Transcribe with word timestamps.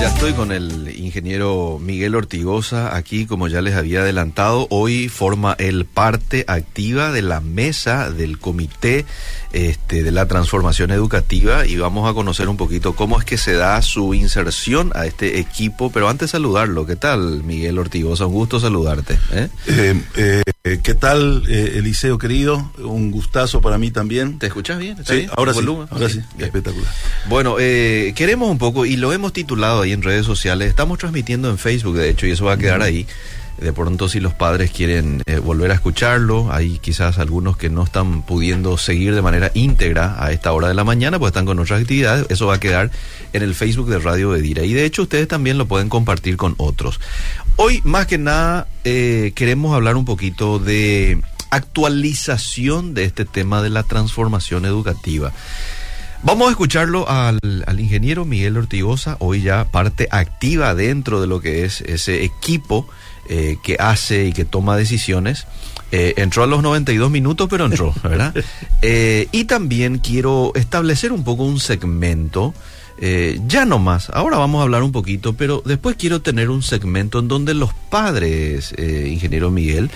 Ya 0.00 0.08
estoy 0.08 0.32
con 0.32 0.50
el 0.50 0.98
ingeniero 0.98 1.78
Miguel 1.78 2.14
Ortigosa 2.14 2.96
aquí, 2.96 3.26
como 3.26 3.48
ya 3.48 3.60
les 3.60 3.74
había 3.74 4.00
adelantado, 4.00 4.66
hoy 4.70 5.10
forma 5.10 5.54
el 5.58 5.84
parte 5.84 6.46
activa 6.48 7.12
de 7.12 7.20
la 7.20 7.42
mesa 7.42 8.10
del 8.10 8.38
comité 8.38 9.04
este, 9.52 10.02
de 10.02 10.10
la 10.10 10.26
transformación 10.26 10.90
educativa 10.90 11.66
y 11.66 11.76
vamos 11.76 12.08
a 12.08 12.14
conocer 12.14 12.48
un 12.48 12.56
poquito 12.56 12.96
cómo 12.96 13.18
es 13.18 13.26
que 13.26 13.36
se 13.36 13.52
da 13.52 13.82
su 13.82 14.14
inserción 14.14 14.90
a 14.94 15.04
este 15.04 15.38
equipo, 15.38 15.92
pero 15.92 16.08
antes 16.08 16.30
saludarlo, 16.30 16.86
¿qué 16.86 16.96
tal 16.96 17.44
Miguel 17.44 17.78
Ortigosa? 17.78 18.24
Un 18.24 18.32
gusto 18.32 18.58
saludarte. 18.58 19.18
¿eh? 19.32 19.48
Eh, 19.66 20.02
eh, 20.16 20.49
¿Qué 20.62 20.94
tal 20.94 21.44
Eliseo 21.48 22.18
querido? 22.18 22.70
Un 22.78 23.10
gustazo 23.10 23.62
para 23.62 23.78
mí 23.78 23.90
también. 23.90 24.38
¿Te 24.38 24.48
escuchas 24.48 24.78
bien? 24.78 24.96
Sí, 25.06 25.26
ahora 25.34 25.54
sí, 25.54 25.60
ahora 25.66 26.08
sí, 26.10 26.20
espectacular. 26.38 26.92
Bueno, 27.30 27.56
queremos 27.56 28.50
un 28.50 28.58
poco, 28.58 28.84
y 28.84 28.96
lo 28.96 29.12
hemos 29.14 29.32
titulado 29.32 29.80
ahí 29.80 29.92
en 29.92 30.02
redes 30.02 30.26
sociales, 30.26 30.68
estamos 30.68 30.98
transmitiendo 30.98 31.48
en 31.48 31.56
Facebook 31.56 31.96
de 31.96 32.10
hecho 32.10 32.26
y 32.26 32.32
eso 32.32 32.44
va 32.44 32.52
a 32.52 32.58
quedar 32.58 32.82
ahí 32.82 33.06
de 33.60 33.72
pronto 33.72 34.08
si 34.08 34.20
los 34.20 34.32
padres 34.32 34.70
quieren 34.70 35.22
eh, 35.26 35.38
volver 35.38 35.70
a 35.70 35.74
escucharlo, 35.74 36.52
hay 36.52 36.78
quizás 36.78 37.18
algunos 37.18 37.56
que 37.56 37.68
no 37.68 37.84
están 37.84 38.22
pudiendo 38.22 38.78
seguir 38.78 39.14
de 39.14 39.22
manera 39.22 39.50
íntegra 39.54 40.16
a 40.18 40.32
esta 40.32 40.52
hora 40.52 40.68
de 40.68 40.74
la 40.74 40.84
mañana, 40.84 41.18
pues 41.18 41.30
están 41.30 41.44
con 41.44 41.58
otras 41.58 41.82
actividades, 41.82 42.26
eso 42.30 42.46
va 42.46 42.54
a 42.54 42.60
quedar 42.60 42.90
en 43.32 43.42
el 43.42 43.54
Facebook 43.54 43.88
de 43.90 43.98
Radio 43.98 44.34
Edira 44.34 44.64
y 44.64 44.72
de 44.72 44.84
hecho 44.84 45.02
ustedes 45.02 45.28
también 45.28 45.58
lo 45.58 45.66
pueden 45.66 45.88
compartir 45.88 46.36
con 46.36 46.54
otros. 46.56 47.00
Hoy 47.62 47.82
más 47.84 48.06
que 48.06 48.16
nada 48.16 48.66
eh, 48.84 49.32
queremos 49.34 49.74
hablar 49.74 49.98
un 49.98 50.06
poquito 50.06 50.58
de 50.58 51.20
actualización 51.50 52.94
de 52.94 53.04
este 53.04 53.26
tema 53.26 53.60
de 53.60 53.68
la 53.68 53.82
transformación 53.82 54.64
educativa. 54.64 55.30
Vamos 56.22 56.48
a 56.48 56.52
escucharlo 56.52 57.06
al, 57.06 57.38
al, 57.66 57.80
ingeniero 57.80 58.24
Miguel 58.24 58.56
Ortigosa, 58.56 59.18
hoy 59.20 59.42
ya 59.42 59.66
parte 59.66 60.08
activa 60.10 60.74
dentro 60.74 61.20
de 61.20 61.26
lo 61.26 61.42
que 61.42 61.66
es 61.66 61.82
ese 61.82 62.24
equipo 62.24 62.88
eh, 63.28 63.58
que 63.62 63.76
hace 63.78 64.24
y 64.24 64.32
que 64.32 64.46
toma 64.46 64.78
decisiones. 64.78 65.46
Eh, 65.92 66.14
entró 66.16 66.42
a 66.42 66.46
los 66.46 66.62
92 66.62 67.10
minutos, 67.10 67.46
pero 67.50 67.66
entró, 67.66 67.92
¿verdad? 68.02 68.34
Eh, 68.82 69.28
y 69.32 69.44
también 69.44 69.98
quiero 69.98 70.52
establecer 70.54 71.12
un 71.12 71.24
poco 71.24 71.44
un 71.44 71.60
segmento. 71.60 72.54
Ya 73.46 73.64
no 73.64 73.78
más, 73.78 74.10
ahora 74.10 74.36
vamos 74.36 74.60
a 74.60 74.62
hablar 74.62 74.82
un 74.82 74.92
poquito, 74.92 75.32
pero 75.32 75.62
después 75.64 75.96
quiero 75.96 76.20
tener 76.20 76.50
un 76.50 76.62
segmento 76.62 77.18
en 77.18 77.28
donde 77.28 77.54
los 77.54 77.72
padres, 77.90 78.74
ingeniero 78.78 79.50
Miguel, 79.50 79.90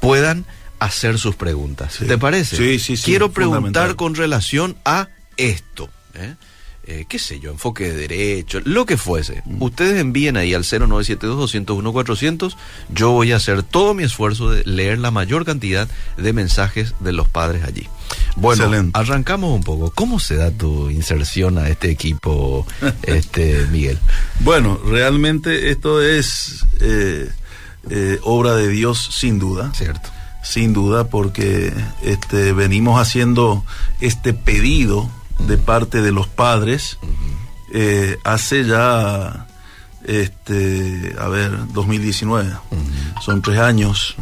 puedan 0.00 0.46
hacer 0.78 1.18
sus 1.18 1.36
preguntas. 1.36 1.98
¿Te 2.06 2.18
parece? 2.18 2.56
Sí, 2.56 2.78
sí, 2.78 2.96
sí. 2.96 3.04
Quiero 3.04 3.30
preguntar 3.32 3.96
con 3.96 4.14
relación 4.14 4.76
a 4.84 5.08
esto. 5.36 5.88
¿eh? 6.14 6.34
Eh, 6.86 7.04
qué 7.08 7.18
sé 7.18 7.40
yo, 7.40 7.50
enfoque 7.50 7.90
de 7.90 7.96
derecho, 7.96 8.60
lo 8.64 8.86
que 8.86 8.96
fuese. 8.96 9.42
Mm. 9.44 9.60
Ustedes 9.62 10.00
envíen 10.00 10.36
ahí 10.36 10.54
al 10.54 10.62
0972-201-400. 10.62 12.54
Yo 12.90 13.10
voy 13.10 13.32
a 13.32 13.36
hacer 13.36 13.64
todo 13.64 13.92
mi 13.92 14.04
esfuerzo 14.04 14.50
de 14.50 14.62
leer 14.64 15.00
la 15.00 15.10
mayor 15.10 15.44
cantidad 15.44 15.88
de 16.16 16.32
mensajes 16.32 16.94
de 17.00 17.12
los 17.12 17.26
padres 17.28 17.64
allí. 17.64 17.88
Bueno, 18.36 18.70
arrancamos 18.92 19.52
un 19.52 19.64
poco. 19.64 19.90
¿Cómo 19.90 20.20
se 20.20 20.36
da 20.36 20.52
tu 20.52 20.88
inserción 20.90 21.58
a 21.58 21.68
este 21.68 21.90
equipo, 21.90 22.66
este 23.02 23.66
Miguel? 23.72 23.98
Bueno, 24.40 24.78
realmente 24.86 25.70
esto 25.70 26.00
es 26.02 26.64
eh, 26.80 27.28
eh, 27.90 28.20
obra 28.22 28.54
de 28.54 28.68
Dios 28.68 29.08
sin 29.12 29.40
duda. 29.40 29.72
Cierto. 29.74 30.10
Sin 30.44 30.72
duda, 30.72 31.08
porque 31.08 31.72
este, 32.04 32.52
venimos 32.52 33.00
haciendo 33.00 33.64
este 34.00 34.32
pedido 34.32 35.10
de 35.38 35.58
parte 35.58 36.02
de 36.02 36.12
los 36.12 36.28
padres 36.28 36.98
eh, 37.72 38.18
hace 38.24 38.64
ya, 38.64 39.46
este, 40.04 41.14
a 41.18 41.28
ver, 41.28 41.52
2019, 41.72 42.52
son 43.24 43.42
tres 43.42 43.58
años, 43.58 44.16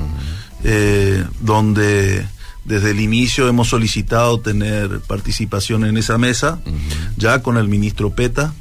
eh, 0.65 1.25
donde 1.41 2.27
desde 2.65 2.93
el 2.93 3.01
inicio 3.01 3.49
hemos 3.49 3.69
solicitado 3.69 4.41
tener 4.41 5.01
participación 5.01 5.85
en 5.85 5.99
esa 5.99 6.17
mesa, 6.19 6.61
ya 7.17 7.43
con 7.43 7.59
el 7.59 7.69
ministro 7.69 8.11
Peta, 8.11 8.55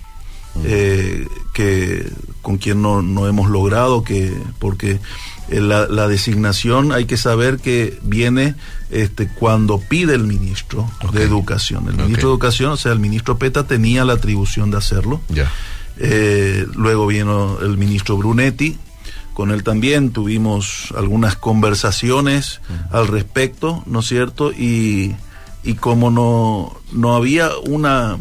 eh, 0.63 1.25
que 1.53 2.11
con 2.41 2.57
quien 2.57 2.81
no, 2.81 3.01
no 3.01 3.27
hemos 3.27 3.49
logrado, 3.49 4.03
que 4.03 4.37
porque 4.59 4.99
eh, 5.49 5.59
la, 5.59 6.07
designación 6.07 6.91
hay 6.91 7.05
que 7.05 7.17
saber 7.17 7.57
que 7.57 7.99
viene 8.03 8.55
este, 8.91 9.27
cuando 9.27 9.79
pide 9.79 10.15
el 10.15 10.23
ministro 10.23 10.89
de 11.11 11.23
Educación. 11.23 11.87
El 11.87 11.95
ministro 11.97 12.29
de 12.29 12.33
Educación, 12.33 12.71
o 12.71 12.77
sea, 12.77 12.91
el 12.91 12.99
ministro 12.99 13.37
Peta 13.37 13.65
tenía 13.65 14.05
la 14.05 14.13
atribución 14.13 14.71
de 14.71 14.77
hacerlo. 14.77 15.21
Eh, 15.97 16.65
luego 16.75 17.07
vino 17.07 17.59
el 17.61 17.77
ministro 17.77 18.17
Brunetti, 18.17 18.77
con 19.33 19.51
él 19.51 19.63
también 19.63 20.11
tuvimos 20.11 20.93
algunas 20.95 21.35
conversaciones 21.35 22.61
al 22.91 23.07
respecto, 23.07 23.83
¿no 23.85 23.99
es 23.99 24.07
cierto? 24.07 24.51
Y, 24.51 25.15
y 25.63 25.73
como 25.75 26.11
no, 26.11 26.79
no 26.91 27.15
había 27.15 27.49
una 27.65 28.17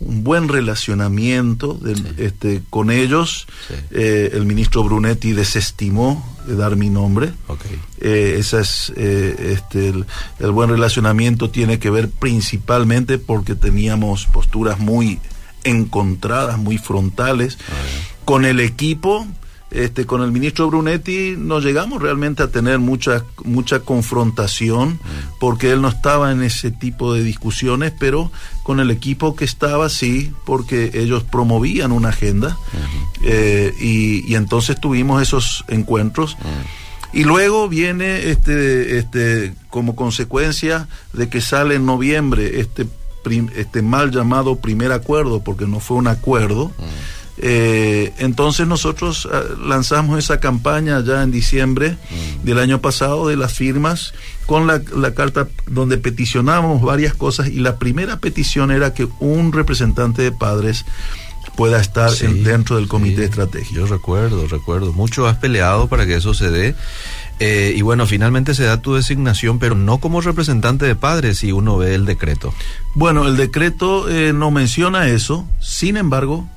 un 0.00 0.22
buen 0.22 0.48
relacionamiento 0.48 1.80
este, 2.18 2.62
con 2.68 2.90
ellos. 2.90 3.46
Eh, 3.90 4.30
el 4.34 4.44
ministro 4.44 4.84
Brunetti 4.84 5.32
desestimó 5.32 6.33
de 6.33 6.33
dar 6.46 6.76
mi 6.76 6.90
nombre. 6.90 7.32
Eh, 8.00 8.36
esa 8.38 8.60
es, 8.60 8.92
eh, 8.96 9.52
este, 9.52 9.88
el, 9.88 10.50
buen 10.50 10.70
relacionamiento 10.70 11.50
tiene 11.50 11.78
que 11.78 11.90
ver 11.90 12.10
principalmente 12.10 13.18
porque 13.18 13.54
teníamos 13.54 14.26
posturas 14.26 14.78
muy 14.78 15.20
encontradas, 15.64 16.58
muy 16.58 16.78
frontales. 16.78 17.58
Ah, 17.68 17.74
con 18.24 18.44
el 18.44 18.60
equipo 18.60 19.26
este, 19.74 20.06
con 20.06 20.22
el 20.22 20.30
ministro 20.30 20.68
Brunetti 20.68 21.34
no 21.36 21.58
llegamos 21.58 22.00
realmente 22.00 22.44
a 22.44 22.48
tener 22.48 22.78
mucha, 22.78 23.24
mucha 23.44 23.80
confrontación 23.80 24.90
mm. 24.90 25.38
porque 25.40 25.72
él 25.72 25.82
no 25.82 25.88
estaba 25.88 26.30
en 26.30 26.44
ese 26.44 26.70
tipo 26.70 27.12
de 27.12 27.24
discusiones, 27.24 27.92
pero 27.98 28.30
con 28.62 28.78
el 28.78 28.92
equipo 28.92 29.34
que 29.34 29.44
estaba 29.44 29.88
sí, 29.88 30.32
porque 30.46 30.92
ellos 30.94 31.24
promovían 31.24 31.90
una 31.90 32.10
agenda 32.10 32.56
eh, 33.24 33.74
y, 33.80 34.34
entonces 34.34 34.80
tuvimos 34.80 35.20
esos 35.20 35.64
encuentros. 35.66 36.36
Mm. 36.38 37.18
Y 37.18 37.24
luego 37.24 37.68
viene 37.68 38.30
este, 38.30 38.98
este, 38.98 39.54
como 39.70 39.96
consecuencia 39.96 40.88
de 41.12 41.28
que 41.28 41.40
sale 41.40 41.74
en 41.76 41.86
noviembre 41.86 42.60
este, 42.60 42.86
este 43.56 43.82
mal 43.82 44.12
llamado 44.12 44.56
primer 44.56 44.92
acuerdo, 44.92 45.42
porque 45.42 45.66
no 45.66 45.80
fue 45.80 45.96
un 45.96 46.06
acuerdo. 46.06 46.68
Mm. 46.78 47.23
Eh, 47.36 48.12
entonces 48.18 48.66
nosotros 48.66 49.28
ah, 49.32 49.42
lanzamos 49.60 50.18
esa 50.18 50.38
campaña 50.38 51.02
ya 51.04 51.22
en 51.22 51.32
diciembre 51.32 51.96
mm. 52.10 52.44
del 52.44 52.58
año 52.58 52.80
pasado 52.80 53.26
de 53.26 53.36
las 53.36 53.54
firmas 53.54 54.14
con 54.46 54.68
la, 54.68 54.80
carta 55.14 55.48
donde 55.66 55.98
peticionamos 55.98 56.82
varias 56.82 57.14
cosas 57.14 57.48
y 57.48 57.58
la 57.58 57.76
primera 57.76 58.18
petición 58.20 58.70
era 58.70 58.94
que 58.94 59.08
un 59.18 59.52
representante 59.52 60.22
de 60.22 60.32
padres 60.32 60.84
pueda 61.56 61.80
estar 61.80 62.10
dentro 62.10 62.76
del 62.76 62.88
comité 62.88 63.24
estratégico. 63.24 63.74
Yo 63.74 63.86
recuerdo, 63.86 64.46
recuerdo. 64.48 64.92
Mucho 64.92 65.26
has 65.26 65.36
peleado 65.36 65.88
para 65.88 66.04
que 66.04 66.16
eso 66.16 66.34
se 66.34 66.50
dé. 66.50 66.74
Eh, 67.40 67.74
y 67.76 67.82
bueno, 67.82 68.06
finalmente 68.06 68.54
se 68.54 68.64
da 68.64 68.80
tu 68.80 68.94
designación, 68.94 69.58
pero 69.58 69.74
no 69.74 69.98
como 69.98 70.20
representante 70.20 70.86
de 70.86 70.94
padres 70.94 71.38
si 71.38 71.52
uno 71.52 71.76
ve 71.76 71.94
el 71.94 72.06
decreto. 72.06 72.52
Bueno, 72.94 73.26
el 73.26 73.36
decreto 73.36 74.08
eh, 74.08 74.32
no 74.32 74.50
menciona 74.50 75.08
eso, 75.08 75.46
sin 75.60 75.96
embargo, 75.96 76.48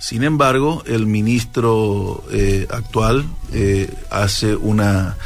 sin 0.00 0.24
embargo, 0.24 0.82
el 0.86 1.06
ministro 1.06 2.24
eh, 2.32 2.66
actual 2.70 3.26
eh, 3.52 3.94
hace 4.10 4.56
una, 4.56 5.18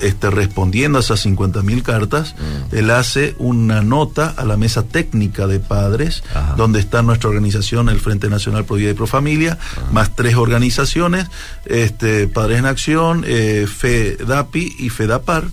este, 0.00 0.28
respondiendo 0.28 0.98
a 0.98 1.02
esas 1.02 1.20
50 1.20 1.62
mil 1.62 1.84
cartas, 1.84 2.34
mm. 2.34 2.74
él 2.74 2.90
hace 2.90 3.36
una 3.38 3.80
nota 3.80 4.34
a 4.36 4.44
la 4.44 4.56
mesa 4.56 4.82
técnica 4.82 5.46
de 5.46 5.60
padres, 5.60 6.24
donde 6.56 6.80
está 6.80 7.02
nuestra 7.02 7.30
organización, 7.30 7.88
el 7.88 8.00
Frente 8.00 8.28
Nacional 8.28 8.64
Pro 8.64 8.74
Vida 8.74 8.90
y 8.90 8.94
Pro 8.94 9.06
Familia, 9.06 9.56
más 9.92 10.16
tres 10.16 10.34
organizaciones, 10.34 11.28
este, 11.64 12.26
Padres 12.26 12.58
en 12.58 12.66
Acción, 12.66 13.24
eh, 13.24 13.68
FEDAPI 13.68 14.78
y 14.80 14.88
FEDAPAR. 14.88 15.44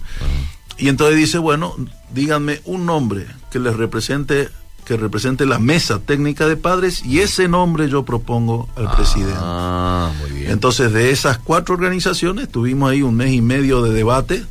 Y 0.79 0.89
entonces 0.89 1.17
dice, 1.17 1.37
bueno, 1.37 1.75
díganme 2.11 2.61
un 2.65 2.87
nombre 2.87 3.27
que 3.51 3.59
les 3.59 3.77
represente 3.77 4.49
que 4.89 4.97
represente 4.97 5.45
la 5.45 5.59
mesa 5.59 5.99
técnica 5.99 6.47
de 6.47 6.57
padres 6.57 7.05
y 7.05 7.19
ese 7.19 7.47
nombre 7.47 7.87
yo 7.89 8.05
propongo 8.05 8.67
al 8.75 8.87
ah, 8.87 8.95
presidente. 8.95 10.19
Muy 10.19 10.39
bien. 10.39 10.51
Entonces, 10.51 10.91
de 10.91 11.11
esas 11.11 11.37
cuatro 11.37 11.75
organizaciones 11.75 12.49
tuvimos 12.49 12.89
ahí 12.89 13.03
un 13.03 13.13
mes 13.13 13.31
y 13.31 13.39
medio 13.39 13.83
de 13.83 13.93
debate 13.93 14.43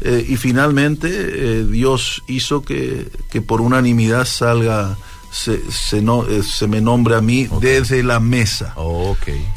eh, 0.00 0.24
y 0.26 0.36
finalmente 0.36 1.10
eh, 1.10 1.66
Dios 1.66 2.22
hizo 2.26 2.62
que, 2.62 3.06
que, 3.30 3.42
por 3.42 3.60
unanimidad 3.60 4.24
salga. 4.24 4.96
Se, 5.30 5.60
se, 5.70 6.02
no, 6.02 6.26
eh, 6.28 6.42
se 6.42 6.68
me 6.68 6.82
nombre 6.82 7.16
a 7.16 7.22
mí 7.22 7.48
desde 7.60 8.02
la 8.02 8.20
mesa. 8.20 8.74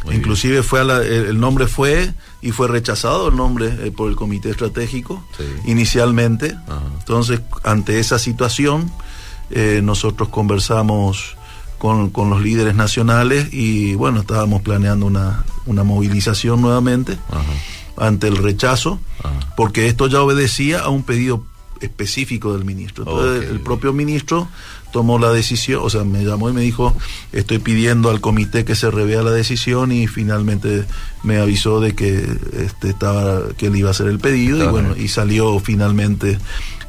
Inclusive 0.09 0.63
fue 0.63 0.81
el 0.81 1.37
nombre 1.37 1.67
fue 1.67 2.13
y 2.41 2.51
fue 2.51 2.69
rechazado 2.69 3.27
el 3.27 3.35
nombre 3.35 3.69
por 3.91 4.09
el 4.09 4.15
comité 4.15 4.51
estratégico 4.51 5.21
inicialmente. 5.65 6.55
Entonces, 6.99 7.41
ante 7.63 7.99
esa 7.99 8.19
situación, 8.19 8.89
eh, 9.51 9.81
nosotros 9.83 10.29
conversamos 10.29 11.37
con, 11.77 12.09
con, 12.09 12.29
los 12.29 12.41
líderes 12.41 12.75
nacionales 12.75 13.53
y 13.53 13.95
bueno, 13.95 14.21
estábamos 14.21 14.61
planeando 14.61 15.05
una, 15.05 15.45
una 15.65 15.83
movilización 15.83 16.61
nuevamente 16.61 17.17
ante 17.97 18.27
el 18.27 18.37
rechazo, 18.37 18.99
porque 19.55 19.87
esto 19.87 20.07
ya 20.07 20.21
obedecía 20.21 20.79
a 20.79 20.89
un 20.89 21.03
pedido 21.03 21.43
específico 21.81 22.53
del 22.53 22.65
ministro. 22.65 23.03
Entonces, 23.07 23.49
el 23.49 23.59
propio 23.59 23.93
ministro 23.93 24.47
tomó 24.91 25.19
la 25.19 25.31
decisión, 25.31 25.81
o 25.83 25.89
sea, 25.89 26.03
me 26.03 26.23
llamó 26.23 26.49
y 26.49 26.53
me 26.53 26.61
dijo, 26.61 26.95
estoy 27.31 27.59
pidiendo 27.59 28.09
al 28.09 28.21
comité 28.21 28.65
que 28.65 28.75
se 28.75 28.89
revea 28.89 29.23
la 29.23 29.31
decisión 29.31 29.91
y 29.91 30.07
finalmente 30.07 30.85
me 31.23 31.37
avisó 31.37 31.79
de 31.79 31.95
que 31.95 32.25
este 32.53 32.89
estaba 32.89 33.41
que 33.57 33.67
él 33.67 33.75
iba 33.75 33.89
a 33.89 33.91
hacer 33.91 34.07
el 34.07 34.19
pedido 34.19 34.63
y 34.63 34.67
bueno, 34.67 34.95
y 34.95 35.07
salió 35.07 35.59
finalmente 35.59 36.37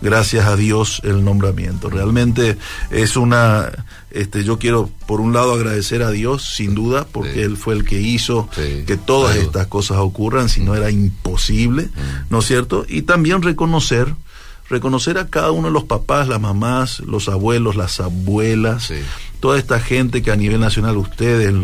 gracias 0.03 0.47
a 0.47 0.57
Dios 0.57 1.01
el 1.05 1.25
nombramiento. 1.25 1.89
Realmente 1.89 2.57
es 2.91 3.17
una 3.17 3.73
este 4.11 4.45
yo 4.45 4.59
quiero 4.59 4.91
por 5.07 5.21
un 5.21 5.33
lado 5.33 5.55
agradecer 5.55 6.03
a 6.03 6.11
Dios 6.11 6.55
sin 6.55 6.75
duda 6.75 7.07
porque 7.11 7.43
él 7.43 7.57
fue 7.57 7.75
el 7.75 7.85
que 7.85 8.01
hizo 8.01 8.49
que 8.55 8.97
todas 8.97 9.37
estas 9.37 9.67
cosas 9.67 9.99
ocurran, 9.99 10.49
si 10.49 10.63
no 10.63 10.75
era 10.75 10.91
imposible, 10.91 11.85
mm. 11.85 12.31
¿no 12.31 12.39
es 12.39 12.47
cierto? 12.47 12.85
Y 12.89 13.03
también 13.03 13.43
reconocer 13.43 14.15
reconocer 14.69 15.19
a 15.19 15.29
cada 15.29 15.51
uno 15.51 15.69
de 15.69 15.75
los 15.75 15.85
papás, 15.85 16.29
las 16.29 16.41
mamás, 16.41 17.01
los 17.01 17.29
abuelos, 17.29 17.77
las 17.77 18.01
abuelas, 18.01 18.93
toda 19.41 19.59
esta 19.59 19.79
gente 19.81 20.23
que 20.23 20.31
a 20.31 20.37
nivel 20.37 20.61
nacional 20.61 20.97
ustedes, 20.97 21.55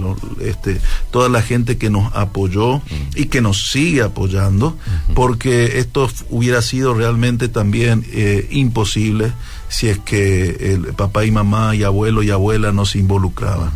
este, 0.41 0.81
toda 1.11 1.29
la 1.29 1.43
gente 1.43 1.79
que 1.79 1.91
nos 1.91 2.15
apoyó 2.15 2.79
mm. 2.79 2.81
y 3.17 3.25
que 3.27 3.41
nos 3.41 3.71
sigue 3.71 4.03
apoyando, 4.03 4.77
porque 5.15 5.79
esto 5.79 6.09
hubiera 6.31 6.63
sido 6.63 6.95
realmente 6.95 7.49
también 7.49 8.05
eh, 8.13 8.47
imposible 8.51 9.33
si 9.69 9.89
es 9.89 9.99
que 9.99 10.75
el 10.75 10.95
papá 10.95 11.25
y 11.25 11.31
mamá 11.31 11.75
y 11.75 11.83
abuelo 11.83 12.23
y 12.23 12.31
abuela 12.31 12.73
no 12.73 12.85
se 12.85 12.99
involucraban. 12.99 13.71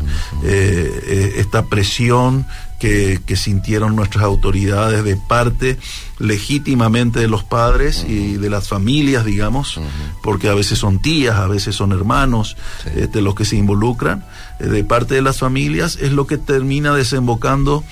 Eh, 0.44 1.00
eh, 1.06 1.32
esta 1.38 1.64
presión 1.66 2.46
que, 2.78 3.20
sintieron 3.36 3.96
nuestras 3.96 4.24
autoridades 4.24 5.04
de 5.04 5.16
parte 5.16 5.78
legítimamente 6.18 7.20
de 7.20 7.28
los 7.28 7.44
padres 7.44 8.04
y 8.08 8.34
de 8.34 8.50
las 8.50 8.68
familias, 8.68 9.24
digamos, 9.24 9.80
porque 10.22 10.48
a 10.48 10.54
veces 10.54 10.78
son 10.78 11.00
tías, 11.00 11.36
a 11.36 11.46
veces 11.46 11.74
son 11.74 11.92
hermanos 11.92 12.56
de 12.84 13.04
este, 13.04 13.20
los 13.20 13.34
que 13.34 13.44
se 13.44 13.56
involucran, 13.56 14.24
eh, 14.58 14.66
de 14.66 14.84
parte 14.84 15.14
de 15.14 15.22
las 15.22 15.38
familias, 15.38 15.98
es 16.00 16.12
lo 16.12 16.26
que 16.26 16.38
termina 16.38 16.94
desembocando 16.94 17.84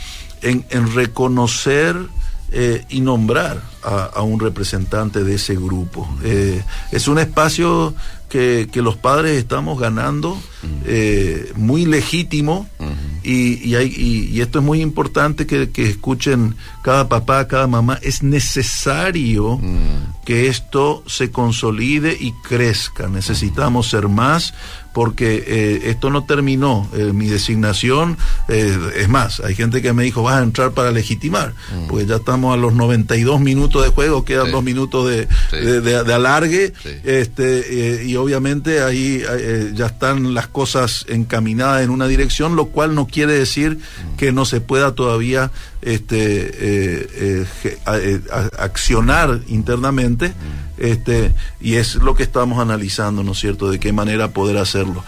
en, 0.43 0.65
reconocer 0.95 1.97
y 2.89 3.01
nombrar 3.01 3.74
a, 3.85 4.23
un 4.23 4.41
representante 4.41 5.25
de 5.25 5.35
ese 5.35 5.55
grupo. 5.55 6.09
es 6.91 7.09
un 7.09 7.19
espacio 7.19 7.95
que, 8.35 8.83
los 8.83 8.97
padres 8.97 9.39
estamos 9.39 9.79
ganando 9.79 10.37
eh, 10.87 11.53
muy 11.55 11.85
legítimo 11.85 12.69
y, 13.23 13.63
y, 13.65 13.77
hay, 13.77 13.95
y, 13.97 14.41
esto 14.41 14.59
es 14.59 14.65
muy 14.65 14.81
importante 14.81 15.47
que, 15.47 15.71
que, 15.71 15.89
escuchen 15.89 16.57
cada 16.83 17.09
papá, 17.09 17.47
cada 17.47 17.69
mamá, 17.69 17.99
es 18.03 18.25
necesario 18.25 19.61
que 20.25 20.49
esto 20.49 21.05
se 21.07 21.31
consolide 21.31 22.17
y 22.19 22.33
crezca, 22.33 23.07
necesitamos 23.07 23.89
ser 23.89 24.09
más 24.09 24.53
porque 24.93 25.45
eh, 25.47 25.91
esto 25.91 26.11
no 26.11 26.25
terminó, 26.25 26.89
eh, 26.95 27.13
mi 27.13 27.27
designación, 27.27 28.17
es 28.49 29.09
más, 29.09 29.41
hay 29.41 29.55
gente 29.55 29.83
que 29.83 29.93
me 29.93 30.05
dijo, 30.05 30.23
vas 30.23 30.37
a 30.37 30.43
entrar 30.43 30.73
para 30.73 30.93
legitimar, 30.93 31.53
pues 31.89 32.07
ya 32.07 32.17
estamos 32.17 32.55
a 32.55 32.57
los 32.57 32.75
92 32.75 33.41
minutos 33.41 33.74
de 33.83 33.89
juego, 33.89 34.25
quedan 34.25 34.51
dos 34.51 34.63
minutos 34.63 35.09
de, 35.09 35.27
de, 35.81 36.15
alargue, 36.15 36.73
este, 37.05 38.05
y 38.05 38.17
obviamente 38.17 38.83
ahí 38.83 39.23
ya 39.75 39.87
están 39.87 40.35
las 40.35 40.49
cosas 40.49 41.07
encaminadas 41.09 41.83
en 41.83 41.91
una 41.91 42.07
dirección, 42.07 42.57
lo 42.57 42.67
cual 42.67 42.95
no 42.95 43.07
quiere 43.07 43.33
decir 43.33 43.79
que 44.17 44.33
no 44.33 44.45
se 44.45 44.61
pueda 44.61 44.95
todavía 44.95 45.51
este, 45.85 46.17
eh, 46.17 47.09
eh, 47.15 47.47
eh, 47.87 48.21
accionar 48.59 49.41
internamente, 49.49 50.33
este, 50.79 51.35
y 51.61 51.75
es 51.75 51.97
lo 51.97 52.15
que 52.15 52.23
estamos 52.23 52.59
analizando, 52.59 53.23
¿no 53.23 53.33
es 53.33 53.39
cierto?, 53.39 53.71
de 53.71 53.79
qué 53.79 53.93
manera 53.93 54.29
poder 54.29 54.57
hacerlo. 54.57 55.05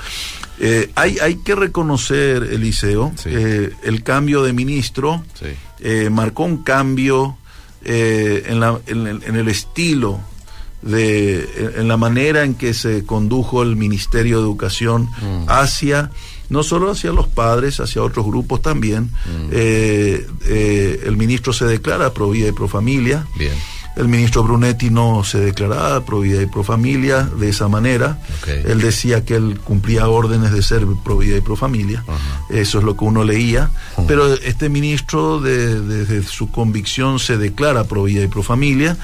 hay, 0.95 1.19
hay 1.19 1.37
que 1.37 1.55
reconocer, 1.55 2.43
Eliseo, 2.43 3.13
el 3.25 4.03
cambio 4.03 4.43
de 4.43 4.53
ministro 4.53 5.25
marcó 6.11 6.45
un 6.45 6.63
cambio 6.63 7.39
en, 7.87 8.61
la, 8.61 8.81
en 8.87 9.37
el 9.37 9.49
estilo 9.49 10.21
de 10.83 11.73
en 11.77 11.89
la 11.89 11.97
manera 11.97 12.45
en 12.45 12.55
que 12.55 12.75
se 12.75 13.05
condujo 13.05 13.63
el 13.63 13.77
Ministerio 13.77 14.37
de 14.37 14.43
Educación 14.43 15.09
mm. 15.21 15.45
hacia 15.49 16.11
no 16.49 16.63
solo 16.63 16.91
hacia 16.91 17.13
los 17.13 17.27
padres, 17.27 17.81
hacia 17.81 18.03
otros 18.03 18.25
grupos 18.25 18.63
también. 18.63 19.05
Mm. 19.05 19.49
Eh, 19.51 20.27
eh, 20.45 21.03
el 21.05 21.17
ministro 21.17 21.53
se 21.53 21.65
declara 21.65 22.15
pro 22.15 22.31
vida 22.31 22.49
y 22.49 22.53
pro 22.53 22.69
familia. 22.69 23.27
Bien. 23.37 23.55
El 23.97 24.09
ministro 24.09 24.43
Brunetti 24.43 24.91
no 24.91 25.25
se 25.25 25.39
declaraba 25.39 26.05
pro 26.05 26.21
vida 26.21 26.43
y 26.43 26.47
pro 26.47 26.63
familia 26.63 27.23
de 27.23 27.49
esa 27.49 27.67
manera. 27.69 28.19
Él 28.47 28.81
decía 28.81 29.25
que 29.25 29.37
él 29.37 29.59
cumplía 29.65 30.09
órdenes 30.09 30.53
de 30.53 30.63
ser 30.63 30.87
pro 31.03 31.19
vida 31.19 31.39
y 31.39 31.41
pro 31.41 31.57
familia. 31.57 32.05
Eso 32.51 32.79
es 32.79 32.85
lo 32.85 32.97
que 32.97 33.05
uno 33.05 33.25
leía. 33.25 33.71
Pero 34.07 34.35
este 34.35 34.69
ministro, 34.69 35.41
desde 35.41 36.23
su 36.23 36.51
convicción, 36.51 37.19
se 37.19 37.39
declara 37.39 37.85
pro 37.85 38.05
vida 38.05 38.23
y 38.23 38.29
pro 38.29 38.43
familia. 38.43 38.99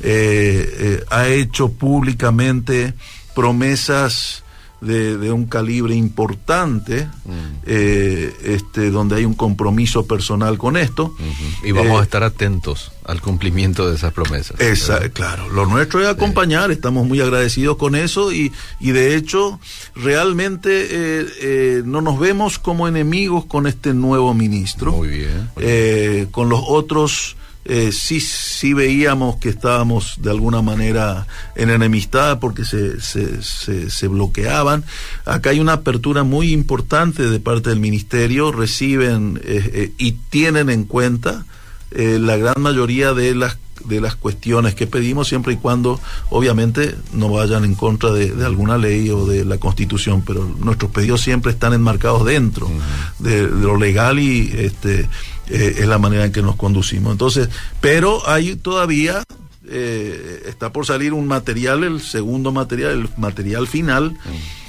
Eh, 0.00 0.76
eh, 0.78 1.04
ha 1.10 1.28
hecho 1.28 1.70
públicamente 1.70 2.92
promesas 3.34 4.43
de, 4.84 5.32
un 5.32 5.46
calibre 5.46 5.94
importante, 5.94 7.06
mm. 7.24 7.32
eh, 7.66 8.34
este, 8.44 8.90
donde 8.90 9.16
hay 9.16 9.24
un 9.24 9.34
compromiso 9.34 10.06
personal 10.06 10.58
con 10.58 10.76
esto. 10.76 11.14
Y 11.62 11.72
vamos 11.72 11.98
a 11.98 12.00
eh, 12.00 12.04
estar 12.04 12.22
atentos 12.22 12.92
al 13.04 13.20
cumplimiento 13.20 13.88
de 13.88 13.96
esas 13.96 14.12
promesas. 14.12 14.60
Esa, 14.60 15.08
claro, 15.10 15.48
lo 15.50 15.66
nuestro 15.66 16.00
es 16.00 16.08
acompañar, 16.08 16.70
estamos 16.70 17.06
muy 17.06 17.20
agradecidos 17.20 17.76
con 17.76 17.94
eso 17.94 18.32
y, 18.32 18.52
y 18.80 18.92
de 18.92 19.16
hecho 19.16 19.60
realmente 19.94 20.86
eh, 20.90 21.82
no 21.84 22.00
nos 22.00 22.18
vemos 22.18 22.58
como 22.58 22.88
enemigos 22.88 23.44
con 23.44 23.66
este 23.66 23.94
nuevo 23.94 24.32
ministro. 24.34 24.92
Muy 24.92 25.08
bien. 25.08 26.28
con 26.30 26.48
los 26.48 26.60
otros 26.66 27.36
eh, 27.66 27.92
sí, 27.92 28.20
sí 28.20 28.74
veíamos 28.74 29.36
que 29.36 29.48
estábamos 29.48 30.16
de 30.18 30.30
alguna 30.30 30.60
manera 30.60 31.26
en 31.54 31.70
enemistad 31.70 32.38
porque 32.38 32.64
se, 32.64 33.00
se, 33.00 33.40
se, 33.90 34.08
bloqueaban. 34.08 34.84
Acá 35.24 35.50
hay 35.50 35.60
una 35.60 35.74
apertura 35.74 36.24
muy 36.24 36.52
importante 36.52 37.22
de 37.22 37.40
parte 37.40 37.70
del 37.70 37.80
ministerio, 37.80 38.52
reciben 38.52 39.40
eh, 39.44 39.70
eh, 39.72 39.92
y 39.96 40.12
tienen 40.12 40.68
en 40.68 40.84
cuenta 40.84 41.46
la 41.96 42.36
gran 42.36 42.60
mayoría 42.60 43.14
de 43.14 43.36
las 43.36 43.56
de 43.84 44.00
las 44.00 44.16
cuestiones 44.16 44.74
que 44.74 44.86
pedimos 44.86 45.28
siempre 45.28 45.54
y 45.54 45.56
cuando 45.56 46.00
obviamente 46.30 46.94
no 47.12 47.28
vayan 47.28 47.64
en 47.64 47.74
contra 47.74 48.10
de, 48.12 48.44
alguna 48.44 48.78
ley 48.78 49.10
o 49.10 49.26
de 49.26 49.44
la 49.44 49.58
constitución 49.58 50.22
pero 50.22 50.44
nuestros 50.58 50.90
pedidos 50.90 51.20
siempre 51.20 51.52
están 51.52 51.72
enmarcados 51.72 52.24
dentro 52.24 52.70
de, 53.18 53.42
lo 53.42 53.76
legal 53.76 54.18
y 54.18 54.50
este 54.56 55.08
eh, 55.48 55.76
es 55.78 55.86
la 55.86 55.98
manera 55.98 56.24
en 56.24 56.32
que 56.32 56.42
nos 56.42 56.56
conducimos. 56.56 57.12
Entonces, 57.12 57.48
pero 57.80 58.28
hay 58.28 58.56
todavía, 58.56 59.22
eh, 59.68 60.42
está 60.46 60.72
por 60.72 60.86
salir 60.86 61.12
un 61.12 61.26
material, 61.26 61.84
el 61.84 62.00
segundo 62.00 62.52
material, 62.52 62.92
el 62.92 63.08
material 63.16 63.66
final, 63.66 64.16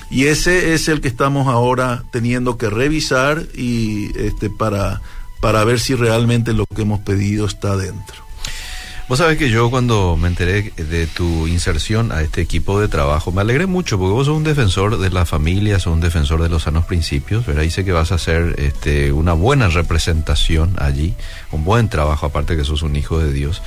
y 0.09 0.25
ese 0.25 0.73
es 0.73 0.87
el 0.87 1.01
que 1.01 1.07
estamos 1.07 1.47
ahora 1.47 2.03
teniendo 2.11 2.57
que 2.57 2.69
revisar 2.69 3.45
y 3.55 4.17
este 4.17 4.49
para, 4.49 5.01
para 5.41 5.63
ver 5.63 5.79
si 5.79 5.95
realmente 5.95 6.53
lo 6.53 6.65
que 6.65 6.83
hemos 6.83 6.99
pedido 6.99 7.45
está 7.45 7.75
dentro. 7.75 8.24
Vos 9.07 9.19
sabés 9.19 9.37
que 9.37 9.51
yo 9.51 9.69
cuando 9.69 10.17
me 10.17 10.27
enteré 10.27 10.71
de 10.77 11.05
tu 11.05 11.45
inserción 11.45 12.11
a 12.11 12.23
este 12.23 12.41
equipo 12.41 12.79
de 12.79 12.87
trabajo, 12.87 13.31
me 13.31 13.41
alegré 13.41 13.67
mucho 13.67 13.99
porque 13.99 14.13
vos 14.13 14.25
sos 14.25 14.35
un 14.35 14.43
defensor 14.43 14.97
de 14.97 15.11
la 15.11 15.27
familia, 15.27 15.79
sos 15.79 15.93
un 15.93 16.01
defensor 16.01 16.41
de 16.41 16.49
los 16.49 16.63
sanos 16.63 16.85
principios, 16.85 17.45
¿verdad? 17.45 17.61
Y 17.61 17.69
que 17.69 17.91
vas 17.91 18.11
a 18.11 18.15
hacer 18.15 18.55
este, 18.57 19.11
una 19.11 19.33
buena 19.33 19.67
representación 19.67 20.73
allí, 20.79 21.13
un 21.51 21.63
buen 21.63 21.87
trabajo, 21.87 22.25
aparte 22.25 22.57
que 22.57 22.63
sos 22.63 22.81
un 22.81 22.95
hijo 22.95 23.19
de 23.19 23.31
Dios. 23.31 23.61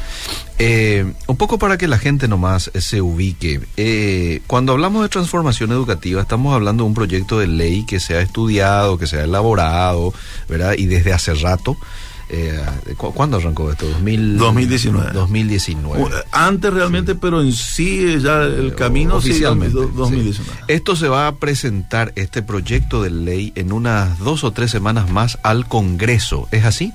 Eh, 0.58 1.12
un 1.28 1.36
poco 1.36 1.56
para 1.56 1.78
que 1.78 1.86
la 1.86 1.98
gente 1.98 2.26
nomás 2.26 2.72
se 2.74 3.00
ubique. 3.00 3.60
Eh, 3.76 4.40
cuando 4.48 4.72
hablamos 4.72 5.02
de 5.02 5.08
transformación 5.08 5.70
educativa, 5.70 6.20
estamos 6.20 6.52
hablando 6.52 6.82
de 6.82 6.88
un 6.88 6.94
proyecto 6.94 7.38
de 7.38 7.46
ley 7.46 7.86
que 7.86 8.00
se 8.00 8.16
ha 8.16 8.22
estudiado, 8.22 8.98
que 8.98 9.06
se 9.06 9.18
ha 9.18 9.22
elaborado, 9.22 10.12
¿verdad? 10.48 10.74
Y 10.76 10.86
desde 10.86 11.12
hace 11.12 11.32
rato. 11.34 11.76
Eh, 12.30 12.60
¿Cuándo 12.96 13.38
arrancó 13.38 13.70
esto? 13.70 13.86
2019. 13.86 15.12
2019. 15.12 16.10
Antes 16.30 16.72
realmente, 16.72 17.14
pero 17.14 17.40
en 17.40 17.52
sí 17.52 18.04
eh, 18.04 18.20
ya 18.20 18.42
el 18.42 18.74
camino 18.74 19.16
oficialmente. 19.16 19.74
2019. 19.74 20.64
Esto 20.68 20.94
se 20.94 21.08
va 21.08 21.26
a 21.26 21.36
presentar, 21.36 22.12
este 22.16 22.42
proyecto 22.42 23.02
de 23.02 23.10
ley, 23.10 23.52
en 23.54 23.72
unas 23.72 24.18
dos 24.18 24.44
o 24.44 24.52
tres 24.52 24.70
semanas 24.70 25.10
más 25.10 25.38
al 25.42 25.66
Congreso. 25.66 26.48
¿Es 26.50 26.64
así? 26.64 26.92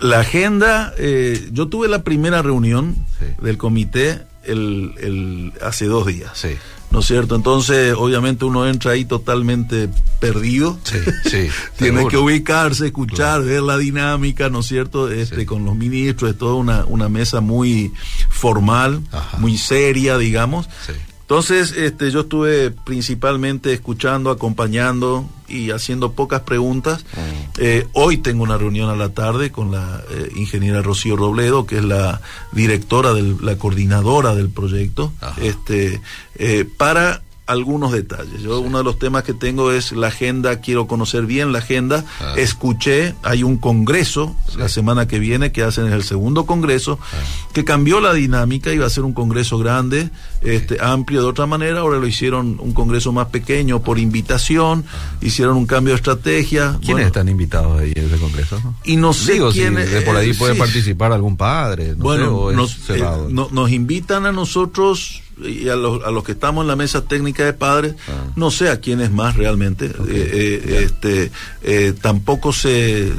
La 0.00 0.20
agenda, 0.20 0.92
eh, 0.98 1.48
yo 1.52 1.68
tuve 1.68 1.88
la 1.88 2.02
primera 2.02 2.42
reunión 2.42 2.94
del 3.40 3.56
comité 3.56 4.20
el, 4.44 4.92
el, 4.98 5.52
hace 5.62 5.86
dos 5.86 6.06
días. 6.06 6.30
Sí 6.34 6.56
¿no 6.96 7.00
es 7.00 7.08
cierto? 7.08 7.36
Entonces, 7.36 7.94
obviamente 7.94 8.46
uno 8.46 8.66
entra 8.66 8.92
ahí 8.92 9.04
totalmente 9.04 9.90
perdido. 10.18 10.78
Sí, 10.82 10.96
sí. 11.28 11.48
Tiene 11.76 12.08
que 12.08 12.16
ubicarse, 12.16 12.86
escuchar, 12.86 13.42
ver 13.42 13.60
la 13.60 13.76
dinámica, 13.76 14.48
¿no 14.48 14.60
es 14.60 14.66
cierto? 14.66 15.10
Este, 15.10 15.44
Con 15.44 15.66
los 15.66 15.76
ministros, 15.76 16.30
es 16.30 16.38
toda 16.38 16.54
una, 16.54 16.86
una 16.86 17.10
mesa 17.10 17.42
muy 17.42 17.92
formal, 18.30 19.02
muy 19.36 19.58
seria, 19.58 20.16
digamos. 20.16 20.70
Sí. 20.86 20.94
Entonces, 21.26 21.72
este, 21.72 22.12
yo 22.12 22.20
estuve 22.20 22.70
principalmente 22.70 23.72
escuchando, 23.72 24.30
acompañando 24.30 25.28
y 25.48 25.72
haciendo 25.72 26.12
pocas 26.12 26.42
preguntas. 26.42 27.04
Mm. 27.14 27.50
Eh, 27.58 27.86
hoy 27.94 28.18
tengo 28.18 28.44
una 28.44 28.56
reunión 28.56 28.90
a 28.90 28.94
la 28.94 29.08
tarde 29.08 29.50
con 29.50 29.72
la 29.72 30.04
eh, 30.08 30.30
ingeniera 30.36 30.82
Rocío 30.82 31.16
Robledo, 31.16 31.66
que 31.66 31.78
es 31.78 31.84
la 31.84 32.20
directora, 32.52 33.12
del, 33.12 33.38
la 33.42 33.58
coordinadora 33.58 34.36
del 34.36 34.50
proyecto, 34.50 35.12
este, 35.38 36.00
eh, 36.36 36.64
para 36.64 37.22
algunos 37.46 37.92
detalles. 37.92 38.42
Yo 38.42 38.60
uno 38.60 38.78
de 38.78 38.84
los 38.84 38.98
temas 38.98 39.22
que 39.22 39.32
tengo 39.32 39.70
es 39.70 39.92
la 39.92 40.08
agenda, 40.08 40.60
quiero 40.60 40.86
conocer 40.86 41.26
bien 41.26 41.52
la 41.52 41.60
agenda. 41.60 42.04
Ah. 42.20 42.34
Escuché, 42.36 43.14
hay 43.22 43.42
un 43.42 43.56
congreso 43.56 44.34
la 44.56 44.68
semana 44.68 45.06
que 45.06 45.18
viene 45.18 45.52
que 45.52 45.62
hacen 45.62 45.86
el 45.86 46.02
segundo 46.02 46.44
congreso 46.44 46.98
ah. 47.00 47.16
que 47.52 47.64
cambió 47.64 48.00
la 48.00 48.12
dinámica, 48.12 48.72
iba 48.72 48.86
a 48.86 48.90
ser 48.90 49.04
un 49.04 49.12
congreso 49.12 49.58
grande, 49.58 50.10
este 50.42 50.78
amplio 50.80 51.22
de 51.22 51.28
otra 51.28 51.46
manera, 51.46 51.80
ahora 51.80 51.98
lo 51.98 52.06
hicieron 52.06 52.58
un 52.60 52.72
congreso 52.72 53.12
más 53.12 53.28
pequeño 53.28 53.80
por 53.80 53.98
invitación, 53.98 54.84
ah. 54.88 55.16
hicieron 55.20 55.56
un 55.56 55.66
cambio 55.66 55.92
de 55.92 55.98
estrategia. 55.98 56.78
¿Quiénes 56.84 57.06
están 57.06 57.28
invitados 57.28 57.80
ahí 57.80 57.92
en 57.94 58.06
ese 58.06 58.16
congreso? 58.16 58.60
Y 58.84 58.96
no 58.96 59.12
sé 59.12 59.40
quiénes 59.52 59.90
de 59.90 60.00
por 60.02 60.16
ahí 60.16 60.32
puede 60.34 60.56
participar 60.56 61.12
algún 61.12 61.36
padre, 61.36 61.94
bueno, 61.94 62.50
eh, 62.50 62.56
nos 62.56 63.70
invitan 63.70 64.26
a 64.26 64.32
nosotros 64.32 65.22
y 65.38 65.68
a 65.68 65.76
los, 65.76 66.02
a 66.04 66.10
los 66.10 66.24
que 66.24 66.32
estamos 66.32 66.62
en 66.62 66.68
la 66.68 66.76
mesa 66.76 67.02
técnica 67.02 67.44
de 67.44 67.52
padres, 67.52 67.94
ah. 68.08 68.32
no 68.36 68.50
sé 68.50 68.70
a 68.70 68.80
quién 68.80 69.00
es 69.00 69.10
más 69.10 69.36
realmente. 69.36 69.86
Eh, 69.86 69.92
eh, 70.08 70.82
este, 70.84 71.30
eh, 71.62 71.92
tampoco 72.00 72.52
sé, 72.52 73.12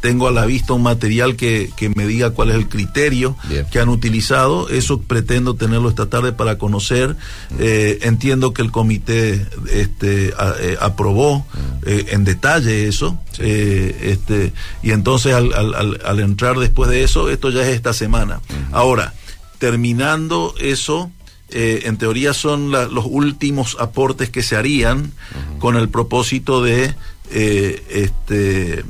tengo 0.00 0.26
a 0.26 0.32
la 0.32 0.46
vista 0.46 0.72
un 0.72 0.82
material 0.82 1.36
que, 1.36 1.70
que 1.76 1.90
me 1.90 2.06
diga 2.06 2.30
cuál 2.30 2.50
es 2.50 2.56
el 2.56 2.68
criterio 2.68 3.36
que 3.70 3.78
han 3.78 3.88
utilizado. 3.88 4.68
Eso 4.68 5.00
pretendo 5.00 5.54
tenerlo 5.54 5.88
esta 5.88 6.06
tarde 6.06 6.32
para 6.32 6.58
conocer. 6.58 7.16
Mm. 7.50 7.56
entiendo 8.02 8.52
que 8.52 8.62
el 8.62 8.72
comité 8.72 9.46
este, 9.70 10.34
aprobó 10.80 11.40
mm. 11.40 11.88
en 12.08 12.24
detalle 12.24 12.88
eso. 12.88 13.18
este, 13.38 14.52
y 14.82 14.90
entonces 14.90 15.34
al, 15.34 15.52
al, 15.54 16.00
al, 16.04 16.20
entrar 16.20 16.58
después 16.58 16.90
de 16.90 17.04
eso, 17.04 17.30
esto 17.30 17.50
ya 17.50 17.62
es 17.62 17.68
esta 17.68 17.92
semana. 17.92 18.40
Ahora, 18.72 19.14
terminando 19.62 20.56
eso, 20.58 21.12
eh, 21.48 21.82
en 21.84 21.96
teoría 21.96 22.34
son 22.34 22.72
los 22.72 23.06
últimos 23.08 23.76
aportes 23.78 24.28
que 24.28 24.42
se 24.42 24.56
harían 24.56 25.12
con 25.60 25.76
el 25.76 25.88
propósito 25.88 26.64
de 26.64 26.92
eh, 27.30 27.84
este, 27.88 28.84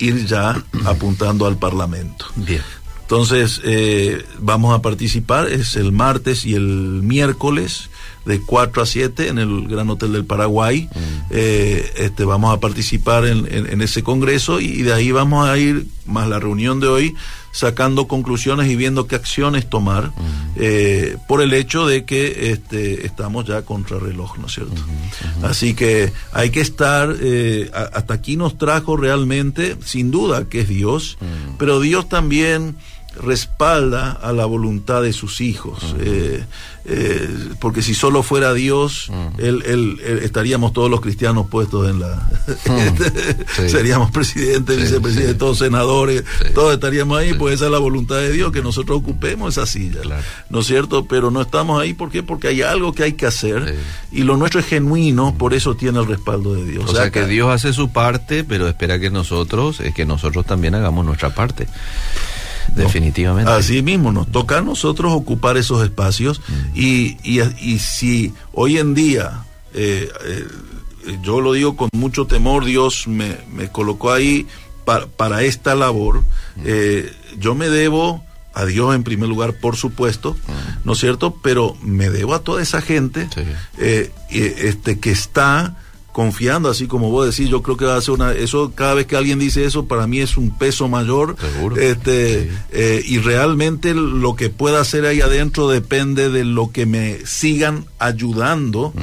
ir 0.00 0.26
ya 0.26 0.64
apuntando 0.84 1.46
al 1.46 1.58
Parlamento. 1.58 2.26
Bien. 2.34 2.60
Entonces, 3.02 3.60
eh, 3.62 4.24
vamos 4.40 4.76
a 4.76 4.82
participar, 4.82 5.46
es 5.46 5.76
el 5.76 5.92
martes 5.92 6.44
y 6.44 6.56
el 6.56 6.64
miércoles 7.04 7.88
de 8.24 8.40
4 8.40 8.82
a 8.82 8.86
7 8.86 9.28
en 9.28 9.38
el 9.38 9.68
Gran 9.68 9.88
Hotel 9.90 10.12
del 10.12 10.24
Paraguay. 10.24 10.88
este, 11.30 12.24
vamos 12.24 12.52
a 12.52 12.58
participar 12.58 13.26
en, 13.26 13.46
en, 13.46 13.80
ese 13.80 14.02
congreso 14.02 14.58
y 14.58 14.82
de 14.82 14.92
ahí 14.92 15.12
vamos 15.12 15.48
a 15.48 15.56
ir, 15.56 15.86
más 16.04 16.26
la 16.26 16.40
reunión 16.40 16.80
de 16.80 16.88
hoy, 16.88 17.14
sacando 17.56 18.06
conclusiones 18.06 18.70
y 18.70 18.76
viendo 18.76 19.06
qué 19.06 19.16
acciones 19.16 19.66
tomar 19.66 20.12
eh, 20.56 21.16
por 21.26 21.40
el 21.40 21.54
hecho 21.54 21.86
de 21.86 22.04
que 22.04 22.50
este, 22.50 23.06
estamos 23.06 23.46
ya 23.46 23.62
contra 23.62 23.98
reloj, 23.98 24.36
¿no 24.36 24.46
es 24.46 24.52
cierto? 24.52 24.82
Así 25.42 25.72
que 25.72 26.12
hay 26.32 26.50
que 26.50 26.60
estar, 26.60 27.16
eh, 27.18 27.70
hasta 27.72 28.12
aquí 28.12 28.36
nos 28.36 28.58
trajo 28.58 28.98
realmente, 28.98 29.74
sin 29.82 30.10
duda, 30.10 30.50
que 30.50 30.60
es 30.60 30.68
Dios, 30.68 31.16
pero 31.58 31.80
Dios 31.80 32.10
también 32.10 32.76
respalda 33.20 34.12
a 34.12 34.32
la 34.32 34.46
voluntad 34.46 35.02
de 35.02 35.12
sus 35.12 35.40
hijos. 35.40 35.94
Eh, 36.00 36.44
eh, 36.88 37.28
porque 37.58 37.82
si 37.82 37.94
solo 37.94 38.22
fuera 38.22 38.54
Dios, 38.54 39.10
él, 39.38 40.00
estaríamos 40.22 40.72
todos 40.72 40.90
los 40.90 41.00
cristianos 41.00 41.46
puestos 41.48 41.90
en 41.90 42.00
la... 42.00 42.28
Seríamos 43.68 44.12
presidentes, 44.12 44.76
vicepresidentes, 44.76 45.38
todos 45.38 45.58
senadores, 45.58 46.24
todos 46.54 46.74
estaríamos 46.74 47.18
ahí, 47.18 47.34
pues 47.34 47.56
esa 47.56 47.66
es 47.66 47.72
la 47.72 47.78
voluntad 47.78 48.16
de 48.16 48.30
Dios, 48.30 48.52
que 48.52 48.62
nosotros 48.62 48.98
ocupemos 48.98 49.56
esa 49.56 49.66
silla. 49.66 50.00
¿No 50.48 50.60
es 50.60 50.66
cierto? 50.66 51.06
Pero 51.06 51.30
no 51.30 51.40
estamos 51.40 51.82
ahí, 51.82 51.92
¿por 51.92 52.10
qué? 52.10 52.22
Porque 52.22 52.48
hay 52.48 52.62
algo 52.62 52.92
que 52.92 53.02
hay 53.02 53.12
que 53.14 53.26
hacer 53.26 53.76
y 54.12 54.22
lo 54.22 54.36
nuestro 54.36 54.60
es 54.60 54.66
genuino, 54.66 55.34
por 55.36 55.54
eso 55.54 55.74
tiene 55.74 55.98
el 55.98 56.06
respaldo 56.06 56.54
de 56.54 56.64
Dios. 56.64 56.84
O, 56.88 56.94
sea, 56.94 57.10
que 57.10 57.26
Dios 57.26 57.48
hace 57.50 57.72
su 57.72 57.90
parte, 57.90 58.44
pero 58.44 58.68
espera 58.68 59.00
que 59.00 59.10
nosotros, 59.10 59.80
es 59.80 59.92
que 59.92 60.06
nosotros 60.06 60.46
también 60.46 60.74
hagamos 60.74 61.04
nuestra 61.04 61.34
parte. 61.34 61.66
Definitivamente. 62.74 63.50
Así 63.50 63.82
mismo, 63.82 64.12
nos 64.12 64.30
toca 64.30 64.58
a 64.58 64.62
nosotros 64.62 65.12
ocupar 65.12 65.56
esos 65.56 65.82
espacios 65.82 66.40
mm. 66.40 66.78
y, 66.78 67.16
y, 67.22 67.78
si 67.78 68.32
hoy 68.52 68.78
en 68.78 68.94
día, 68.94 69.44
eh, 69.74 70.08
eh, 70.24 70.46
yo 71.22 71.40
lo 71.40 71.52
digo 71.52 71.76
con 71.76 71.88
mucho 71.92 72.26
temor, 72.26 72.64
Dios 72.64 73.06
me, 73.06 73.38
me 73.52 73.68
colocó 73.68 74.12
ahí 74.12 74.46
para, 74.84 75.06
para 75.06 75.42
esta 75.42 75.74
labor, 75.74 76.20
mm. 76.56 76.62
eh, 76.64 77.12
yo 77.38 77.54
me 77.54 77.68
debo 77.68 78.24
a 78.54 78.64
Dios 78.64 78.94
en 78.94 79.04
primer 79.04 79.28
lugar, 79.28 79.54
por 79.54 79.76
supuesto, 79.76 80.32
mm. 80.32 80.84
¿no 80.84 80.92
es 80.92 80.98
cierto? 80.98 81.36
Pero 81.42 81.76
me 81.82 82.10
debo 82.10 82.34
a 82.34 82.40
toda 82.40 82.62
esa 82.62 82.80
gente 82.80 83.28
este, 84.28 84.98
que 84.98 85.10
está 85.10 85.76
confiando, 86.16 86.70
así 86.70 86.86
como 86.86 87.10
vos 87.10 87.26
decís, 87.26 87.50
yo 87.50 87.60
creo 87.60 87.76
que 87.76 87.84
va 87.84 87.94
a 87.94 88.00
ser 88.00 88.14
una, 88.14 88.32
eso 88.32 88.72
cada 88.74 88.94
vez 88.94 89.04
que 89.04 89.18
alguien 89.18 89.38
dice 89.38 89.66
eso, 89.66 89.84
para 89.84 90.06
mí 90.06 90.20
es 90.20 90.38
un 90.38 90.48
peso 90.56 90.88
mayor. 90.88 91.36
Este, 91.78 92.50
eh, 92.70 93.04
y 93.04 93.18
realmente 93.18 93.92
lo 93.92 94.34
que 94.34 94.48
pueda 94.48 94.80
hacer 94.80 95.04
ahí 95.04 95.20
adentro 95.20 95.68
depende 95.68 96.30
de 96.30 96.46
lo 96.46 96.72
que 96.72 96.86
me 96.86 97.18
sigan 97.26 97.84
ayudando 97.98 98.94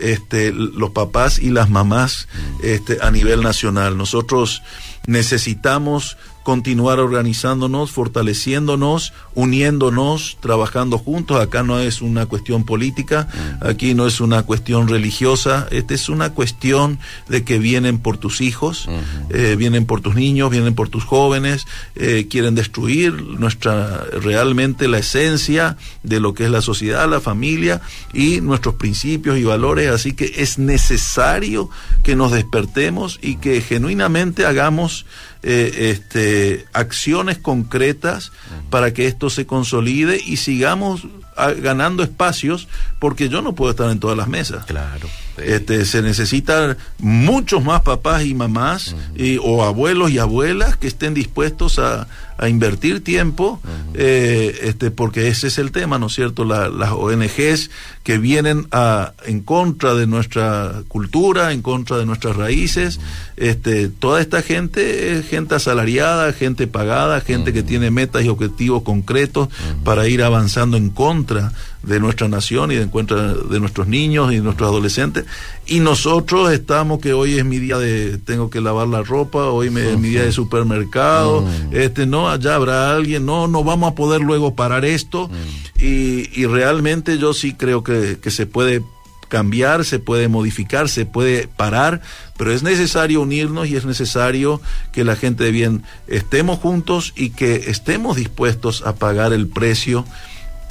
este, 0.00 0.54
los 0.54 0.92
papás 0.92 1.38
y 1.38 1.50
las 1.50 1.68
mamás 1.68 2.28
este, 2.62 2.96
a 3.02 3.10
nivel 3.10 3.42
nacional. 3.42 3.98
Nosotros 3.98 4.62
necesitamos 5.06 6.16
continuar 6.44 7.00
organizándonos, 7.00 7.90
fortaleciéndonos, 7.90 9.12
uniéndonos, 9.34 10.36
trabajando 10.40 10.98
juntos. 10.98 11.40
Acá 11.40 11.62
no 11.62 11.80
es 11.80 12.02
una 12.02 12.26
cuestión 12.26 12.64
política, 12.64 13.28
mm. 13.32 13.66
aquí 13.66 13.94
no 13.94 14.06
es 14.06 14.20
una 14.20 14.42
cuestión 14.42 14.86
religiosa, 14.86 15.66
esta 15.70 15.94
es 15.94 16.08
una 16.08 16.30
cuestión 16.30 16.98
de 17.28 17.44
que 17.44 17.58
vienen 17.58 17.98
por 17.98 18.18
tus 18.18 18.42
hijos, 18.42 18.86
eh, 19.30 19.56
vienen 19.58 19.86
por 19.86 20.02
tus 20.02 20.14
niños, 20.14 20.50
vienen 20.50 20.74
por 20.74 20.90
tus 20.90 21.04
jóvenes, 21.04 21.66
eh, 21.96 22.26
quieren 22.28 22.54
destruir 22.54 23.14
nuestra 23.22 24.04
realmente 24.12 24.86
la 24.86 24.98
esencia 24.98 25.78
de 26.02 26.20
lo 26.20 26.34
que 26.34 26.44
es 26.44 26.50
la 26.50 26.60
sociedad, 26.60 27.08
la 27.08 27.20
familia 27.20 27.80
y 28.12 28.42
nuestros 28.42 28.74
principios 28.74 29.38
y 29.38 29.44
valores. 29.44 29.90
Así 29.90 30.12
que 30.12 30.30
es 30.36 30.58
necesario 30.58 31.70
que 32.02 32.16
nos 32.16 32.32
despertemos 32.32 33.18
y 33.22 33.36
que 33.36 33.62
genuinamente 33.62 34.44
hagamos 34.44 35.06
eh, 35.46 35.90
este, 35.90 36.64
acciones 36.72 37.36
concretas 37.36 38.32
para 38.70 38.94
que 38.94 39.06
esto 39.06 39.28
se 39.28 39.46
consolide 39.46 40.18
y 40.24 40.38
sigamos 40.38 41.06
ah, 41.36 41.50
ganando 41.50 42.02
espacios, 42.02 42.66
porque 42.98 43.28
yo 43.28 43.42
no 43.42 43.54
puedo 43.54 43.70
estar 43.70 43.90
en 43.90 44.00
todas 44.00 44.16
las 44.16 44.26
mesas. 44.26 44.64
Claro. 44.64 45.06
Este, 45.38 45.84
se 45.84 46.02
necesitan 46.02 46.76
muchos 46.98 47.64
más 47.64 47.82
papás 47.82 48.24
y 48.24 48.34
mamás 48.34 48.94
y, 49.16 49.38
o 49.38 49.64
abuelos 49.64 50.10
y 50.10 50.18
abuelas 50.18 50.76
que 50.76 50.86
estén 50.86 51.14
dispuestos 51.14 51.78
a, 51.78 52.06
a 52.36 52.48
invertir 52.48 53.02
tiempo, 53.02 53.60
eh, 53.94 54.58
este, 54.62 54.90
porque 54.90 55.28
ese 55.28 55.46
es 55.46 55.58
el 55.58 55.70
tema, 55.70 55.98
¿no 55.98 56.06
es 56.06 56.14
cierto? 56.14 56.44
las 56.44 56.90
ONGs 56.90 57.70
que 58.02 58.18
vienen 58.18 58.66
a, 58.72 59.12
en 59.24 59.40
contra 59.40 59.94
de 59.94 60.06
nuestra 60.06 60.82
cultura, 60.88 61.52
en 61.52 61.62
contra 61.62 61.96
de 61.96 62.06
nuestras 62.06 62.36
raíces, 62.36 62.98
este, 63.36 63.88
toda 63.88 64.20
esta 64.20 64.42
gente 64.42 65.12
es 65.12 65.28
gente 65.28 65.54
asalariada, 65.54 66.32
gente 66.32 66.66
pagada, 66.66 67.20
gente 67.20 67.52
que 67.52 67.62
tiene 67.62 67.90
metas 67.90 68.24
y 68.24 68.28
objetivos 68.28 68.82
concretos 68.82 69.48
para 69.84 70.08
ir 70.08 70.22
avanzando 70.22 70.76
en 70.76 70.90
contra 70.90 71.52
de 71.86 72.00
nuestra 72.00 72.28
nación 72.28 72.72
y 72.72 72.76
de 72.76 72.82
encuentra 72.82 73.34
de 73.34 73.60
nuestros 73.60 73.86
niños 73.86 74.32
y 74.32 74.36
de 74.36 74.42
nuestros 74.42 74.68
adolescentes. 74.68 75.24
Y 75.66 75.80
nosotros 75.80 76.52
estamos 76.52 77.00
que 77.00 77.12
hoy 77.12 77.38
es 77.38 77.44
mi 77.44 77.58
día 77.58 77.78
de 77.78 78.18
tengo 78.18 78.50
que 78.50 78.60
lavar 78.60 78.88
la 78.88 79.02
ropa, 79.02 79.46
hoy 79.46 79.68
es 79.68 79.98
mi 79.98 80.08
día 80.08 80.22
de 80.22 80.32
supermercado, 80.32 81.42
mm. 81.42 81.76
este 81.76 82.06
no, 82.06 82.28
allá 82.28 82.56
habrá 82.56 82.94
alguien, 82.94 83.26
no, 83.26 83.48
no 83.48 83.64
vamos 83.64 83.92
a 83.92 83.94
poder 83.94 84.20
luego 84.20 84.54
parar 84.54 84.84
esto. 84.84 85.28
Mm. 85.28 85.82
Y, 85.82 86.30
y, 86.40 86.46
realmente 86.46 87.18
yo 87.18 87.34
sí 87.34 87.54
creo 87.54 87.82
que, 87.82 88.18
que 88.20 88.30
se 88.30 88.46
puede 88.46 88.82
cambiar, 89.28 89.84
se 89.84 89.98
puede 89.98 90.28
modificar, 90.28 90.88
se 90.88 91.06
puede 91.06 91.48
parar, 91.48 92.00
pero 92.36 92.52
es 92.52 92.62
necesario 92.62 93.20
unirnos 93.20 93.66
y 93.66 93.76
es 93.76 93.84
necesario 93.84 94.60
que 94.92 95.02
la 95.04 95.16
gente 95.16 95.44
de 95.44 95.50
bien 95.50 95.82
estemos 96.06 96.58
juntos 96.60 97.12
y 97.16 97.30
que 97.30 97.68
estemos 97.68 98.16
dispuestos 98.16 98.82
a 98.86 98.94
pagar 98.94 99.32
el 99.32 99.48
precio 99.48 100.04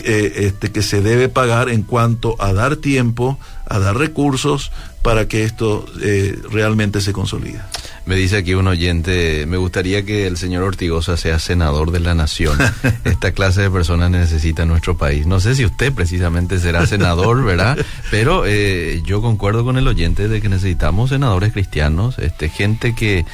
eh, 0.03 0.45
este, 0.47 0.71
que 0.71 0.81
se 0.81 1.01
debe 1.01 1.29
pagar 1.29 1.69
en 1.69 1.83
cuanto 1.83 2.35
a 2.39 2.53
dar 2.53 2.75
tiempo, 2.77 3.39
a 3.65 3.79
dar 3.79 3.97
recursos 3.97 4.71
para 5.01 5.27
que 5.27 5.43
esto 5.43 5.85
eh, 6.01 6.39
realmente 6.49 7.01
se 7.01 7.13
consolide. 7.13 7.61
Me 8.05 8.15
dice 8.15 8.37
aquí 8.37 8.53
un 8.53 8.67
oyente, 8.67 9.45
me 9.45 9.55
gustaría 9.55 10.03
que 10.03 10.27
el 10.27 10.35
señor 10.35 10.63
Ortigosa 10.63 11.15
sea 11.15 11.39
senador 11.39 11.91
de 11.91 12.01
la 12.01 12.13
nación. 12.13 12.57
Esta 13.05 13.31
clase 13.31 13.61
de 13.61 13.69
personas 13.69 14.11
necesita 14.11 14.65
nuestro 14.65 14.97
país. 14.97 15.25
No 15.25 15.39
sé 15.39 15.55
si 15.55 15.63
usted 15.63 15.93
precisamente 15.93 16.59
será 16.59 16.85
senador, 16.87 17.43
¿verdad? 17.45 17.77
Pero 18.11 18.45
eh, 18.45 19.01
yo 19.05 19.21
concuerdo 19.21 19.63
con 19.63 19.77
el 19.77 19.87
oyente 19.87 20.27
de 20.27 20.41
que 20.41 20.49
necesitamos 20.49 21.11
senadores 21.11 21.53
cristianos, 21.53 22.19
este, 22.19 22.49
gente 22.49 22.93
que 22.93 23.25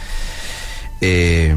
eh, 1.01 1.55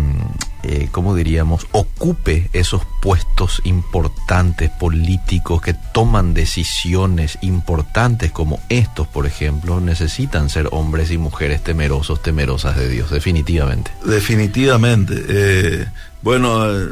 eh, 0.64 0.88
¿cómo 0.92 1.16
diríamos?, 1.16 1.66
ocupe 1.72 2.48
esos 2.52 2.82
puestos 3.00 3.60
importantes 3.64 4.70
políticos 4.70 5.60
que 5.60 5.74
toman 5.74 6.34
decisiones 6.34 7.36
importantes 7.42 8.30
como 8.30 8.60
estos, 8.68 9.08
por 9.08 9.26
ejemplo, 9.26 9.80
necesitan 9.80 10.50
ser 10.50 10.68
hombres 10.70 11.10
y 11.10 11.18
mujeres 11.18 11.64
temerosos, 11.64 12.22
temerosas 12.22 12.76
de 12.76 12.88
Dios, 12.88 13.10
definitivamente. 13.10 13.90
Definitivamente. 14.04 15.24
Eh, 15.28 15.86
bueno, 16.22 16.64
eh, 16.64 16.88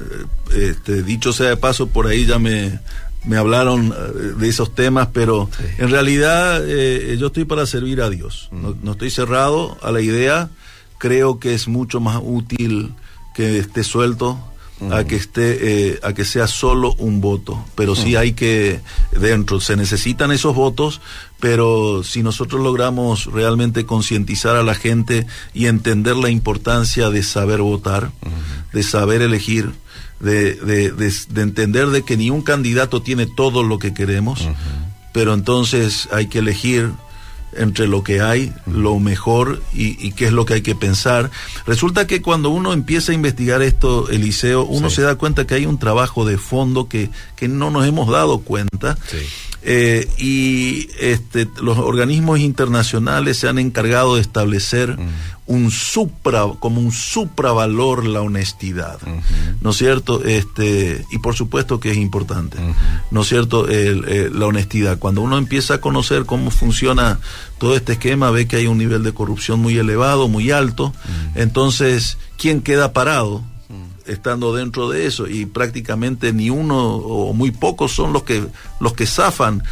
este, 0.52 1.04
dicho 1.04 1.32
sea 1.32 1.50
de 1.50 1.56
paso, 1.56 1.86
por 1.86 2.08
ahí 2.08 2.26
ya 2.26 2.40
me, 2.40 2.80
me 3.24 3.36
hablaron 3.36 3.94
eh, 3.96 4.32
de 4.36 4.48
esos 4.48 4.74
temas, 4.74 5.10
pero 5.12 5.48
en 5.78 5.90
realidad 5.90 6.60
yo 6.66 7.28
estoy 7.28 7.44
para 7.44 7.66
servir 7.66 8.02
a 8.02 8.10
Dios. 8.10 8.48
No, 8.50 8.76
no 8.82 8.92
estoy 8.92 9.10
cerrado 9.10 9.78
a 9.80 9.92
la 9.92 10.00
idea. 10.00 10.50
Creo 11.00 11.40
que 11.40 11.54
es 11.54 11.66
mucho 11.66 11.98
más 11.98 12.20
útil 12.22 12.94
que 13.34 13.58
esté 13.58 13.82
suelto 13.82 14.38
a 14.90 15.04
que 15.04 15.16
esté 15.16 15.92
eh, 15.92 16.00
a 16.02 16.12
que 16.14 16.24
sea 16.24 16.46
solo 16.46 16.94
un 16.98 17.20
voto. 17.20 17.64
Pero 17.74 17.96
sí 17.96 18.16
hay 18.16 18.32
que 18.32 18.80
dentro 19.12 19.60
se 19.60 19.76
necesitan 19.76 20.30
esos 20.30 20.54
votos 20.54 21.00
pero 21.40 22.02
si 22.04 22.22
nosotros 22.22 22.62
logramos 22.62 23.26
realmente 23.26 23.86
concientizar 23.86 24.56
a 24.56 24.62
la 24.62 24.74
gente 24.74 25.26
y 25.54 25.66
entender 25.66 26.16
la 26.16 26.30
importancia 26.30 27.10
de 27.10 27.22
saber 27.22 27.62
votar 27.62 28.12
de 28.72 28.82
saber 28.82 29.22
elegir 29.22 29.72
de, 30.20 30.54
de, 30.54 30.92
de, 30.92 31.42
entender 31.42 31.88
de 31.88 32.02
que 32.02 32.18
ni 32.18 32.28
un 32.28 32.42
candidato 32.42 33.00
tiene 33.00 33.26
todo 33.26 33.62
lo 33.62 33.78
que 33.78 33.94
queremos 33.94 34.46
pero 35.12 35.32
entonces 35.32 36.08
hay 36.12 36.26
que 36.26 36.40
elegir 36.40 36.92
entre 37.52 37.86
lo 37.86 38.02
que 38.02 38.20
hay, 38.20 38.52
lo 38.66 38.98
mejor 38.98 39.62
y, 39.72 40.12
qué 40.12 40.26
es 40.26 40.32
lo 40.32 40.44
que 40.44 40.54
hay 40.54 40.62
que 40.62 40.74
pensar. 40.74 41.30
Resulta 41.66 42.06
que 42.06 42.22
cuando 42.22 42.50
uno 42.50 42.72
empieza 42.72 43.12
a 43.12 43.14
investigar 43.14 43.62
esto, 43.62 44.08
Eliseo, 44.08 44.64
uno 44.64 44.90
se 44.90 45.02
da 45.02 45.16
cuenta 45.16 45.46
que 45.46 45.54
hay 45.54 45.66
un 45.66 45.78
trabajo 45.78 46.24
de 46.24 46.38
fondo 46.38 46.88
que, 46.88 47.10
que 47.36 47.48
no 47.48 47.70
nos 47.70 47.86
hemos 47.86 48.08
dado 48.08 48.40
cuenta. 48.40 48.96
Eh, 49.62 50.08
y 50.16 50.88
este, 50.98 51.46
los 51.60 51.76
organismos 51.78 52.38
internacionales 52.38 53.36
se 53.36 53.48
han 53.48 53.58
encargado 53.58 54.14
de 54.14 54.22
establecer 54.22 54.96
un 55.46 55.70
supra, 55.70 56.44
como 56.60 56.80
un 56.80 56.92
supravalor 56.92 58.06
la 58.06 58.22
honestidad, 58.22 58.98
¿no 59.60 59.70
es 59.70 59.76
cierto? 59.76 60.24
Este, 60.24 61.04
y 61.10 61.18
por 61.18 61.34
supuesto 61.34 61.80
que 61.80 61.90
es 61.90 61.98
importante, 61.98 62.56
¿no 63.10 63.22
es 63.22 63.28
cierto? 63.28 63.66
Eh, 63.68 64.30
la 64.32 64.46
honestidad. 64.46 64.98
Cuando 64.98 65.20
uno 65.22 65.36
empieza 65.36 65.74
a 65.74 65.80
conocer 65.80 66.24
cómo 66.24 66.50
funciona 66.50 67.18
todo 67.58 67.76
este 67.76 67.94
esquema, 67.94 68.30
ve 68.30 68.46
que 68.46 68.56
hay 68.56 68.66
un 68.66 68.78
nivel 68.78 69.02
de 69.02 69.12
corrupción 69.12 69.60
muy 69.60 69.76
elevado, 69.76 70.28
muy 70.28 70.52
alto, 70.52 70.94
entonces, 71.34 72.16
¿quién 72.38 72.62
queda 72.62 72.92
parado? 72.92 73.42
Estando 74.10 74.54
dentro 74.54 74.90
de 74.90 75.06
eso 75.06 75.26
y 75.26 75.46
prácticamente 75.46 76.32
ni 76.32 76.50
uno 76.50 76.96
o 76.96 77.32
muy 77.32 77.50
pocos 77.50 77.92
son 77.92 78.12
los 78.12 78.24
que 78.24 78.44
los 78.80 78.92
que 78.94 79.06
zafan 79.06 79.62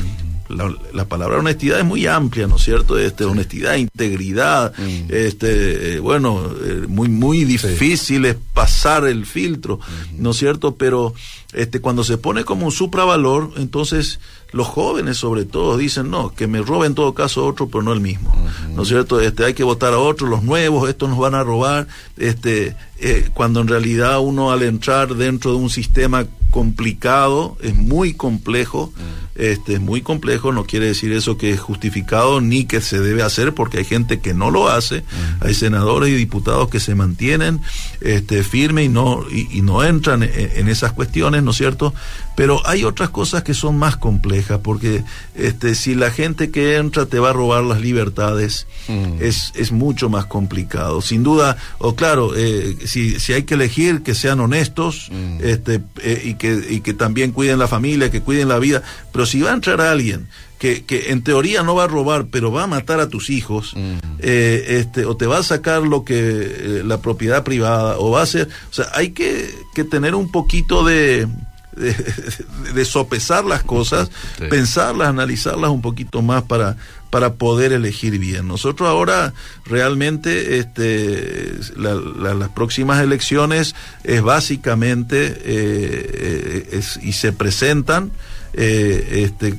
la, 0.49 1.05
palabra 1.05 1.39
honestidad 1.39 1.79
es 1.79 1.85
muy 1.85 2.07
amplia, 2.07 2.47
¿no 2.47 2.57
es 2.57 2.63
cierto? 2.63 2.99
Este, 2.99 3.25
honestidad, 3.25 3.77
integridad, 3.77 4.73
mm. 4.77 5.05
este, 5.11 5.97
eh, 5.97 5.99
bueno, 6.01 6.51
eh, 6.65 6.87
muy, 6.89 7.09
muy 7.09 7.45
difícil 7.45 8.25
es 8.25 8.37
pasar 8.55 9.07
el 9.07 9.27
filtro, 9.27 9.79
¿no 10.17 10.31
es 10.31 10.37
cierto? 10.37 10.77
Pero 10.77 11.15
este, 11.53 11.81
cuando 11.81 12.05
se 12.05 12.19
pone 12.19 12.45
como 12.45 12.67
un 12.67 12.73
supravalor, 12.73 13.53
entonces 13.57 14.21
los 14.53 14.67
jóvenes 14.67 15.17
sobre 15.17 15.45
todo 15.45 15.77
dicen, 15.77 16.11
no, 16.11 16.35
que 16.35 16.47
me 16.47 16.61
robe 16.61 16.87
en 16.87 16.95
todo 16.95 17.15
caso 17.15 17.47
otro, 17.47 17.69
pero 17.69 17.83
no 17.83 17.93
el 17.93 18.01
mismo, 18.01 18.35
¿no 18.75 18.83
es 18.83 18.89
cierto? 18.89 19.21
Este, 19.21 19.45
hay 19.45 19.55
que 19.55 19.65
votar 19.65 19.95
a 19.95 19.99
otros, 19.99 20.29
los 20.29 20.43
nuevos, 20.43 20.89
estos 20.89 21.09
nos 21.09 21.19
van 21.19 21.35
a 21.35 21.43
robar, 21.45 21.87
este, 22.17 22.77
eh, 22.99 23.31
cuando 23.33 23.61
en 23.61 23.69
realidad 23.69 24.21
uno 24.21 24.51
al 24.51 24.63
entrar 24.63 25.15
dentro 25.15 25.53
de 25.53 25.57
un 25.57 25.71
sistema 25.71 26.27
complicado, 26.51 27.57
es 27.63 27.75
muy 27.75 28.15
complejo, 28.15 28.93
mm. 28.97 29.41
este 29.41 29.75
es 29.75 29.81
muy 29.81 30.01
complejo, 30.01 30.51
no 30.53 30.65
quiere 30.65 30.87
decir 30.87 31.13
eso 31.13 31.37
que 31.37 31.51
es 31.51 31.61
justificado 31.61 32.41
ni 32.41 32.65
que 32.65 32.81
se 32.81 33.01
debe 33.01 33.23
hacer 33.23 33.55
porque 33.55 33.79
hay 33.79 33.85
gente 33.85 34.21
que 34.21 34.33
no 34.33 34.51
lo 34.51 34.69
hace, 34.69 35.01
mm. 35.01 35.45
hay 35.47 35.55
senadores 35.55 36.11
y 36.11 36.15
diputados 36.15 36.71
que 36.71 36.81
se 36.81 36.95
mantienen 36.95 37.61
este 38.01 38.43
firmes 38.43 38.87
y 38.87 38.89
no 38.89 39.25
y, 39.31 39.61
no 39.63 39.85
entran 39.85 40.23
en, 40.23 40.69
esas 40.69 40.93
cuestiones, 40.93 41.38
¿no 41.43 41.53
es 41.53 41.57
cierto? 41.57 41.95
Pero 42.37 42.67
hay 42.67 42.85
otras 42.85 43.11
cosas 43.11 43.43
que 43.43 43.55
son 43.55 43.77
más 43.77 43.97
complejas 43.97 44.61
porque 44.63 45.05
este 45.35 45.75
si 45.75 45.95
la 45.95 46.11
gente 46.11 46.51
que 46.51 46.77
entra 46.77 47.07
te 47.07 47.19
va 47.19 47.31
a 47.31 47.33
robar 47.33 47.65
las 47.65 47.81
libertades 47.81 48.67
mm. 48.89 49.21
es 49.21 49.53
es 49.55 49.73
mucho 49.73 50.09
más 50.09 50.27
complicado. 50.27 51.01
Sin 51.03 51.23
duda, 51.23 51.57
o 51.79 51.95
claro, 51.95 52.37
eh, 52.37 52.77
si 52.85 53.19
si 53.21 53.33
hay 53.33 53.43
que 53.43 53.55
elegir 53.55 54.03
que 54.03 54.15
sean 54.15 54.41
honestos, 54.41 55.11
este 55.41 55.81
eh, 56.03 56.23
y 56.25 56.35
que, 56.35 56.67
y 56.71 56.81
que 56.81 56.95
también 56.95 57.33
cuiden 57.33 57.59
la 57.59 57.69
familia, 57.69 58.11
que 58.11 58.21
cuiden 58.21 58.49
la 58.49 58.59
vida. 58.59 58.83
Pero 59.13 59.27
si 59.27 59.41
va 59.41 59.51
a 59.51 59.55
entrar 59.55 59.81
alguien 59.81 60.29
que, 60.59 60.85
que 60.85 61.13
en 61.13 61.23
teoría 61.23 61.63
no 61.63 61.75
va 61.75 61.85
a 61.85 61.89
robar, 61.89 62.27
pero 62.27 62.51
va 62.51 62.65
a 62.65 62.67
matar 62.67 63.01
a 63.01 63.09
tus 63.09 63.31
hijos, 63.31 63.75
eh, 64.19 64.65
este, 64.81 65.05
o 65.05 65.17
te 65.17 65.27
va 65.27 65.39
a 65.39 65.43
sacar 65.43 65.83
lo 65.83 66.05
que 66.05 66.19
eh, 66.19 66.83
la 66.85 67.01
propiedad 67.01 67.45
privada, 67.45 67.99
o 67.99 68.11
va 68.11 68.21
a 68.21 68.25
hacer, 68.25 68.49
o 68.71 68.75
sea, 68.75 68.87
hay 68.95 69.11
que, 69.11 69.55
que 69.75 69.85
tener 69.85 70.17
un 70.17 70.33
poquito 70.33 70.85
de, 70.85 71.29
de, 71.77 72.85
sopesar 72.85 73.45
las 73.45 73.63
cosas, 73.63 74.11
pensarlas, 74.51 75.09
analizarlas 75.09 75.71
un 75.71 75.81
poquito 75.81 76.23
más 76.23 76.43
para, 76.43 76.77
para 77.11 77.35
poder 77.35 77.73
elegir 77.73 78.19
bien. 78.19 78.49
Nosotros 78.49 78.89
ahora 78.89 79.35
realmente 79.65 80.59
este, 80.59 81.55
las 81.77 82.49
próximas 82.49 83.01
elecciones 83.01 83.77
es 84.03 84.23
básicamente 84.23 85.27
eh, 85.45 86.69
eh, 86.73 86.83
y 87.03 87.13
se 87.13 87.33
presentan 87.33 88.11
este, 88.55 89.57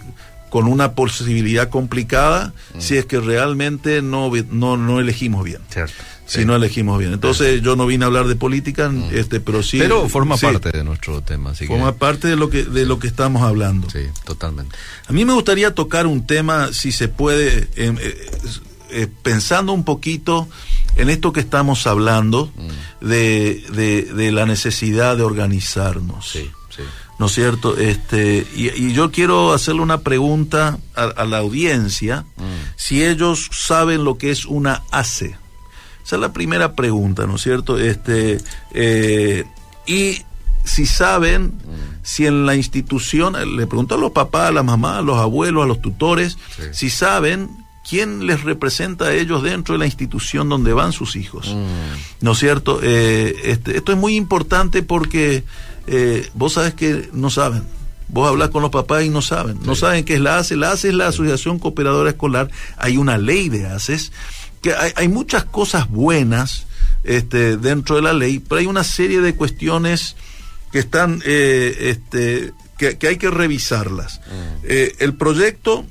con 0.49 0.67
una 0.67 0.93
posibilidad 0.93 1.69
complicada 1.69 2.53
mm. 2.73 2.81
si 2.81 2.97
es 2.97 3.05
que 3.05 3.19
realmente 3.19 4.01
no, 4.01 4.31
no, 4.49 4.77
no 4.77 4.99
elegimos 4.99 5.43
bien. 5.43 5.61
Cierto 5.69 5.93
si 6.29 6.45
no 6.45 6.55
elegimos 6.55 6.99
bien. 6.99 7.11
Entonces 7.11 7.61
yo 7.61 7.75
no 7.75 7.87
vine 7.87 8.05
a 8.05 8.07
hablar 8.07 8.27
de 8.27 8.35
política, 8.35 8.89
mm. 8.89 9.09
este, 9.13 9.39
pero 9.39 9.63
sí. 9.63 9.79
Pero 9.79 10.07
forma 10.07 10.37
parte 10.37 10.71
de 10.71 10.83
nuestro 10.83 11.21
tema. 11.21 11.51
Así 11.51 11.65
forma 11.65 11.95
parte 11.95 12.27
de 12.27 12.35
lo 12.35 12.49
que 12.49 12.63
de 12.63 12.85
lo 12.85 12.99
que 12.99 13.07
estamos 13.07 13.41
hablando. 13.41 13.89
Sí, 13.89 14.01
totalmente. 14.25 14.75
A 15.07 15.11
mí 15.11 15.25
me 15.25 15.33
gustaría 15.33 15.73
tocar 15.73 16.05
un 16.05 16.27
tema, 16.27 16.71
si 16.71 16.91
se 16.91 17.07
puede, 17.07 17.67
eh, 17.75 18.27
eh, 18.91 19.07
pensando 19.23 19.73
un 19.73 19.83
poquito 19.83 20.47
en 20.95 21.09
esto 21.09 21.33
que 21.33 21.39
estamos 21.39 21.87
hablando 21.87 22.51
mm. 22.55 23.05
de, 23.07 24.05
de, 24.13 24.31
la 24.31 24.45
necesidad 24.45 25.17
de 25.17 25.23
organizarnos. 25.23 26.29
Sí, 26.29 26.51
sí. 26.69 26.83
¿No 27.19 27.25
es 27.25 27.33
cierto? 27.33 27.77
Este, 27.77 28.47
y, 28.55 28.93
yo 28.93 29.11
quiero 29.11 29.51
hacerle 29.53 29.81
una 29.81 29.99
pregunta 29.99 30.79
a, 30.95 31.25
la 31.25 31.39
audiencia, 31.39 32.25
mm. 32.37 32.77
si 32.77 33.03
ellos 33.03 33.49
saben 33.51 34.05
lo 34.05 34.17
que 34.17 34.31
es 34.31 34.45
una 34.45 34.83
ACE. 34.89 35.35
Esa 36.03 36.15
es 36.15 36.21
la 36.21 36.33
primera 36.33 36.73
pregunta, 36.73 37.27
¿no 37.27 37.35
es 37.35 37.41
cierto? 37.41 37.77
Este, 37.77 38.39
eh, 38.73 39.45
y 39.85 40.23
si 40.63 40.85
saben, 40.85 41.53
si 42.03 42.25
en 42.25 42.45
la 42.45 42.55
institución, 42.55 43.33
le 43.57 43.67
pregunto 43.67 43.95
a 43.95 43.97
los 43.97 44.11
papás, 44.11 44.49
a 44.49 44.51
la 44.51 44.63
mamá, 44.63 44.99
a 44.99 45.01
los 45.01 45.17
abuelos, 45.17 45.63
a 45.63 45.67
los 45.67 45.81
tutores, 45.81 46.37
si 46.71 46.89
saben 46.89 47.49
quién 47.87 48.27
les 48.27 48.43
representa 48.43 49.05
a 49.05 49.13
ellos 49.13 49.41
dentro 49.41 49.73
de 49.73 49.79
la 49.79 49.85
institución 49.85 50.47
donde 50.47 50.73
van 50.73 50.93
sus 50.93 51.15
hijos. 51.15 51.53
Mm. 51.53 52.25
¿No 52.25 52.31
es 52.31 52.37
cierto? 52.37 52.79
Eh, 52.83 53.35
este, 53.45 53.77
esto 53.77 53.91
es 53.91 53.97
muy 53.97 54.15
importante 54.15 54.83
porque 54.83 55.43
eh, 55.91 56.29
vos 56.33 56.53
sabes 56.53 56.73
que 56.73 57.09
no 57.13 57.29
saben. 57.29 57.63
Vos 58.07 58.27
hablas 58.27 58.49
con 58.49 58.61
los 58.61 58.71
papás 58.71 59.03
y 59.03 59.09
no 59.09 59.21
saben. 59.21 59.59
No 59.63 59.75
saben 59.75 60.03
qué 60.03 60.15
es 60.15 60.19
la 60.19 60.39
ACE. 60.39 60.55
La 60.55 60.71
ACE 60.71 60.89
es 60.89 60.93
la 60.93 61.07
Asociación 61.07 61.59
Cooperadora 61.59 62.09
Escolar. 62.09 62.49
Hay 62.77 62.97
una 62.97 63.17
ley 63.17 63.49
de 63.49 63.67
ACES 63.67 64.11
que 64.61 64.73
hay, 64.73 65.07
muchas 65.07 65.45
cosas 65.45 65.89
buenas 65.89 66.65
este, 67.03 67.55
dentro 67.57 67.95
de 67.95 68.01
la 68.01 68.13
ley, 68.13 68.39
pero 68.39 68.59
hay 68.59 68.65
una 68.65 68.83
serie 68.83 69.21
de 69.21 69.33
cuestiones 69.33 70.15
que 70.71 70.79
están, 70.79 71.21
eh, 71.25 71.75
este, 71.79 72.53
que, 72.77 73.07
hay 73.07 73.17
que 73.17 73.29
revisarlas. 73.29 74.19
Mm. 74.19 74.65
Eh, 74.65 74.95
el 74.99 75.15
proyecto 75.15 75.85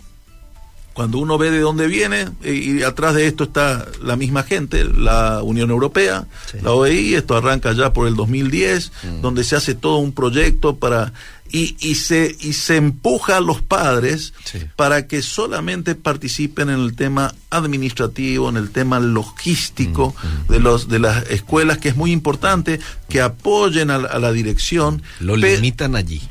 cuando 0.99 1.19
uno 1.19 1.39
ve 1.39 1.53
de 1.53 1.61
dónde 1.61 1.87
viene, 1.87 2.27
eh, 2.43 2.55
y 2.55 2.83
atrás 2.83 3.15
de 3.15 3.29
esto 3.29 3.45
está 3.45 3.87
la 4.03 4.17
misma 4.17 4.43
gente, 4.43 4.83
la 4.83 5.45
Unión 5.45 5.71
Europea, 5.71 6.27
la 6.61 6.73
OEI, 6.73 7.15
esto 7.15 7.37
arranca 7.37 7.73
ya 7.73 7.93
por 7.93 8.09
el 8.09 8.17
2010, 8.17 8.91
mm. 9.05 9.21
donde 9.21 9.45
se 9.45 9.55
hace 9.55 9.77
todo 9.77 9.99
un 9.99 10.11
proyecto 10.11 10.75
para 10.75 11.13
y, 11.53 11.77
y, 11.79 11.95
se, 11.95 12.37
y 12.41 12.53
se 12.55 12.75
empuja 12.75 13.37
a 13.37 13.41
los 13.41 13.63
padres 13.63 14.35
para 14.75 15.07
que 15.07 15.23
solamente 15.23 15.95
participen 15.95 16.69
en 16.69 16.81
el 16.81 16.97
tema 16.97 17.33
administrativo, 17.51 18.49
en 18.49 18.57
el 18.57 18.71
tema 18.71 18.99
logístico 18.99 20.17
mm, 20.21 20.27
mm. 20.27 20.53
de, 20.53 20.59
los, 20.59 20.89
de 20.89 20.99
las 20.99 21.31
escuelas, 21.31 21.79
que 21.79 21.91
es 21.91 21.97
muy 21.97 22.11
importante, 22.11 22.81
que 23.09 23.21
apoyen 23.21 23.93
a, 23.93 23.99
la 23.99 24.33
dirección. 24.33 25.05
Lo 25.21 25.37
limitan 25.37 25.95
allí. 25.95 26.23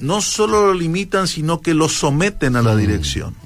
No 0.00 0.20
solo 0.20 0.66
lo 0.66 0.74
limitan, 0.74 1.28
sino 1.28 1.60
que 1.60 1.74
lo 1.74 1.88
someten 1.88 2.56
a 2.56 2.62
la 2.62 2.74
dirección. 2.74 3.36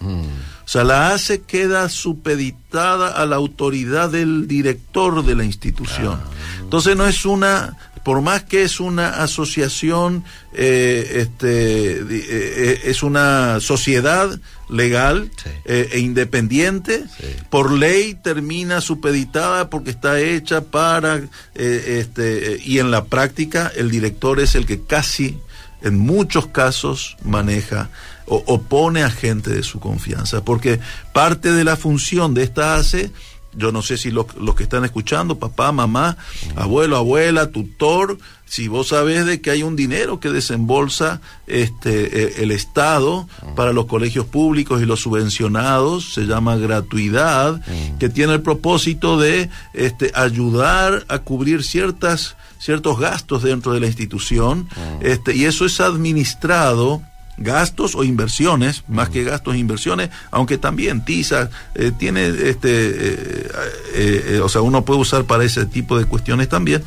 O 0.64 0.68
sea, 0.68 0.83
la 0.83 1.12
ACE 1.12 1.42
queda 1.42 1.88
supeditada 1.88 3.09
a 3.09 3.27
la 3.27 3.37
autoridad 3.37 4.11
del 4.11 4.48
director 4.48 5.24
de 5.24 5.35
la 5.35 5.44
institución. 5.44 6.18
Entonces 6.61 6.96
no 6.96 7.07
es 7.07 7.27
una, 7.27 7.77
por 8.03 8.22
más 8.22 8.44
que 8.44 8.62
es 8.62 8.81
una 8.81 9.22
asociación, 9.22 10.24
eh, 10.55 11.16
este, 11.16 11.98
eh, 11.98 12.07
eh, 12.11 12.81
es 12.85 13.03
una 13.03 13.61
sociedad 13.61 14.40
legal 14.70 15.31
e 15.66 15.98
independiente, 15.98 17.05
por 17.50 17.70
ley 17.70 18.14
termina 18.14 18.81
supeditada 18.81 19.68
porque 19.68 19.90
está 19.90 20.18
hecha 20.18 20.62
para, 20.62 21.20
este, 21.55 22.59
y 22.64 22.79
en 22.79 22.90
la 22.90 23.05
práctica 23.05 23.70
el 23.77 23.90
director 23.90 24.40
es 24.40 24.55
el 24.55 24.64
que 24.64 24.81
casi 24.81 25.38
en 25.83 25.98
muchos 25.98 26.46
casos 26.46 27.16
maneja 27.22 27.90
o 28.26 28.42
opone 28.46 29.02
a 29.02 29.10
gente 29.10 29.50
de 29.50 29.62
su 29.62 29.80
confianza, 29.80 30.44
porque 30.44 30.80
parte 31.12 31.52
de 31.52 31.64
la 31.64 31.76
función 31.76 32.34
de 32.34 32.42
esta 32.42 32.76
ACE, 32.76 33.10
yo 33.56 33.72
no 33.72 33.82
sé 33.82 33.96
si 33.96 34.10
los, 34.10 34.26
que 34.56 34.62
están 34.62 34.84
escuchando, 34.84 35.38
papá, 35.38 35.72
mamá, 35.72 36.16
abuelo, 36.56 36.96
abuela, 36.96 37.50
tutor, 37.50 38.18
si 38.46 38.68
vos 38.68 38.88
sabés 38.88 39.26
de 39.26 39.40
que 39.40 39.50
hay 39.50 39.62
un 39.62 39.76
dinero 39.76 40.20
que 40.20 40.30
desembolsa 40.30 41.20
este 41.46 42.40
e, 42.40 42.42
el 42.42 42.50
Estado 42.50 43.28
para 43.54 43.72
los 43.72 43.87
colegios 43.87 44.26
públicos 44.26 44.82
y 44.82 44.87
los 44.87 45.00
subvencionados, 45.00 46.14
se 46.14 46.22
llama 46.22 46.56
gratuidad, 46.56 47.62
que 47.98 48.08
tiene 48.08 48.34
el 48.34 48.42
propósito 48.42 49.18
de 49.18 49.50
este 49.72 50.10
ayudar 50.14 51.04
a 51.08 51.20
cubrir 51.20 51.62
ciertas 51.62 52.37
ciertos 52.58 52.98
gastos 52.98 53.42
dentro 53.42 53.72
de 53.72 53.80
la 53.80 53.87
institución, 53.87 54.68
este 55.00 55.37
y 55.37 55.44
eso 55.44 55.66
es 55.66 55.80
administrado 55.80 57.02
gastos 57.36 57.94
o 57.94 58.04
inversiones, 58.04 58.84
más 58.88 59.08
que 59.08 59.24
gastos 59.24 59.54
e 59.54 59.58
inversiones, 59.58 60.10
aunque 60.30 60.58
también 60.58 61.04
TISA 61.04 61.50
eh, 61.74 61.92
tiene, 61.96 62.26
este, 62.26 62.68
eh, 62.70 63.48
eh, 63.94 64.40
o 64.42 64.48
sea, 64.48 64.60
uno 64.60 64.84
puede 64.84 65.00
usar 65.00 65.24
para 65.24 65.44
ese 65.44 65.66
tipo 65.66 65.98
de 65.98 66.04
cuestiones 66.04 66.48
también, 66.48 66.82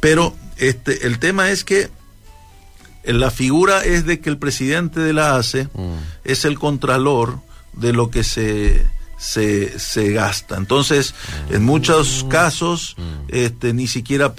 pero 0.00 0.34
este, 0.56 1.06
el 1.06 1.18
tema 1.18 1.50
es 1.50 1.64
que 1.64 1.90
la 3.04 3.30
figura 3.30 3.84
es 3.84 4.06
de 4.06 4.20
que 4.20 4.30
el 4.30 4.38
presidente 4.38 5.00
de 5.00 5.12
la 5.12 5.36
ACE 5.36 5.68
es 6.24 6.44
el 6.44 6.58
contralor 6.58 7.40
de 7.72 7.92
lo 7.92 8.10
que 8.10 8.22
se 8.22 8.86
se, 9.22 9.78
se 9.78 10.12
gasta. 10.12 10.56
Entonces, 10.56 11.14
en 11.48 11.64
muchos 11.64 12.26
casos, 12.28 12.96
este, 13.28 13.72
ni 13.72 13.86
siquiera 13.86 14.34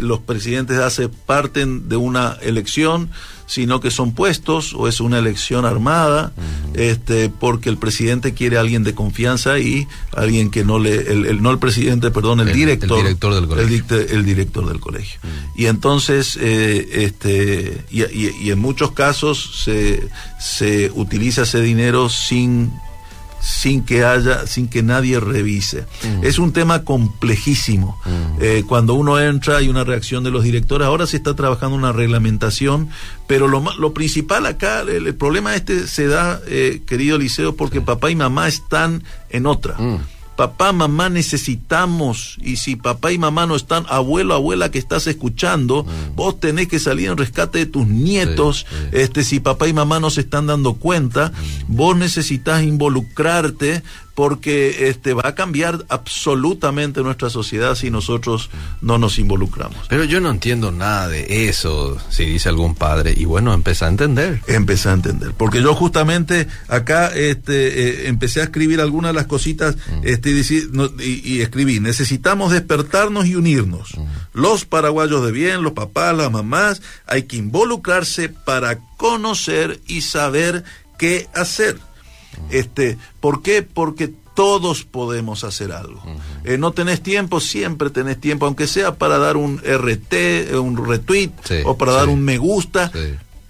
los 0.00 0.18
presidentes 0.20 0.76
de 0.76 0.84
ACE 0.84 1.08
parten 1.08 1.88
de 1.88 1.96
una 1.96 2.36
elección, 2.42 3.10
sino 3.46 3.80
que 3.80 3.92
son 3.92 4.12
puestos 4.12 4.74
o 4.74 4.88
es 4.88 5.00
una 5.00 5.20
elección 5.20 5.64
armada, 5.64 6.32
este, 6.74 7.28
porque 7.28 7.68
el 7.68 7.76
presidente 7.76 8.34
quiere 8.34 8.56
a 8.56 8.60
alguien 8.60 8.82
de 8.82 8.94
confianza 8.94 9.60
y 9.60 9.86
alguien 10.16 10.50
que 10.50 10.64
no 10.64 10.80
le, 10.80 11.12
el, 11.12 11.40
no 11.40 11.52
el 11.52 11.60
presidente, 11.60 12.10
perdón, 12.10 12.40
el, 12.40 12.52
director, 12.52 12.98
el 12.98 13.04
director 13.04 13.34
del 13.34 13.46
colegio, 13.46 13.96
el, 14.10 14.24
director 14.24 14.66
del 14.66 14.80
colegio. 14.80 15.20
Y 15.54 15.66
entonces, 15.66 16.36
eh, 16.40 16.88
este, 16.90 17.84
y, 17.88 18.02
y, 18.02 18.50
en 18.50 18.58
muchos 18.58 18.90
casos 18.90 19.62
se, 19.62 20.08
se 20.40 20.90
utiliza 20.92 21.42
ese 21.42 21.60
dinero 21.60 22.08
sin 22.08 22.72
sin 23.44 23.84
que 23.84 24.04
haya, 24.04 24.46
sin 24.46 24.68
que 24.68 24.82
nadie 24.82 25.20
revise. 25.20 25.86
Mm. 26.02 26.24
Es 26.24 26.38
un 26.38 26.52
tema 26.52 26.82
complejísimo. 26.82 28.00
Mm. 28.06 28.38
Eh, 28.40 28.64
cuando 28.66 28.94
uno 28.94 29.20
entra 29.20 29.58
hay 29.58 29.68
una 29.68 29.84
reacción 29.84 30.24
de 30.24 30.30
los 30.30 30.44
directores. 30.44 30.86
Ahora 30.86 31.06
se 31.06 31.18
está 31.18 31.36
trabajando 31.36 31.76
una 31.76 31.92
reglamentación, 31.92 32.88
pero 33.26 33.46
lo, 33.46 33.62
lo 33.78 33.92
principal 33.92 34.46
acá, 34.46 34.80
el, 34.80 35.14
problema 35.14 35.54
este 35.54 35.86
se 35.86 36.06
da, 36.06 36.40
eh, 36.46 36.82
querido 36.86 37.18
Liceo, 37.18 37.54
porque 37.54 37.82
papá 37.82 38.10
y 38.10 38.16
mamá 38.16 38.48
están 38.48 39.04
en 39.28 39.46
otra. 39.46 39.76
Mm 39.78 40.13
papá, 40.36 40.72
mamá 40.72 41.08
necesitamos, 41.08 42.36
y 42.42 42.56
si 42.56 42.76
papá 42.76 43.12
y 43.12 43.18
mamá 43.18 43.46
no 43.46 43.56
están, 43.56 43.84
abuelo, 43.88 44.34
abuela 44.34 44.70
que 44.70 44.78
estás 44.78 45.06
escuchando, 45.06 45.84
mm. 45.84 46.16
vos 46.16 46.40
tenés 46.40 46.68
que 46.68 46.78
salir 46.78 47.08
en 47.08 47.16
rescate 47.16 47.58
de 47.58 47.66
tus 47.66 47.86
nietos, 47.86 48.66
este, 48.92 49.24
si 49.24 49.40
papá 49.40 49.68
y 49.68 49.72
mamá 49.72 50.00
no 50.00 50.10
se 50.10 50.22
están 50.22 50.46
dando 50.46 50.74
cuenta, 50.74 51.30
mm. 51.30 51.76
vos 51.76 51.96
necesitas 51.96 52.62
involucrarte 52.62 53.82
porque 54.14 54.88
este 54.88 55.12
va 55.12 55.22
a 55.24 55.34
cambiar 55.34 55.84
absolutamente 55.88 57.02
nuestra 57.02 57.30
sociedad 57.30 57.74
si 57.74 57.90
nosotros 57.90 58.48
no 58.80 58.96
nos 58.96 59.18
involucramos. 59.18 59.76
Pero 59.88 60.04
yo 60.04 60.20
no 60.20 60.30
entiendo 60.30 60.70
nada 60.70 61.08
de 61.08 61.48
eso, 61.48 61.98
si 62.10 62.24
dice 62.24 62.48
algún 62.48 62.76
padre, 62.76 63.14
y 63.16 63.24
bueno, 63.24 63.52
empecé 63.52 63.84
a 63.84 63.88
entender. 63.88 64.40
Empecé 64.46 64.88
a 64.88 64.92
entender, 64.92 65.32
porque 65.36 65.60
yo 65.60 65.74
justamente 65.74 66.46
acá 66.68 67.08
este, 67.08 68.04
eh, 68.04 68.08
empecé 68.08 68.40
a 68.40 68.44
escribir 68.44 68.80
algunas 68.80 69.10
de 69.10 69.14
las 69.14 69.26
cositas 69.26 69.76
mm. 69.76 70.00
este, 70.04 70.30
y, 71.00 71.40
escribí, 71.40 71.80
necesitamos 71.80 72.52
despertarnos 72.52 73.26
y 73.26 73.34
unirnos. 73.34 73.96
Mm. 73.96 74.04
Los 74.32 74.64
paraguayos 74.64 75.24
de 75.26 75.32
bien, 75.32 75.62
los 75.62 75.72
papás, 75.72 76.16
las 76.16 76.30
mamás, 76.30 76.82
hay 77.06 77.24
que 77.24 77.36
involucrarse 77.36 78.28
para 78.28 78.78
conocer 78.96 79.80
y 79.88 80.02
saber 80.02 80.62
qué 80.98 81.28
hacer 81.34 81.78
este, 82.50 82.98
¿Por 83.20 83.42
qué? 83.42 83.62
Porque 83.62 84.12
todos 84.34 84.84
podemos 84.84 85.44
hacer 85.44 85.72
algo. 85.72 86.02
Eh, 86.44 86.58
no 86.58 86.72
tenés 86.72 87.02
tiempo, 87.02 87.40
siempre 87.40 87.90
tenés 87.90 88.20
tiempo, 88.20 88.46
aunque 88.46 88.66
sea 88.66 88.96
para 88.96 89.18
dar 89.18 89.36
un 89.36 89.58
RT, 89.58 90.12
eh, 90.12 90.58
un 90.58 90.84
retweet 90.84 91.30
o 91.64 91.78
para 91.78 91.92
dar 91.92 92.08
un 92.08 92.22
me 92.22 92.36
gusta. 92.38 92.90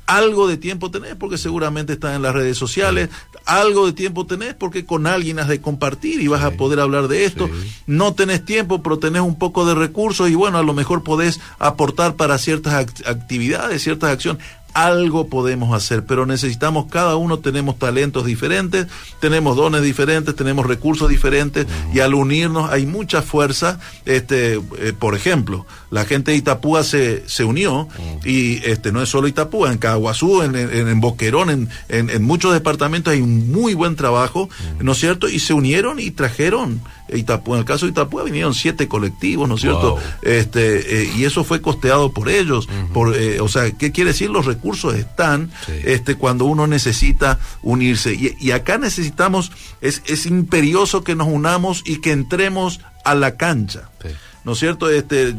Algo 0.07 0.47
de 0.47 0.59
tiempo 0.59 0.91
tenés 0.91 1.15
porque 1.15 1.39
seguramente 1.39 1.95
estás 1.95 2.15
en 2.15 2.21
las 2.21 2.35
redes 2.35 2.59
sociales, 2.59 3.09
algo 3.47 3.87
de 3.87 3.95
tiempo 3.95 4.27
tenés 4.27 4.53
porque 4.53 4.85
con 4.85 5.07
alguien 5.07 5.39
has 5.39 5.49
de 5.49 5.63
compartir 5.63 6.21
y 6.21 6.29
vas 6.29 6.45
a 6.45 6.51
poder 6.51 6.81
hablar 6.81 7.09
de 7.09 7.25
esto. 7.25 7.49
No 7.87 8.13
tenés 8.13 8.45
tiempo, 8.45 8.83
pero 8.83 8.99
tenés 8.99 9.23
un 9.23 9.39
poco 9.39 9.65
de 9.65 9.75
recursos 9.75 10.29
y 10.29 10.35
bueno, 10.35 10.59
a 10.59 10.63
lo 10.63 10.75
mejor 10.75 11.03
podés 11.03 11.41
aportar 11.59 12.17
para 12.17 12.37
ciertas 12.37 12.75
actividades, 13.07 13.83
ciertas 13.83 14.11
acciones 14.11 14.45
algo 14.75 15.29
podemos 15.29 15.75
hacer, 15.75 16.05
pero 16.05 16.27
necesitamos, 16.27 16.87
cada 16.91 17.17
uno 17.17 17.39
tenemos 17.39 17.79
talentos 17.79 18.27
diferentes, 18.27 18.89
tenemos 19.21 19.57
dones 19.57 19.83
diferentes, 19.83 20.35
tenemos 20.35 20.67
recursos 20.67 21.09
diferentes 21.09 21.67
y 21.93 22.01
al 22.01 22.15
unirnos 22.15 22.71
hay 22.71 22.85
mucha 22.85 23.23
fuerza. 23.23 23.79
Este, 24.05 24.55
eh, 24.55 24.93
por 24.99 25.15
ejemplo, 25.15 25.65
la 25.95 26.05
gente 26.05 26.33
de 26.33 26.39
Itapúa 26.39 26.83
se, 26.83 27.23
se 27.29 27.45
unió 27.45 27.87
y 28.25 28.57
este 28.69 28.91
no 28.91 29.01
es 29.01 29.09
solo 29.09 29.29
Itapúa, 29.29 29.71
en 29.71 29.79
Caguazú, 29.79 30.43
en, 30.43 30.57
en, 30.57 31.01
Boquerón, 31.01 31.51
en, 31.51 31.69
en, 31.89 32.23
muchos 32.25 32.53
departamentos 32.53 33.13
hay 33.13 33.21
un 33.21 33.53
muy 33.53 33.75
buen 33.75 33.95
trabajo, 33.95 34.49
¿no 34.81 34.91
es 34.91 34.99
cierto? 34.99 35.29
Y 35.29 35.39
se 35.39 35.55
unieron 35.55 36.01
y 36.01 36.11
trajeron 36.11 36.81
Itapúa, 37.09 37.59
en 37.59 37.61
el 37.61 37.65
caso 37.65 37.87
de 37.87 37.93
Itapúa 37.93 38.25
vinieron 38.25 38.55
siete 38.55 38.89
colectivos, 38.89 39.49
¿no 39.49 39.55
es 39.55 39.61
cierto? 39.61 39.97
Este, 40.23 41.03
eh, 41.03 41.13
y 41.17 41.27
eso 41.27 41.45
fue 41.45 41.61
costeado 41.61 42.11
por 42.13 42.29
ellos. 42.29 42.69
por, 42.93 43.15
eh, 43.15 43.41
o 43.41 43.47
sea, 43.47 43.71
¿qué 43.71 43.93
quiere 43.93 44.11
decir? 44.11 44.31
Los 44.31 44.47
recursos 44.47 44.97
están 44.97 45.53
este, 45.69 46.17
cuando 46.17 46.45
uno 46.45 46.67
necesita 46.67 47.39
unirse. 47.63 48.15
Y, 48.15 48.35
y 48.41 48.51
acá 48.51 48.79
necesitamos, 48.79 49.53
es, 49.81 50.03
es 50.07 50.27
imperioso 50.27 51.05
que 51.05 51.15
nos 51.15 51.29
unamos 51.29 51.85
y 51.87 52.01
que 52.01 52.11
entremos 52.11 52.81
a 53.05 53.15
la 53.15 53.37
cancha. 53.37 53.91
¿No 54.45 54.53
es 54.53 54.59
cierto? 54.59 54.91
Este, 54.91 55.35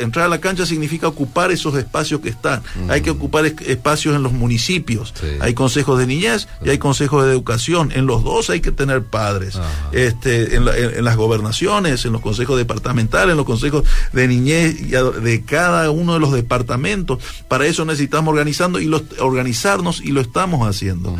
entrar 0.00 0.26
a 0.26 0.28
la 0.28 0.40
cancha 0.40 0.66
significa 0.66 1.08
ocupar 1.08 1.50
esos 1.50 1.74
espacios 1.74 2.20
que 2.20 2.28
están. 2.28 2.62
Hay 2.88 3.00
que 3.00 3.10
ocupar 3.10 3.46
espacios 3.46 4.14
en 4.14 4.22
los 4.22 4.32
municipios. 4.32 5.14
Hay 5.40 5.54
consejos 5.54 5.98
de 5.98 6.06
niñez 6.06 6.48
y 6.64 6.70
hay 6.70 6.78
consejos 6.78 7.24
de 7.24 7.32
educación. 7.32 7.92
En 7.94 8.06
los 8.06 8.22
dos 8.22 8.50
hay 8.50 8.60
que 8.60 8.72
tener 8.72 9.04
padres. 9.04 9.58
Este, 9.92 10.56
en, 10.56 10.64
las 11.04 11.16
gobernaciones, 11.16 12.04
en 12.04 12.12
los 12.12 12.20
consejos 12.20 12.58
departamentales, 12.58 13.32
en 13.32 13.36
los 13.36 13.46
consejos 13.46 13.84
de 14.12 14.28
niñez 14.28 14.90
de 14.90 15.42
cada 15.44 15.90
uno 15.90 16.14
de 16.14 16.20
los 16.20 16.32
departamentos. 16.32 17.22
Para 17.48 17.66
eso 17.66 17.84
necesitamos 17.84 18.32
organizando 18.32 18.80
y 18.80 18.86
los, 18.86 19.02
organizarnos 19.18 20.00
y 20.00 20.12
lo 20.12 20.20
estamos 20.20 20.66
haciendo. 20.68 21.16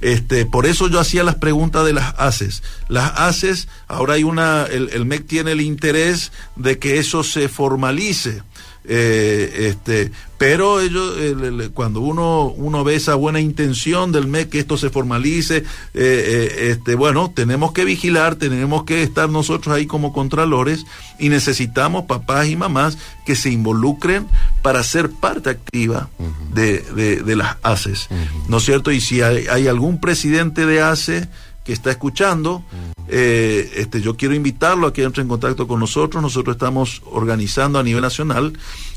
Este, 0.00 0.46
por 0.46 0.66
eso 0.66 0.88
yo 0.88 1.00
hacía 1.00 1.24
las 1.24 1.36
preguntas 1.36 1.84
de 1.84 1.92
las 1.92 2.14
ACES. 2.18 2.62
Las 2.88 3.12
ACES, 3.18 3.68
ahora 3.88 4.14
hay 4.14 4.24
una, 4.24 4.64
el, 4.64 4.90
el 4.90 5.04
MEC 5.04 5.26
tiene 5.26 5.52
el 5.52 5.60
interés 5.60 6.32
de 6.56 6.78
que 6.78 6.98
eso 6.98 7.22
se 7.22 7.48
formalice. 7.48 8.42
Eh, 8.90 9.68
este, 9.68 10.10
pero 10.38 10.80
ellos, 10.80 11.14
eh, 11.18 11.68
cuando 11.74 12.00
uno, 12.00 12.46
uno 12.46 12.84
ve 12.84 12.94
esa 12.94 13.16
buena 13.16 13.38
intención 13.38 14.12
del 14.12 14.26
MEC 14.26 14.48
que 14.48 14.58
esto 14.60 14.78
se 14.78 14.88
formalice, 14.88 15.64
eh, 15.92 16.70
este, 16.70 16.94
bueno, 16.94 17.30
tenemos 17.34 17.72
que 17.72 17.84
vigilar, 17.84 18.36
tenemos 18.36 18.84
que 18.84 19.02
estar 19.02 19.28
nosotros 19.28 19.76
ahí 19.76 19.86
como 19.86 20.14
contralores 20.14 20.86
y 21.18 21.28
necesitamos 21.28 22.06
papás 22.06 22.48
y 22.48 22.56
mamás 22.56 22.96
que 23.26 23.36
se 23.36 23.50
involucren 23.50 24.26
para 24.62 24.82
ser 24.82 25.10
parte 25.10 25.50
activa 25.50 26.08
de, 26.54 26.80
de, 27.22 27.36
las 27.36 27.56
ACES, 27.62 28.08
¿no 28.48 28.56
es 28.56 28.64
cierto? 28.64 28.90
Y 28.90 29.02
si 29.02 29.20
hay, 29.20 29.46
hay 29.48 29.68
algún 29.68 30.00
presidente 30.00 30.64
de 30.64 30.80
ACE, 30.80 31.28
que 31.64 31.74
está 31.74 31.90
escuchando, 31.90 32.64
eh, 33.08 33.70
este, 33.76 34.00
yo 34.00 34.16
quiero 34.16 34.34
invitarlo 34.34 34.86
a 34.86 34.92
que 34.92 35.02
entre 35.02 35.22
en 35.22 35.28
contacto 35.28 35.66
con 35.66 35.80
nosotros. 35.80 36.22
Nosotros 36.22 36.56
estamos 36.56 37.02
organizando 37.06 37.78
a 37.78 37.82
nivel 37.82 38.02
nacional 38.02 38.52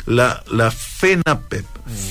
la, 0.06 0.43
la 0.52 0.71
FENAPEP, 0.71 1.65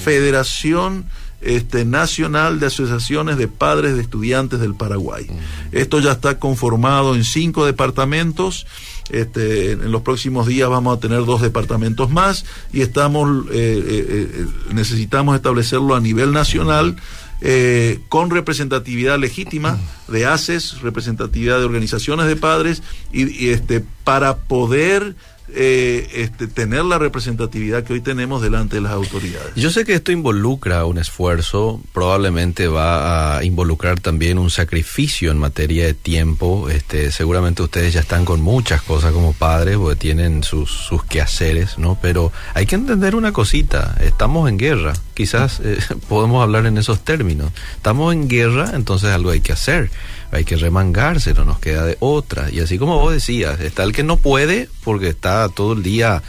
Federación 0.05 1.07
este, 1.41 1.85
Nacional 1.85 2.61
de 2.61 2.67
Asociaciones 2.67 3.37
de 3.39 3.49
Padres 3.49 3.95
de 3.97 4.03
Estudiantes 4.03 4.61
del 4.61 4.75
Paraguay. 4.75 5.27
Esto 5.73 5.99
ya 5.99 6.13
está 6.13 6.39
conformado 6.39 7.15
en 7.15 7.25
cinco 7.25 7.67
departamentos. 7.67 8.67
Este, 9.11 9.73
en 9.73 9.91
los 9.91 10.03
próximos 10.03 10.47
días 10.47 10.69
vamos 10.69 10.97
a 10.97 11.01
tener 11.01 11.25
dos 11.25 11.43
departamentos 11.43 12.11
más 12.11 12.45
y 12.73 12.83
estamos 12.83 13.47
eh, 13.51 13.83
eh, 13.85 14.47
necesitamos 14.73 15.35
establecerlo 15.35 15.97
a 15.97 16.01
nivel 16.01 16.31
nacional 16.31 16.95
eh, 17.41 18.01
con 18.09 18.31
representatividad 18.31 19.19
legítima 19.19 19.79
de 20.09 20.27
ACES, 20.27 20.81
representatividad 20.83 21.59
de 21.59 21.65
organizaciones 21.65 22.27
de 22.27 22.37
padres, 22.37 22.83
y, 23.13 23.47
y 23.47 23.51
este, 23.51 23.85
para 24.05 24.37
poder 24.37 25.15
eh, 25.55 26.09
este, 26.15 26.47
tener 26.47 26.85
la 26.85 26.99
representatividad 26.99 27.85
que 27.85 27.95
hoy 27.95 28.01
tenemos 28.01 28.43
delante 28.43 28.77
de 28.77 28.83
las 28.83 28.93
autoridades. 28.93 29.55
Yo 29.57 29.71
sé 29.71 29.85
que 29.85 29.95
esto 29.95 30.13
involucra 30.13 30.85
un 30.85 30.99
esfuerzo, 30.99 31.81
probablemente 31.93 32.69
va 32.69 33.39
a 33.39 33.45
involucrar 33.45 34.01
también 34.01 34.39
un 34.39 34.51
sacrificio 34.51 35.31
en 35.31 35.39
materia 35.39 35.87
de 35.87 35.95
tiempo. 35.95 36.69
Este, 36.69 37.13
seguramente 37.13 37.63
ustedes 37.63 37.93
ya 37.93 38.01
están 38.01 38.25
con 38.25 38.41
muchas 38.41 38.83
cosas 38.83 39.13
como 39.13 39.33
padres, 39.33 39.77
porque 39.77 39.97
tienen 39.97 40.43
sus, 40.43 40.71
sus 40.71 41.05
quehaceres, 41.05 41.79
¿no? 41.79 41.99
Pero 42.01 42.33
hay 42.55 42.67
que 42.67 42.75
entender 42.75 43.15
una 43.15 43.33
cosita, 43.33 43.97
estamos 44.01 44.49
en 44.49 44.59
guerra, 44.59 44.95
quizás 45.15 45.61
eh, 45.65 45.79
podemos 46.09 46.43
hablar 46.43 46.67
en 46.67 46.79
esos 46.79 47.01
términos. 47.01 47.53
Estamos 47.77 48.13
en 48.13 48.29
guerra, 48.29 48.73
entonces 48.75 49.11
algo 49.11 49.31
hay 49.31 49.41
que 49.41 49.53
hacer 49.53 49.91
hay 50.31 50.45
que 50.45 50.57
remangarse, 50.57 51.35
no 51.35 51.45
nos 51.45 51.59
queda 51.59 51.85
de 51.85 51.97
otra. 52.01 52.51
Y 52.51 52.61
así 52.61 52.79
como 52.79 52.99
vos 52.99 53.13
decías, 53.13 53.61
está 53.61 53.83
el 53.83 53.93
que 53.93 54.05
no 54.05 54.17
puede 54.17 54.69
porque 54.85 55.09
está 55.09 55.49
todo 55.49 55.73
el 55.73 55.83
día 55.83 56.23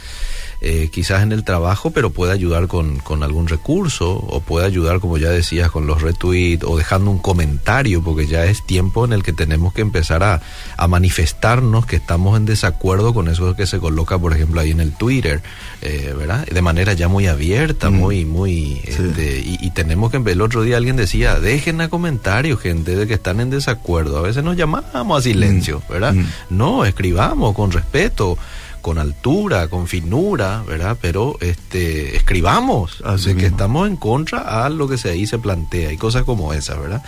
eh, 0.64 0.90
quizás 0.92 1.24
en 1.24 1.32
el 1.32 1.42
trabajo, 1.42 1.90
pero 1.90 2.10
puede 2.10 2.32
ayudar 2.32 2.68
con, 2.68 2.98
con, 2.98 3.24
algún 3.24 3.48
recurso 3.48 4.12
o 4.12 4.38
puede 4.38 4.64
ayudar, 4.64 5.00
como 5.00 5.18
ya 5.18 5.28
decías, 5.28 5.72
con 5.72 5.88
los 5.88 6.02
retweets 6.02 6.62
o 6.62 6.76
dejando 6.76 7.10
un 7.10 7.18
comentario, 7.18 8.00
porque 8.00 8.28
ya 8.28 8.44
es 8.44 8.64
tiempo 8.64 9.04
en 9.04 9.12
el 9.12 9.24
que 9.24 9.32
tenemos 9.32 9.72
que 9.72 9.80
empezar 9.80 10.22
a, 10.22 10.40
a 10.76 10.86
manifestarnos 10.86 11.84
que 11.84 11.96
estamos 11.96 12.36
en 12.36 12.44
desacuerdo 12.44 13.12
con 13.12 13.26
eso 13.26 13.56
que 13.56 13.66
se 13.66 13.80
coloca, 13.80 14.16
por 14.20 14.34
ejemplo, 14.34 14.60
ahí 14.60 14.70
en 14.70 14.78
el 14.78 14.92
Twitter, 14.92 15.42
eh, 15.80 16.14
¿verdad? 16.16 16.46
De 16.46 16.62
manera 16.62 16.92
ya 16.92 17.08
muy 17.08 17.26
abierta, 17.26 17.90
mm. 17.90 17.94
muy, 17.94 18.24
muy... 18.24 18.80
Este, 18.84 19.42
y, 19.44 19.68
tenemos 19.70 20.12
que... 20.12 20.18
El 20.18 20.40
otro 20.40 20.62
día 20.62 20.76
alguien 20.76 20.94
decía, 20.94 21.40
dejen 21.40 21.80
a 21.80 21.88
comentarios, 21.88 22.60
gente, 22.60 22.94
de 22.94 23.08
que 23.08 23.14
están 23.14 23.40
en 23.40 23.50
desacuerdo. 23.50 24.16
A 24.18 24.22
veces 24.22 24.44
nos 24.44 24.56
llamamos 24.56 25.18
a 25.18 25.22
silencio, 25.22 25.82
mm. 25.88 25.92
¿verdad? 25.92 26.14
Mm. 26.14 26.26
No, 26.50 26.84
escribamos 26.84 27.52
con 27.56 27.72
respeto 27.72 28.38
con 28.82 28.98
altura, 28.98 29.68
con 29.68 29.86
finura, 29.86 30.62
¿verdad? 30.66 30.98
Pero 31.00 31.38
este 31.40 32.16
escribamos 32.16 33.00
Así 33.04 33.34
que 33.34 33.46
estamos 33.46 33.88
en 33.88 33.96
contra 33.96 34.64
a 34.64 34.68
lo 34.68 34.88
que 34.88 34.98
se 34.98 35.10
ahí 35.10 35.26
se 35.26 35.38
plantea 35.38 35.92
y 35.92 35.96
cosas 35.96 36.24
como 36.24 36.52
esas, 36.52 36.78
¿verdad? 36.78 37.02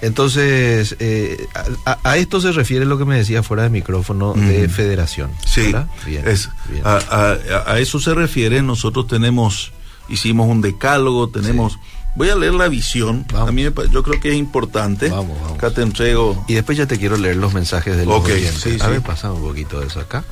Entonces, 0.00 0.96
eh, 0.98 1.46
a, 1.84 2.16
esto 2.16 2.40
se 2.40 2.52
refiere 2.52 2.84
lo 2.84 2.98
que 2.98 3.04
me 3.04 3.16
decía 3.16 3.42
fuera 3.42 3.62
de 3.64 3.70
micrófono 3.70 4.32
de 4.32 4.68
federación. 4.68 5.30
Sí, 5.44 5.74
bien, 6.06 6.26
es, 6.26 6.48
A, 6.84 7.78
eso 7.78 8.00
se 8.00 8.14
refiere, 8.14 8.62
nosotros 8.62 9.06
tenemos, 9.06 9.72
hicimos 10.08 10.48
un 10.48 10.60
decálogo, 10.60 11.28
tenemos... 11.28 11.78
Voy 12.16 12.30
a 12.30 12.34
leer 12.34 12.54
la 12.54 12.66
visión. 12.66 13.26
A 13.36 13.52
mí 13.52 13.62
yo 13.62 14.02
creo 14.02 14.20
que 14.20 14.30
es 14.30 14.34
importante. 14.34 15.08
Vamos, 15.08 15.40
vamos. 15.40 15.56
Acá 15.56 15.70
te 15.70 15.82
entrego. 15.82 16.44
Y 16.48 16.54
después 16.54 16.76
ya 16.76 16.86
te 16.86 16.98
quiero 16.98 17.16
leer 17.16 17.36
los 17.36 17.54
mensajes 17.54 17.96
de 17.96 18.06
los 18.06 18.22
okay, 18.22 18.34
oyentes. 18.34 18.82
a 18.82 18.88
ver, 18.88 19.02
pasamos 19.02 19.38
un 19.38 19.46
poquito 19.46 19.78
de 19.78 19.86
eso 19.86 20.00
acá. 20.00 20.24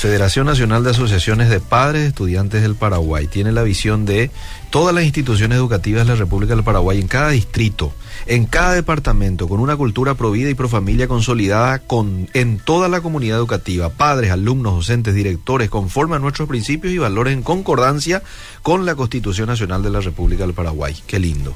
Federación 0.00 0.46
Nacional 0.46 0.82
de 0.82 0.92
Asociaciones 0.92 1.50
de 1.50 1.60
Padres 1.60 2.08
Estudiantes 2.08 2.62
del 2.62 2.74
Paraguay. 2.74 3.26
Tiene 3.26 3.52
la 3.52 3.62
visión 3.62 4.06
de 4.06 4.30
todas 4.70 4.94
las 4.94 5.04
instituciones 5.04 5.58
educativas 5.58 6.06
de 6.06 6.14
la 6.14 6.18
República 6.18 6.54
del 6.54 6.64
Paraguay 6.64 6.98
en 6.98 7.06
cada 7.06 7.28
distrito, 7.28 7.92
en 8.24 8.46
cada 8.46 8.72
departamento, 8.72 9.46
con 9.46 9.60
una 9.60 9.76
cultura 9.76 10.14
provida 10.14 10.48
y 10.48 10.54
pro 10.54 10.70
familia 10.70 11.06
consolidada 11.06 11.80
con, 11.80 12.30
en 12.32 12.58
toda 12.60 12.88
la 12.88 13.02
comunidad 13.02 13.36
educativa, 13.36 13.90
padres, 13.90 14.30
alumnos, 14.30 14.74
docentes, 14.74 15.14
directores, 15.14 15.68
conforme 15.68 16.16
a 16.16 16.18
nuestros 16.18 16.48
principios 16.48 16.94
y 16.94 16.98
valores 16.98 17.34
en 17.34 17.42
concordancia 17.42 18.22
con 18.62 18.86
la 18.86 18.94
Constitución 18.94 19.48
Nacional 19.48 19.82
de 19.82 19.90
la 19.90 20.00
República 20.00 20.46
del 20.46 20.54
Paraguay. 20.54 20.96
Qué 21.06 21.18
lindo. 21.18 21.54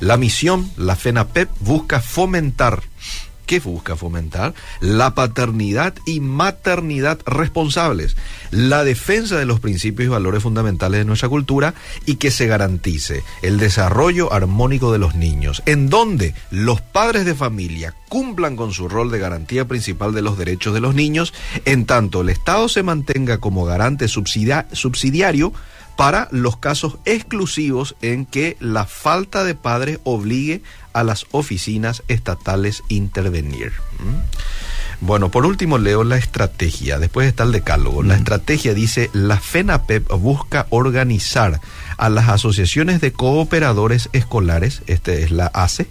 La 0.00 0.18
misión, 0.18 0.70
la 0.76 0.96
FENAPEP, 0.96 1.48
busca 1.60 2.00
fomentar 2.00 2.82
que 3.46 3.60
busca 3.60 3.96
fomentar 3.96 4.54
la 4.80 5.14
paternidad 5.14 5.94
y 6.04 6.20
maternidad 6.20 7.20
responsables, 7.24 8.16
la 8.50 8.84
defensa 8.84 9.38
de 9.38 9.46
los 9.46 9.60
principios 9.60 10.06
y 10.06 10.10
valores 10.10 10.42
fundamentales 10.42 10.98
de 10.98 11.04
nuestra 11.04 11.28
cultura 11.28 11.74
y 12.04 12.16
que 12.16 12.30
se 12.30 12.46
garantice 12.46 13.22
el 13.42 13.58
desarrollo 13.58 14.32
armónico 14.32 14.92
de 14.92 14.98
los 14.98 15.14
niños, 15.14 15.62
en 15.66 15.88
donde 15.88 16.34
los 16.50 16.80
padres 16.80 17.24
de 17.24 17.34
familia 17.34 17.94
cumplan 18.08 18.56
con 18.56 18.72
su 18.72 18.88
rol 18.88 19.10
de 19.10 19.18
garantía 19.18 19.66
principal 19.66 20.12
de 20.12 20.22
los 20.22 20.38
derechos 20.38 20.74
de 20.74 20.80
los 20.80 20.94
niños, 20.94 21.32
en 21.64 21.86
tanto 21.86 22.20
el 22.20 22.28
Estado 22.28 22.68
se 22.68 22.82
mantenga 22.82 23.38
como 23.38 23.64
garante 23.64 24.08
subsidiario 24.08 25.52
para 25.96 26.28
los 26.30 26.56
casos 26.56 26.98
exclusivos 27.04 27.96
en 28.02 28.26
que 28.26 28.56
la 28.60 28.84
falta 28.84 29.44
de 29.44 29.54
padres 29.54 29.98
obligue 30.04 30.62
a 30.92 31.02
las 31.02 31.26
oficinas 31.30 32.02
estatales 32.08 32.82
intervenir. 32.88 33.72
¿Mm? 33.98 34.36
Bueno, 35.00 35.30
por 35.30 35.44
último 35.44 35.76
leo 35.78 36.04
la 36.04 36.16
estrategia, 36.16 36.98
después 36.98 37.28
está 37.28 37.44
el 37.44 37.52
decálogo. 37.52 38.02
La 38.02 38.16
estrategia 38.16 38.72
dice, 38.72 39.10
la 39.12 39.38
FENAPEP 39.38 40.10
busca 40.12 40.66
organizar 40.70 41.60
a 41.96 42.08
las 42.08 42.28
asociaciones 42.28 43.00
de 43.00 43.12
cooperadores 43.12 44.08
escolares, 44.12 44.82
este 44.86 45.22
es 45.22 45.30
la 45.30 45.46
ACE, 45.46 45.86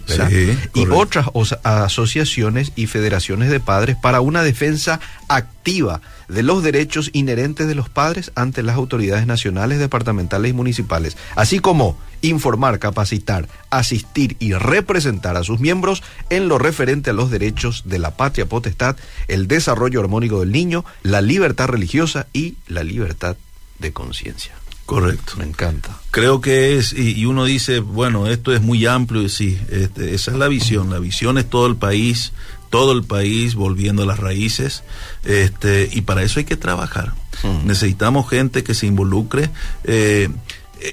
y 0.74 0.86
otras 0.90 1.28
asociaciones 1.62 2.72
y 2.76 2.86
federaciones 2.86 3.50
de 3.50 3.60
padres 3.60 3.96
para 3.96 4.20
una 4.20 4.42
defensa 4.42 5.00
activa 5.28 6.00
de 6.28 6.42
los 6.42 6.62
derechos 6.62 7.10
inherentes 7.12 7.66
de 7.68 7.74
los 7.74 7.88
padres 7.88 8.32
ante 8.34 8.62
las 8.62 8.76
autoridades 8.76 9.26
nacionales, 9.26 9.78
departamentales 9.78 10.50
y 10.50 10.54
municipales, 10.54 11.16
así 11.34 11.58
como 11.58 11.98
informar, 12.22 12.78
capacitar, 12.78 13.48
asistir 13.70 14.36
y 14.38 14.54
representar 14.54 15.36
a 15.36 15.44
sus 15.44 15.60
miembros 15.60 16.02
en 16.30 16.48
lo 16.48 16.58
referente 16.58 17.10
a 17.10 17.14
los 17.14 17.30
derechos 17.30 17.82
de 17.86 17.98
la 17.98 18.16
patria 18.16 18.46
potestad, 18.46 18.96
el 19.28 19.48
desarrollo 19.48 20.00
armónico 20.00 20.40
del 20.40 20.52
niño, 20.52 20.84
la 21.02 21.20
libertad 21.20 21.68
religiosa 21.68 22.26
y 22.32 22.56
la 22.66 22.82
libertad 22.82 23.36
de 23.78 23.92
conciencia. 23.92 24.52
Correcto. 24.86 25.34
Me 25.36 25.44
encanta. 25.44 25.98
Creo 26.12 26.40
que 26.40 26.78
es, 26.78 26.92
y, 26.92 27.26
uno 27.26 27.44
dice, 27.44 27.80
bueno, 27.80 28.28
esto 28.28 28.54
es 28.54 28.62
muy 28.62 28.86
amplio, 28.86 29.22
y 29.22 29.28
sí, 29.28 29.58
este, 29.70 30.14
esa 30.14 30.30
es 30.30 30.36
la 30.36 30.46
visión. 30.46 30.90
La 30.90 31.00
visión 31.00 31.38
es 31.38 31.50
todo 31.50 31.66
el 31.66 31.74
país, 31.74 32.32
todo 32.70 32.92
el 32.92 33.02
país 33.02 33.56
volviendo 33.56 34.04
a 34.04 34.06
las 34.06 34.20
raíces, 34.20 34.84
este, 35.24 35.90
y 35.92 36.02
para 36.02 36.22
eso 36.22 36.38
hay 36.38 36.44
que 36.44 36.56
trabajar. 36.56 37.14
Hmm. 37.42 37.66
Necesitamos 37.66 38.30
gente 38.30 38.62
que 38.62 38.74
se 38.74 38.86
involucre. 38.86 39.50
Eh, 39.82 40.30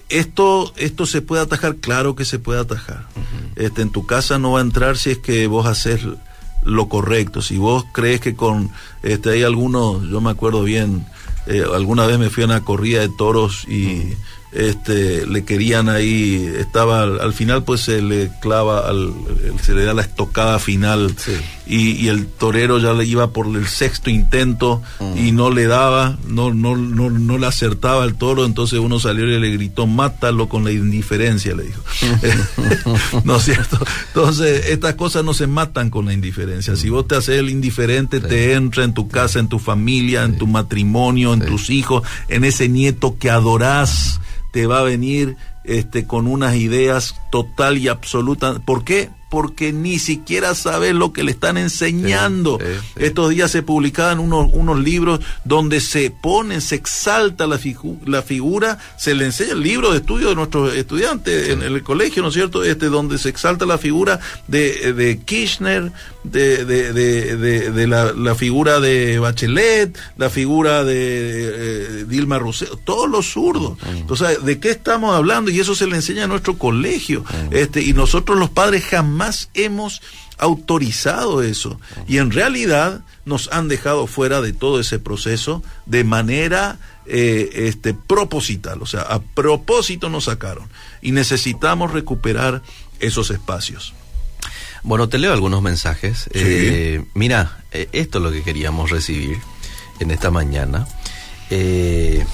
esto, 0.09 0.73
esto 0.75 1.05
se 1.05 1.21
puede 1.21 1.43
atajar, 1.43 1.75
claro 1.75 2.15
que 2.15 2.25
se 2.25 2.39
puede 2.39 2.61
atajar. 2.61 3.05
este, 3.55 3.83
en 3.83 3.91
tu 3.91 4.07
casa 4.07 4.39
no 4.39 4.53
va 4.53 4.59
a 4.59 4.63
entrar 4.63 4.97
si 4.97 5.11
es 5.11 5.17
que 5.19 5.45
vos 5.45 5.67
haces 5.67 6.01
lo 6.63 6.89
correcto. 6.89 7.41
Si 7.41 7.57
vos 7.57 7.85
crees 7.93 8.21
que 8.21 8.35
con, 8.35 8.71
este, 9.03 9.31
hay 9.31 9.43
algunos, 9.43 10.09
yo 10.09 10.19
me 10.19 10.31
acuerdo 10.31 10.63
bien, 10.63 11.05
eh, 11.47 11.63
alguna 11.73 12.05
vez 12.05 12.17
me 12.19 12.29
fui 12.29 12.43
a 12.43 12.47
una 12.47 12.63
corrida 12.63 13.01
de 13.01 13.09
toros 13.09 13.65
y 13.67 14.13
este 14.51 15.25
le 15.25 15.43
querían 15.45 15.89
ahí 15.89 16.53
estaba 16.59 17.01
al, 17.01 17.33
final 17.33 17.63
pues 17.63 17.81
se 17.81 18.01
le 18.01 18.29
clava 18.39 18.87
al, 18.87 19.13
se 19.61 19.73
le 19.73 19.83
da 19.83 19.93
la 19.93 20.03
estocada 20.03 20.59
final 20.59 21.15
y, 21.65 21.91
y 21.91 22.07
el 22.09 22.27
torero 22.27 22.79
ya 22.79 22.93
le 22.93 23.05
iba 23.05 23.31
por 23.31 23.47
el 23.47 23.67
sexto 23.67 24.09
intento 24.09 24.81
y 25.15 25.31
no 25.31 25.49
le 25.49 25.67
daba, 25.67 26.17
no, 26.27 26.53
no, 26.53 26.75
no, 26.75 27.09
no 27.09 27.37
le 27.37 27.47
acertaba 27.47 28.03
el 28.03 28.15
toro, 28.15 28.45
entonces 28.45 28.79
uno 28.79 28.99
salió 28.99 29.25
y 29.25 29.39
le 29.39 29.51
gritó, 29.51 29.87
mátalo 29.87 30.49
con 30.49 30.63
la 30.63 30.71
indiferencia, 30.71 31.55
le 31.55 31.63
dijo. 31.63 31.81
¿No 33.23 33.37
es 33.37 33.43
cierto? 33.43 33.79
Entonces, 34.07 34.67
estas 34.69 34.95
cosas 34.95 35.23
no 35.23 35.33
se 35.33 35.47
matan 35.47 35.89
con 35.89 36.05
la 36.05 36.13
indiferencia. 36.13 36.75
Si 36.75 36.89
vos 36.89 37.07
te 37.07 37.15
haces 37.15 37.39
el 37.39 37.49
indiferente, 37.49 38.19
te 38.19 38.53
entra 38.53 38.83
en 38.83 38.93
tu 38.93 39.07
casa, 39.07 39.39
en 39.39 39.47
tu 39.47 39.59
familia, 39.59 40.23
en 40.23 40.37
tu 40.37 40.47
matrimonio, 40.47 41.33
en 41.33 41.45
tus 41.45 41.69
hijos, 41.69 42.03
en 42.27 42.43
ese 42.43 42.69
nieto 42.69 43.17
que 43.17 43.29
adorás, 43.29 44.19
te 44.51 44.67
va 44.67 44.79
a 44.79 44.83
venir 44.83 45.35
este, 45.63 46.05
con 46.05 46.27
unas 46.27 46.55
ideas 46.55 47.15
total 47.31 47.77
y 47.77 47.87
absoluta. 47.87 48.59
¿Por 48.59 48.83
qué? 48.83 49.09
Porque 49.33 49.73
ni 49.73 49.97
siquiera 49.97 50.53
sabe 50.53 50.93
lo 50.93 51.11
que 51.11 51.23
le 51.23 51.31
están 51.31 51.57
enseñando. 51.57 52.59
Sí, 52.61 52.67
sí, 52.67 52.79
sí. 52.81 53.03
Estos 53.05 53.31
días 53.31 53.49
se 53.49 53.63
publicaban 53.63 54.19
unos, 54.19 54.47
unos 54.53 54.77
libros 54.77 55.21
donde 55.43 55.81
se 55.81 56.11
pone, 56.11 56.61
se 56.61 56.75
exalta 56.75 57.47
la, 57.47 57.57
figu 57.57 57.99
la 58.05 58.21
figura, 58.21 58.77
se 58.95 59.15
le 59.15 59.25
enseña 59.25 59.53
el 59.53 59.61
libro 59.61 59.89
de 59.89 59.97
estudio 59.97 60.29
de 60.29 60.35
nuestros 60.35 60.75
estudiantes 60.75 61.49
en, 61.49 61.63
en, 61.63 61.73
el 61.73 61.81
colegio, 61.81 62.21
¿no 62.21 62.27
es 62.27 62.35
cierto? 62.35 62.63
Este, 62.63 62.89
donde 62.89 63.17
se 63.17 63.29
exalta 63.29 63.65
la 63.65 63.79
figura 63.79 64.19
de, 64.47 64.93
de 64.93 65.17
Kirchner, 65.17 65.91
de, 66.23 66.65
de, 66.65 66.93
de, 66.93 67.71
de 67.71 67.87
la, 67.87 68.13
la, 68.13 68.35
figura 68.35 68.79
de 68.79 69.19
Bachelet, 69.19 69.97
la 70.17 70.29
figura 70.29 70.83
de 70.83 70.95
eh, 70.95 72.05
Dilma 72.07 72.39
Rousseff, 72.39 72.71
todos 72.85 73.09
los 73.09 73.31
zurdos. 73.31 73.77
Entonces, 73.87 74.43
¿de 74.43 74.59
qué 74.59 74.71
estamos 74.71 75.15
hablando? 75.15 75.51
Y 75.51 75.59
eso 75.59 75.75
se 75.75 75.87
le 75.87 75.95
enseña 75.95 76.23
a 76.23 76.27
nuestro 76.27 76.57
colegio. 76.57 77.23
Este, 77.51 77.81
y 77.81 77.93
nosotros 77.93 78.37
los 78.37 78.49
padres 78.49 78.85
jamás 78.85 79.49
hemos 79.53 80.01
autorizado 80.37 81.41
eso 81.41 81.79
y 82.07 82.17
en 82.17 82.31
realidad 82.31 83.01
nos 83.23 83.51
han 83.51 83.67
dejado 83.67 84.07
fuera 84.07 84.41
de 84.41 84.51
todo 84.51 84.79
ese 84.79 84.99
proceso 84.99 85.63
de 85.85 86.03
manera 86.03 86.79
eh, 87.05 87.49
este, 87.67 87.93
proposital, 87.93 88.81
o 88.81 88.85
sea, 88.85 89.01
a 89.01 89.21
propósito 89.21 90.09
nos 90.09 90.25
sacaron 90.25 90.67
y 91.01 91.11
necesitamos 91.11 91.91
recuperar 91.91 92.61
esos 92.99 93.29
espacios. 93.29 93.93
Bueno, 94.83 95.09
te 95.09 95.17
leo 95.17 95.33
algunos 95.33 95.61
mensajes. 95.61 96.23
Sí. 96.23 96.29
Eh, 96.33 97.05
mira, 97.13 97.63
eh, 97.71 97.89
esto 97.93 98.19
es 98.19 98.23
lo 98.23 98.31
que 98.31 98.43
queríamos 98.43 98.89
recibir 98.91 99.37
en 99.99 100.11
esta 100.11 100.29
mañana. 100.29 100.87
Eh, 101.49 102.25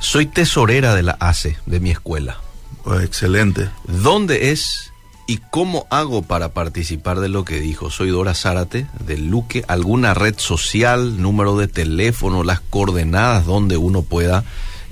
soy 0.00 0.26
tesorera 0.26 0.94
de 0.94 1.02
la 1.02 1.12
ACE, 1.20 1.58
de 1.66 1.80
mi 1.80 1.90
escuela. 1.90 2.40
Oh, 2.84 2.98
excelente. 2.98 3.68
¿Dónde 3.86 4.50
es 4.50 4.90
¿Y 5.30 5.38
cómo 5.52 5.86
hago 5.90 6.22
para 6.22 6.54
participar 6.54 7.20
de 7.20 7.28
lo 7.28 7.44
que 7.44 7.60
dijo? 7.60 7.88
Soy 7.88 8.10
Dora 8.10 8.34
Zárate, 8.34 8.88
de 8.98 9.16
Luque. 9.16 9.64
¿Alguna 9.68 10.12
red 10.12 10.34
social, 10.36 11.22
número 11.22 11.56
de 11.56 11.68
teléfono, 11.68 12.42
las 12.42 12.58
coordenadas 12.58 13.46
donde 13.46 13.76
uno 13.76 14.02
pueda 14.02 14.42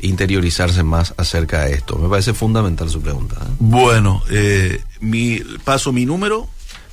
interiorizarse 0.02 0.82
más 0.82 1.14
acerca 1.16 1.64
de 1.64 1.74
esto? 1.74 1.98
Me 1.98 2.08
parece 2.08 2.34
fundamental 2.34 2.88
su 2.88 3.00
pregunta. 3.00 3.37
¿eh? 3.40 3.54
Bueno, 3.58 4.22
eh, 4.30 4.82
mi, 5.00 5.40
paso 5.64 5.92
mi 5.92 6.06
número, 6.06 6.48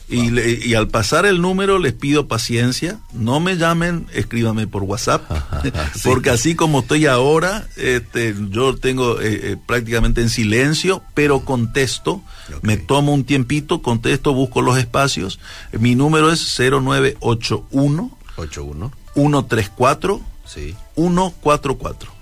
y, 0.08 0.30
le, 0.30 0.60
y, 0.64 0.76
al 0.76 0.88
pasar 0.88 1.26
el 1.26 1.42
número 1.42 1.80
les 1.80 1.94
pido 1.94 2.28
paciencia, 2.28 3.00
no 3.14 3.40
me 3.40 3.58
llamen, 3.58 4.06
escríbame 4.14 4.68
por 4.68 4.84
WhatsApp, 4.84 5.24
sí. 5.64 6.02
porque 6.04 6.30
así 6.30 6.56
como 6.56 6.82
estoy 6.82 7.08
ahora, 7.08 7.68
este, 7.76 8.36
yo 8.50 8.76
tengo 8.76 9.20
eh, 9.20 9.52
eh, 9.52 9.58
prácticamente 9.66 10.22
en 10.22 10.30
silencio, 10.30 11.02
pero 11.16 11.40
contesto, 11.40 12.22
okay. 12.48 12.60
me 12.62 12.78
tomo 12.78 13.14
un 13.14 13.24
tiempito, 13.24 13.82
contesto, 13.82 14.34
busco 14.34 14.62
los 14.62 14.78
espacios. 14.78 15.40
Mi 15.72 15.96
número 15.96 16.32
es 16.32 16.56
0981 16.56 18.18
81 18.38 18.92
134 19.16 20.22
sí. 20.46 20.76
144. 20.96 22.15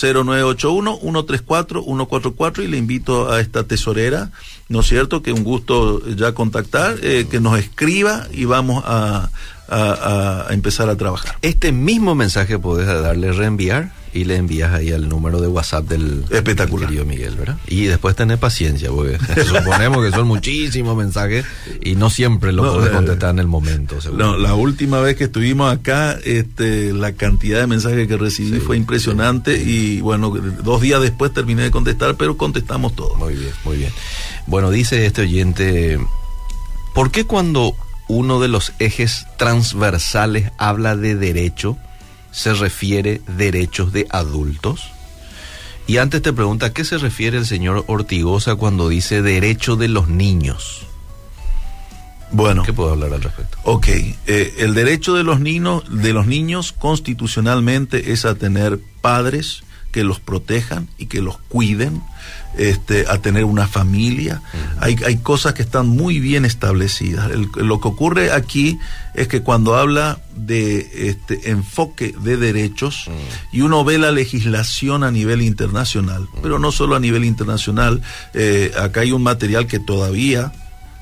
0981-134-144 0.00 2.64
y 2.64 2.68
le 2.68 2.76
invito 2.76 3.30
a 3.30 3.40
esta 3.40 3.64
tesorera, 3.64 4.30
¿no 4.68 4.80
es 4.80 4.86
cierto? 4.86 5.22
Que 5.22 5.32
un 5.32 5.44
gusto 5.44 6.04
ya 6.06 6.32
contactar, 6.32 6.96
eh, 7.02 7.26
que 7.30 7.40
nos 7.40 7.58
escriba 7.58 8.26
y 8.32 8.44
vamos 8.44 8.84
a, 8.86 9.30
a, 9.68 10.46
a, 10.48 10.54
empezar 10.54 10.88
a 10.88 10.96
trabajar. 10.96 11.36
Este 11.42 11.72
mismo 11.72 12.14
mensaje 12.14 12.58
podés 12.58 12.86
darle 12.86 13.32
reenviar 13.32 13.92
y 14.12 14.24
le 14.24 14.36
envías 14.36 14.72
ahí 14.72 14.92
al 14.92 15.08
número 15.08 15.40
de 15.40 15.48
WhatsApp 15.48 15.86
del, 15.88 16.24
Espectacular. 16.30 16.88
del 16.88 16.98
querido 16.98 17.04
Miguel, 17.04 17.36
¿verdad? 17.36 17.58
Y 17.66 17.84
después 17.84 18.14
tener 18.14 18.38
paciencia, 18.38 18.90
porque 18.90 19.18
suponemos 19.44 20.04
que 20.04 20.10
son 20.10 20.26
muchísimos 20.26 20.96
mensajes 20.96 21.44
y 21.82 21.94
no 21.94 22.10
siempre 22.10 22.52
lo 22.52 22.64
no, 22.64 22.72
podés 22.74 22.90
contestar 22.90 23.30
en 23.30 23.38
el 23.38 23.46
momento. 23.46 23.98
No, 24.12 24.36
la 24.36 24.54
última 24.54 25.00
vez 25.00 25.16
que 25.16 25.24
estuvimos 25.24 25.72
acá, 25.72 26.18
este, 26.24 26.92
la 26.92 27.12
cantidad 27.12 27.60
de 27.60 27.66
mensajes 27.66 28.06
que 28.06 28.16
recibí 28.16 28.58
sí, 28.58 28.60
fue 28.60 28.76
impresionante 28.76 29.56
sí. 29.56 29.70
y 29.70 30.00
bueno, 30.00 30.30
dos 30.30 30.80
días 30.80 31.00
después 31.00 31.32
terminé 31.32 31.62
de 31.62 31.70
contestar, 31.70 32.16
pero 32.16 32.36
contestamos 32.36 32.94
todo. 32.94 33.14
Muy 33.16 33.34
bien, 33.34 33.52
muy 33.64 33.76
bien. 33.78 33.92
Bueno, 34.46 34.70
dice 34.70 35.06
este 35.06 35.22
oyente, 35.22 35.98
¿por 36.94 37.10
qué 37.10 37.24
cuando 37.24 37.74
uno 38.08 38.40
de 38.40 38.48
los 38.48 38.72
ejes 38.78 39.26
transversales 39.38 40.50
habla 40.58 40.96
de 40.96 41.14
derecho, 41.14 41.78
se 42.32 42.54
refiere 42.54 43.20
derechos 43.36 43.92
de 43.92 44.06
adultos? 44.10 44.90
Y 45.86 45.98
antes 45.98 46.22
te 46.22 46.32
pregunta, 46.32 46.66
¿a 46.66 46.72
qué 46.72 46.84
se 46.84 46.98
refiere 46.98 47.38
el 47.38 47.46
señor 47.46 47.84
Ortigosa 47.86 48.56
cuando 48.56 48.88
dice 48.88 49.22
derecho 49.22 49.76
de 49.76 49.88
los 49.88 50.08
niños? 50.08 50.86
Bueno, 52.30 52.62
¿qué 52.62 52.72
puedo 52.72 52.92
hablar 52.92 53.12
al 53.12 53.22
respecto? 53.22 53.58
Ok, 53.64 53.88
eh, 53.88 54.54
el 54.58 54.74
derecho 54.74 55.14
de 55.14 55.22
los 55.22 55.40
niños, 55.40 55.84
de 55.90 56.12
los 56.12 56.26
niños 56.26 56.72
constitucionalmente 56.72 58.12
es 58.12 58.24
a 58.24 58.34
tener 58.34 58.80
padres 59.02 59.64
que 59.92 60.02
los 60.02 60.18
protejan 60.18 60.88
y 60.98 61.06
que 61.06 61.20
los 61.20 61.38
cuiden, 61.48 62.02
este, 62.56 63.04
a 63.08 63.18
tener 63.18 63.44
una 63.44 63.68
familia. 63.68 64.42
Uh 64.42 64.56
-huh. 64.56 64.78
hay, 64.80 64.96
hay, 65.06 65.16
cosas 65.18 65.54
que 65.54 65.62
están 65.62 65.86
muy 65.86 66.18
bien 66.18 66.44
establecidas. 66.44 67.30
El, 67.30 67.48
lo 67.56 67.80
que 67.80 67.88
ocurre 67.88 68.32
aquí 68.32 68.78
es 69.14 69.28
que 69.28 69.42
cuando 69.42 69.76
habla 69.76 70.18
de 70.34 71.08
este 71.08 71.50
enfoque 71.50 72.14
de 72.22 72.36
derechos 72.36 73.06
uh 73.06 73.10
-huh. 73.10 73.14
y 73.52 73.60
uno 73.60 73.84
ve 73.84 73.98
la 73.98 74.10
legislación 74.10 75.04
a 75.04 75.10
nivel 75.10 75.42
internacional, 75.42 76.22
uh 76.22 76.26
-huh. 76.26 76.42
pero 76.42 76.58
no 76.58 76.72
solo 76.72 76.96
a 76.96 77.00
nivel 77.00 77.24
internacional, 77.24 78.02
eh, 78.34 78.72
acá 78.78 79.00
hay 79.00 79.12
un 79.12 79.22
material 79.22 79.66
que 79.66 79.78
todavía 79.78 80.52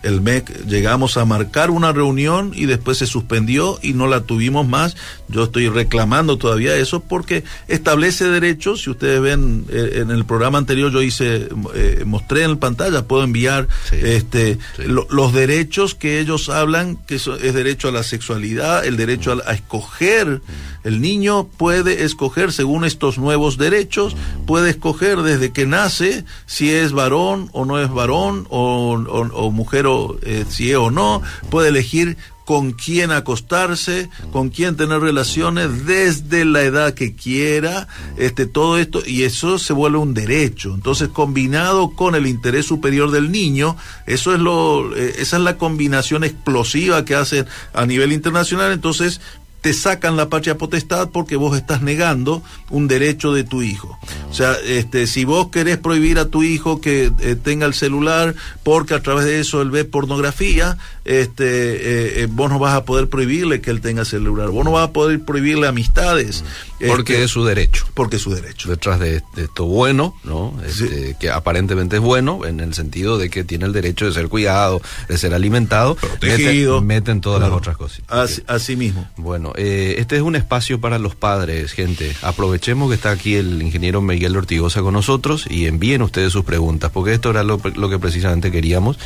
el 0.03 0.21
MEC 0.21 0.67
llegamos 0.67 1.17
a 1.17 1.25
marcar 1.25 1.71
una 1.71 1.93
reunión 1.93 2.53
y 2.55 2.67
después 2.67 2.99
se 2.99 3.07
suspendió 3.07 3.79
y 3.83 3.93
no 3.93 4.07
la 4.07 4.23
tuvimos 4.23 4.67
más. 4.67 4.97
Yo 5.29 5.45
estoy 5.45 5.69
reclamando 5.69 6.39
todavía 6.39 6.77
eso 6.77 7.01
porque 7.01 7.45
establece 7.69 8.29
derechos. 8.29 8.83
Si 8.83 8.91
ustedes 8.91 9.21
ven 9.21 9.67
eh, 9.71 10.01
en 10.03 10.11
el 10.11 10.25
programa 10.25 10.59
anterior 10.59 10.91
yo 10.91 11.03
hice 11.03 11.49
eh, 11.75 12.05
mostré 12.07 12.45
en 12.45 12.57
pantalla, 12.57 13.07
puedo 13.07 13.25
enviar 13.25 13.69
sí, 13.89 13.97
este 14.03 14.59
sí. 14.77 14.85
Lo, 14.85 15.07
los 15.11 15.33
derechos 15.33 15.95
que 15.95 16.21
ellos 16.21 16.49
hablan 16.49 16.97
que 16.97 17.17
eso 17.17 17.37
es 17.37 17.55
derecho 17.55 17.89
a 17.89 17.93
la 17.93 18.03
sexualidad, 18.03 18.85
el 18.85 18.97
derecho 18.97 19.33
a, 19.33 19.51
a 19.51 19.55
escoger. 19.55 20.41
El 20.83 21.03
niño 21.03 21.47
puede 21.59 22.05
escoger 22.05 22.53
según 22.53 22.87
estos 22.87 23.19
nuevos 23.19 23.59
derechos, 23.59 24.17
puede 24.47 24.71
escoger 24.71 25.21
desde 25.21 25.53
que 25.53 25.67
nace 25.67 26.25
si 26.47 26.71
es 26.71 26.93
varón 26.93 27.51
o 27.53 27.67
no 27.67 27.79
es 27.79 27.91
varón 27.91 28.47
o, 28.49 28.95
o, 28.95 29.21
o 29.21 29.51
mujer 29.51 29.87
eh, 30.23 30.45
si 30.49 30.71
es 30.71 30.77
o 30.77 30.91
no, 30.91 31.23
puede 31.51 31.69
elegir 31.69 32.17
con 32.51 32.73
quién 32.73 33.13
acostarse, 33.13 34.11
con 34.33 34.49
quién 34.49 34.77
tener 34.77 34.99
relaciones 35.01 35.87
desde 35.87 36.45
la 36.45 36.63
edad 36.63 36.95
que 36.95 37.15
quiera, 37.15 37.87
este 38.17 38.45
todo 38.45 38.77
esto 38.77 39.03
y 39.07 39.23
eso 39.23 39.57
se 39.57 39.73
vuelve 39.73 39.99
un 39.99 40.15
derecho. 40.15 40.75
Entonces, 40.75 41.11
combinado 41.11 41.91
con 41.91 42.17
el 42.17 42.27
interés 42.27 42.67
superior 42.67 43.13
del 43.13 43.31
niño, 43.31 43.77
eso 44.09 44.35
es 44.35 44.41
lo 44.41 44.97
eh, 44.97 45.15
esa 45.19 45.37
es 45.37 45.45
la 45.45 45.59
combinación 45.59 46.25
explosiva 46.25 47.05
que 47.05 47.15
hacen 47.15 47.47
a 47.73 47.87
nivel 47.87 48.11
internacional, 48.11 48.73
entonces 48.73 49.21
te 49.61 49.75
sacan 49.75 50.17
la 50.17 50.29
patria 50.29 50.57
potestad 50.57 51.11
porque 51.11 51.37
vos 51.37 51.57
estás 51.57 51.83
negando 51.83 52.43
un 52.71 52.89
derecho 52.89 53.33
de 53.33 53.45
tu 53.45 53.63
hijo. 53.63 53.99
O 54.31 54.35
sea, 54.35 54.57
este, 54.65 55.07
si 55.07 55.25
vos 55.25 55.49
querés 55.49 55.79
prohibir 55.79 56.19
a 56.19 56.29
tu 56.29 56.43
hijo 56.43 56.81
que 56.81 57.13
eh, 57.21 57.37
tenga 57.37 57.67
el 57.67 57.75
celular 57.75 58.35
porque 58.63 58.95
a 58.95 59.03
través 59.03 59.25
de 59.27 59.41
eso 59.41 59.61
él 59.61 59.71
ve 59.71 59.85
pornografía, 59.85 60.79
este, 61.05 61.45
eh, 61.45 62.23
eh, 62.23 62.29
vos 62.31 62.51
no 62.51 62.59
vas 62.59 62.75
a 62.75 62.85
poder 62.85 63.09
prohibirle 63.09 63.61
que 63.61 63.71
él 63.71 63.81
tenga 63.81 64.05
celular, 64.05 64.49
vos 64.49 64.65
no 64.65 64.73
vas 64.73 64.89
a 64.89 64.93
poder 64.93 65.21
prohibirle 65.21 65.67
amistades. 65.67 66.45
Porque 66.89 67.15
este, 67.15 67.25
es 67.25 67.31
su 67.31 67.45
derecho. 67.45 67.87
Porque 67.95 68.17
es 68.17 68.23
su 68.23 68.35
derecho. 68.35 68.71
Detrás 68.71 69.01
de, 69.01 69.23
de 69.35 69.45
esto 69.45 69.67
bueno, 69.67 70.15
¿no? 70.25 70.55
Este, 70.67 71.09
sí. 71.09 71.15
Que 71.21 71.31
aparentemente 71.31 71.97
es 71.97 72.03
bueno, 72.03 72.45
en 72.47 72.61
el 72.61 72.75
sentido 72.75 73.19
de 73.19 73.31
que 73.31 73.45
tiene 73.45 73.67
el 73.67 73.73
derecho 73.73 74.07
de 74.07 74.13
ser 74.13 74.29
cuidado, 74.29 74.81
de 75.09 75.19
ser 75.19 75.35
alimentado, 75.35 75.95
protegido. 75.95 76.81
Meten, 76.81 76.87
meten 76.87 77.21
todas 77.21 77.41
las 77.41 77.51
otras 77.51 77.77
cosas. 77.77 78.01
Así, 78.09 78.43
así 78.47 78.77
mismo. 78.77 79.09
Bueno, 79.17 79.53
eh, 79.57 79.97
este 79.99 80.17
es 80.17 80.23
un 80.23 80.37
espacio 80.37 80.81
para 80.81 80.99
los 80.99 81.15
padres, 81.15 81.73
gente. 81.73 82.15
Aprovechemos 82.23 82.89
que 82.89 82.95
está 82.95 83.11
aquí 83.11 83.35
el 83.35 83.63
ingeniero 83.63 84.01
Miguel 84.01 84.37
Ortigosa 84.37 84.83
con 84.83 84.95
nosotros 84.95 85.47
y 85.49 85.67
envíen 85.67 86.03
ustedes 86.03 86.33
sus 86.33 86.45
preguntas, 86.45 86.91
porque 86.93 87.13
esto 87.13 87.31
era 87.31 87.43
lo, 87.43 87.61
que 87.61 87.99
precisamente 87.99 88.51
queríamos, 88.51 88.99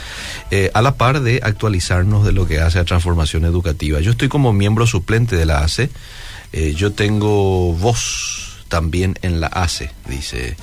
eh, 0.50 0.70
a 0.74 0.82
la 0.82 0.94
par 0.94 1.20
de 1.20 1.40
actualizarnos 1.42 2.24
de 2.24 2.32
lo 2.32 2.46
que 2.46 2.60
hace 2.60 2.78
a 2.78 2.84
Transformación 2.84 3.44
Educativa. 3.44 4.00
Yo 4.00 4.12
estoy 4.12 4.28
como 4.28 4.52
miembro 4.52 4.86
suplente 4.86 5.36
de 5.36 5.46
la 5.46 5.60
ACE, 5.60 5.90
eh, 6.56 6.72
yo 6.72 6.92
tengo 6.92 7.72
voz 7.72 8.64
también 8.68 9.18
en 9.22 9.40
la 9.40 9.48
ACE, 9.48 9.90
dice, 10.08 10.56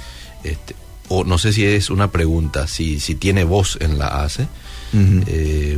este, 0.45 0.73
o 1.09 1.25
no 1.25 1.37
sé 1.37 1.51
si 1.51 1.65
es 1.65 1.89
una 1.89 2.11
pregunta, 2.11 2.67
si, 2.67 3.01
si 3.01 3.15
tiene 3.15 3.43
voz 3.43 3.77
en 3.81 3.99
la 3.99 4.23
ACE. 4.23 4.47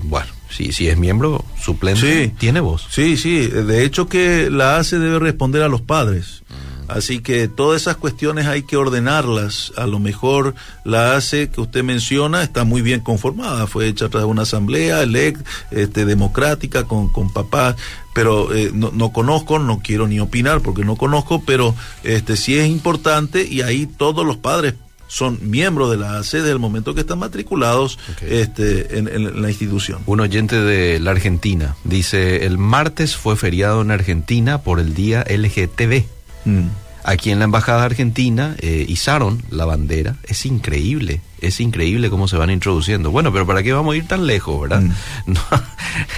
bueno 0.03 0.27
si, 0.51 0.71
si 0.71 0.87
es 0.87 0.97
miembro 0.97 1.43
suplente, 1.59 2.31
tiene 2.37 2.59
voz. 2.59 2.85
Sí, 2.91 3.17
sí, 3.17 3.47
de 3.47 3.83
hecho 3.83 4.07
que 4.07 4.51
la 4.51 4.77
ACE 4.77 4.99
debe 4.99 5.17
responder 5.17 5.63
a 5.63 5.67
los 5.67 5.81
padres. 5.81 6.43
Mm. 6.49 6.72
Así 6.87 7.19
que 7.19 7.47
todas 7.47 7.81
esas 7.81 7.97
cuestiones 7.97 8.47
hay 8.47 8.63
que 8.63 8.77
ordenarlas. 8.77 9.71
A 9.77 9.87
lo 9.87 9.99
mejor 9.99 10.55
la 10.83 11.15
ACE 11.15 11.49
que 11.49 11.61
usted 11.61 11.83
menciona 11.83 12.43
está 12.43 12.63
muy 12.63 12.81
bien 12.81 12.99
conformada, 13.01 13.67
fue 13.67 13.87
hecha 13.87 14.09
tras 14.09 14.25
una 14.25 14.43
asamblea 14.43 15.01
elect, 15.03 15.45
este, 15.71 16.05
democrática 16.05 16.85
con, 16.85 17.09
con 17.09 17.31
papás, 17.31 17.75
pero 18.13 18.53
eh, 18.53 18.71
no, 18.73 18.91
no, 18.91 19.11
conozco, 19.11 19.59
no 19.59 19.81
quiero 19.83 20.07
ni 20.07 20.19
opinar 20.19 20.61
porque 20.61 20.85
no 20.85 20.95
conozco, 20.95 21.43
pero 21.45 21.75
este 22.03 22.37
sí 22.37 22.57
es 22.57 22.67
importante 22.67 23.45
y 23.45 23.61
ahí 23.61 23.85
todos 23.85 24.25
los 24.25 24.37
padres 24.37 24.75
son 25.13 25.37
miembros 25.43 25.91
de 25.91 25.97
la 25.97 26.17
AC 26.17 26.31
desde 26.31 26.49
el 26.49 26.57
momento 26.57 26.95
que 26.95 27.01
están 27.01 27.19
matriculados 27.19 27.99
este, 28.21 28.97
en, 28.97 29.41
la 29.43 29.49
institución. 29.49 30.01
Un 30.07 30.21
oyente 30.21 30.59
de 30.59 30.99
la 30.99 31.11
Argentina 31.11 31.75
dice, 31.83 32.47
el 32.47 32.57
martes 32.57 33.15
fue 33.15 33.35
feriado 33.35 33.83
en 33.83 33.91
Argentina 33.91 34.63
por 34.63 34.79
el 34.79 34.95
día 34.95 35.23
LGTB. 35.29 36.05
Mm. 36.45 36.67
Aquí 37.05 37.31
en 37.31 37.39
la 37.39 37.45
Embajada 37.45 37.83
Argentina 37.83 38.55
eh, 38.59 38.85
izaron 38.87 39.43
la 39.49 39.65
bandera. 39.65 40.15
Es 40.23 40.45
increíble, 40.45 41.19
es 41.41 41.59
increíble 41.59 42.09
cómo 42.09 42.29
se 42.29 42.37
van 42.37 42.49
introduciendo. 42.49 43.11
Bueno, 43.11 43.33
pero 43.33 43.45
¿para 43.45 43.61
qué 43.61 43.73
vamos 43.73 43.93
a 43.93 43.97
ir 43.97 44.07
tan 44.07 44.25
lejos, 44.25 44.61
verdad? 44.61 44.81
Mm. 45.25 45.33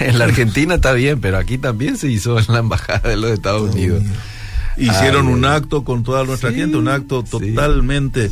en 0.00 0.18
la 0.18 0.24
Argentina 0.26 0.76
está 0.76 0.92
bien, 0.92 1.20
pero 1.20 1.38
aquí 1.38 1.58
también 1.58 1.96
se 1.96 2.08
hizo 2.08 2.38
en 2.38 2.44
la 2.48 2.60
Embajada 2.60 3.08
de 3.08 3.16
los 3.16 3.32
Estados 3.32 3.74
Unidos. 3.74 4.04
Hicieron 4.76 5.28
un 5.28 5.44
acto 5.44 5.84
con 5.84 6.02
toda 6.02 6.24
nuestra 6.24 6.52
gente, 6.52 6.76
un 6.76 6.88
acto 6.88 7.22
totalmente. 7.22 8.30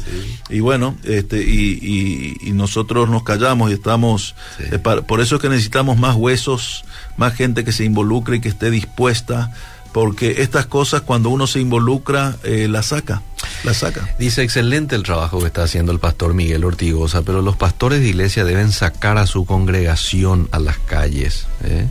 Y 0.51 0.61
bueno, 0.61 0.95
este 1.05 1.43
y, 1.43 2.37
y, 2.41 2.53
nosotros 2.53 3.09
nos 3.09 3.23
callamos 3.23 3.71
y 3.71 3.75
estamos. 3.75 4.35
Eh, 4.59 4.79
por 4.79 5.21
eso 5.21 5.37
es 5.37 5.43
que 5.43 5.49
necesitamos 5.49 5.99
más 5.99 6.15
huesos, 6.17 6.85
más 7.17 7.35
gente 7.35 7.65
que 7.65 7.73
se 7.73 7.85
involucre 7.85 8.37
y 8.37 8.41
que 8.41 8.51
esté 8.51 8.71
dispuesta 8.71 9.53
porque 9.95 10.43
estas 10.43 10.67
cosas 10.67 11.03
cuando 11.03 11.31
uno 11.31 11.47
se 11.47 11.61
involucra 11.61 12.37
eh, 12.43 12.67
las 12.69 12.87
saca, 12.87 13.23
las 13.63 13.77
saca. 13.77 14.13
Dice 14.19 14.43
excelente 14.43 14.97
el 14.97 15.05
trabajo 15.05 15.39
que 15.39 15.47
está 15.47 15.63
haciendo 15.63 15.93
el 15.93 16.01
pastor 16.01 16.35
Miguel 16.35 16.65
Ortigosa, 16.65 17.23
pero 17.23 17.43
los 17.43 17.55
pastores 17.55 18.01
de 18.01 18.09
iglesia 18.09 18.45
deben 18.45 18.73
sacar 18.73 19.19
a 19.19 19.29
su 19.29 19.47
congregación 19.47 20.49
a 20.51 20.59
las 20.59 20.79
calles. 20.79 21.47
¿eh? 21.63 21.87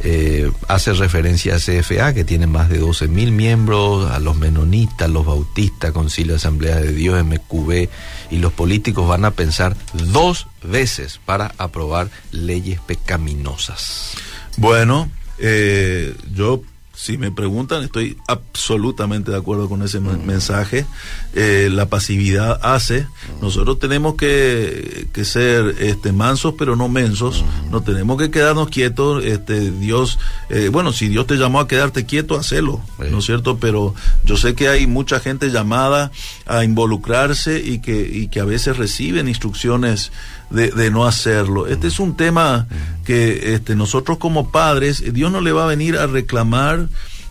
Eh, 0.00 0.50
hace 0.66 0.94
referencia 0.94 1.54
a 1.54 1.58
CFA, 1.60 2.12
que 2.12 2.24
tiene 2.24 2.48
más 2.48 2.68
de 2.68 2.78
12 2.78 3.06
mil 3.06 3.30
miembros, 3.30 4.10
a 4.10 4.18
los 4.18 4.34
menonitas, 4.34 5.08
los 5.08 5.24
bautistas, 5.24 5.92
Concilio 5.92 6.34
Asamblea 6.34 6.80
de 6.80 6.92
Dios, 6.92 7.24
MQB, 7.24 7.88
y 8.32 8.38
los 8.38 8.52
políticos 8.52 9.06
van 9.06 9.24
a 9.24 9.30
pensar 9.30 9.76
dos 9.92 10.48
veces 10.64 11.20
para 11.24 11.54
aprobar 11.56 12.10
leyes 12.32 12.80
pecaminosas. 12.80 14.14
Bueno, 14.56 15.08
eh, 15.38 16.16
yo 16.34 16.60
si 16.94 17.18
me 17.18 17.30
preguntan, 17.32 17.82
estoy 17.82 18.16
absolutamente 18.28 19.32
de 19.32 19.36
acuerdo 19.36 19.68
con 19.68 19.82
ese 19.82 20.00
mm. 20.00 20.24
mensaje. 20.24 20.86
Eh, 21.34 21.68
la 21.70 21.86
pasividad 21.86 22.60
hace. 22.62 23.02
Mm. 23.02 23.42
Nosotros 23.42 23.78
tenemos 23.78 24.14
que, 24.14 25.08
que, 25.12 25.24
ser 25.24 25.76
este, 25.80 26.12
mansos, 26.12 26.54
pero 26.56 26.76
no 26.76 26.88
mensos. 26.88 27.42
Mm. 27.42 27.70
No 27.70 27.82
tenemos 27.82 28.18
que 28.18 28.30
quedarnos 28.30 28.68
quietos. 28.68 29.24
Este, 29.24 29.72
Dios, 29.72 30.18
eh, 30.50 30.68
bueno, 30.70 30.92
si 30.92 31.08
Dios 31.08 31.26
te 31.26 31.34
llamó 31.34 31.60
a 31.60 31.68
quedarte 31.68 32.06
quieto, 32.06 32.36
hacelo, 32.36 32.80
¿no 33.10 33.18
es 33.18 33.24
cierto? 33.24 33.58
Pero 33.58 33.94
yo 34.24 34.36
sé 34.36 34.54
que 34.54 34.68
hay 34.68 34.86
mucha 34.86 35.18
gente 35.18 35.50
llamada 35.50 36.12
a 36.46 36.64
involucrarse 36.64 37.60
y 37.60 37.80
que, 37.80 38.08
y 38.08 38.28
que 38.28 38.40
a 38.40 38.44
veces 38.44 38.76
reciben 38.76 39.28
instrucciones 39.28 40.12
de, 40.54 40.90
no 40.90 41.06
hacerlo. 41.06 41.66
Este 41.66 41.88
es 41.88 42.00
un 42.00 42.16
tema 42.16 42.66
que 43.04 43.54
este, 43.54 43.74
nosotros 43.76 44.18
como 44.18 44.50
padres, 44.50 45.02
Dios 45.12 45.30
no 45.30 45.40
le 45.40 45.52
va 45.52 45.64
a 45.64 45.66
venir 45.66 45.96
a 45.96 46.06
reclamar 46.06 46.88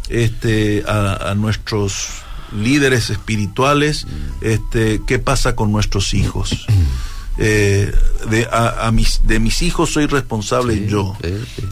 este, 0.10 0.84
a, 0.88 1.32
a 1.32 1.36
nuestros 1.36 2.24
líderes 2.54 3.10
espirituales 3.10 4.06
este, 4.42 5.02
qué 5.08 5.20
pasa 5.20 5.56
con 5.56 5.72
nuestros 5.72 6.14
hijos. 6.14 6.66
Eh, 7.40 7.92
de, 8.30 8.48
a, 8.52 8.90
mis, 8.92 9.22
de 9.26 9.40
mis 9.40 9.64
hijos 9.64 9.92
soy 9.92 10.06
responsable 10.06 10.88
yo. 10.88 11.18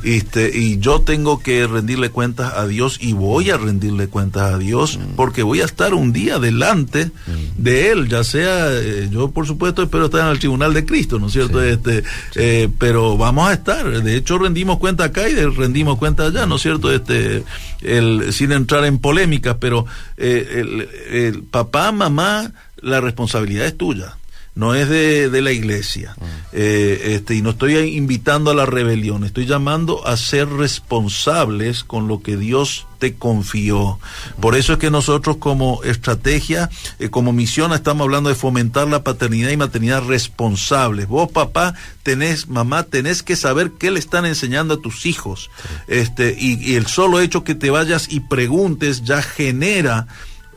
Este, 0.03 0.57
y 0.57 0.79
yo 0.79 1.01
tengo 1.01 1.39
que 1.39 1.67
rendirle 1.67 2.09
cuentas 2.09 2.53
a 2.55 2.67
Dios 2.67 2.97
y 2.99 3.13
voy 3.13 3.51
a 3.51 3.57
rendirle 3.57 4.07
cuentas 4.07 4.53
a 4.53 4.57
Dios 4.57 4.97
mm. 4.97 5.15
porque 5.15 5.43
voy 5.43 5.61
a 5.61 5.65
estar 5.65 5.93
un 5.93 6.11
día 6.11 6.39
delante 6.39 7.05
mm. 7.05 7.61
de 7.61 7.91
Él, 7.91 8.09
ya 8.09 8.23
sea, 8.23 8.69
eh, 8.71 9.07
yo 9.11 9.29
por 9.31 9.45
supuesto 9.45 9.83
espero 9.83 10.05
estar 10.05 10.21
en 10.21 10.31
el 10.31 10.39
tribunal 10.39 10.73
de 10.73 10.83
Cristo, 10.83 11.19
¿no 11.19 11.27
es 11.27 11.33
cierto? 11.33 11.63
Este, 11.63 12.03
eh, 12.35 12.67
pero 12.79 13.15
vamos 13.17 13.47
a 13.47 13.53
estar, 13.53 13.85
de 14.01 14.15
hecho 14.17 14.39
rendimos 14.39 14.79
cuenta 14.79 15.05
acá 15.05 15.29
y 15.29 15.35
rendimos 15.35 15.99
cuenta 15.99 16.25
allá, 16.25 16.47
¿no 16.47 16.55
es 16.55 16.63
cierto? 16.63 16.91
Este, 16.91 17.43
el, 17.81 18.33
sin 18.33 18.51
entrar 18.51 18.83
en 18.85 18.97
polémicas, 18.97 19.57
pero 19.59 19.85
el 20.17 21.43
papá, 21.49 21.91
mamá, 21.91 22.51
la 22.81 22.99
responsabilidad 22.99 23.67
es 23.67 23.77
tuya 23.77 24.17
no 24.53 24.75
es 24.75 24.89
de, 24.89 25.29
de 25.29 25.41
la 25.41 25.51
iglesia. 25.51 26.15
Ah. 26.19 26.25
Eh, 26.53 27.13
este, 27.15 27.35
y 27.35 27.41
no 27.41 27.51
estoy 27.51 27.77
invitando 27.77 28.51
a 28.51 28.53
la 28.53 28.65
rebelión, 28.65 29.23
estoy 29.23 29.45
llamando 29.45 30.05
a 30.05 30.17
ser 30.17 30.49
responsables 30.49 31.83
con 31.83 32.07
lo 32.07 32.21
que 32.21 32.35
Dios 32.35 32.87
te 32.99 33.15
confió. 33.15 33.99
Por 34.41 34.55
eso 34.55 34.73
es 34.73 34.79
que 34.79 34.91
nosotros 34.91 35.37
como 35.37 35.81
estrategia, 35.83 36.69
eh, 36.99 37.09
como 37.09 37.31
misión, 37.31 37.71
estamos 37.71 38.05
hablando 38.05 38.29
de 38.29 38.35
fomentar 38.35 38.87
la 38.87 39.03
paternidad 39.03 39.51
y 39.51 39.57
maternidad 39.57 40.03
responsables. 40.03 41.07
Vos, 41.07 41.31
papá, 41.31 41.73
tenés, 42.03 42.49
mamá, 42.49 42.83
tenés 42.83 43.23
que 43.23 43.37
saber 43.37 43.71
qué 43.79 43.89
le 43.89 43.99
están 43.99 44.25
enseñando 44.25 44.75
a 44.75 44.81
tus 44.81 45.05
hijos. 45.05 45.49
Este, 45.87 46.35
y, 46.37 46.61
y 46.61 46.75
el 46.75 46.87
solo 46.87 47.21
hecho 47.21 47.43
que 47.43 47.55
te 47.55 47.69
vayas 47.69 48.07
y 48.11 48.19
preguntes 48.19 49.03
ya 49.03 49.21
genera 49.21 50.07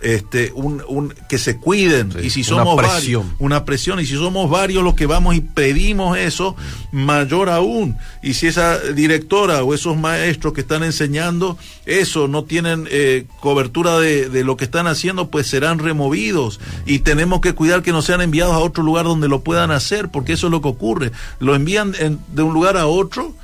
este, 0.03 0.53
un, 0.55 0.83
un, 0.89 1.15
que 1.29 1.39
se 1.39 1.57
cuiden 1.57 2.13
y 2.23 2.31
si 2.31 2.45
somos 2.45 2.75
una 2.75 2.83
presión. 2.83 3.23
Varios, 3.23 3.41
una 3.41 3.65
presión 3.65 4.01
y 4.01 4.07
si 4.07 4.15
somos 4.15 4.51
varios 4.51 4.85
los 4.85 4.95
que 4.95 5.07
vamos 5.07 5.35
y 5.35 5.41
pedimos 5.41 6.19
eso, 6.19 6.57
mayor 6.93 7.49
aún. 7.49 7.97
Y 8.23 8.35
si 8.35 8.47
esa 8.47 8.79
directora 8.79 9.63
o 9.65 9.75
esos 9.75 9.97
maestros 9.97 10.53
que 10.53 10.61
están 10.61 10.83
enseñando 10.83 11.59
eso 11.87 12.29
no 12.29 12.45
tienen 12.45 12.87
eh, 12.91 13.27
cobertura 13.41 13.99
de, 13.99 14.29
de, 14.29 14.45
lo 14.45 14.57
que 14.57 14.65
están 14.65 14.87
haciendo, 14.87 15.31
pues 15.31 15.47
serán 15.47 15.79
removidos 15.79 16.61
y 16.87 17.01
tenemos 17.01 17.41
que 17.41 17.55
cuidar 17.55 17.83
que 17.83 17.93
no 17.93 18.03
sean 18.03 18.21
enviados 18.21 18.55
a 18.55 18.59
otro 18.59 18.83
lugar 18.83 19.05
donde 19.05 19.29
lo 19.29 19.43
puedan 19.43 19.71
hacer, 19.71 20.09
porque 20.09 20.35
eso 20.35 20.47
es 20.47 20.51
lo 20.51 20.61
que 20.61 20.69
ocurre. 20.69 21.13
Lo 21.41 21.55
envían 21.55 21.93
de 21.93 22.43
un 22.43 22.55
lugar 22.55 22.77
a 22.77 22.87
otro 22.87 23.35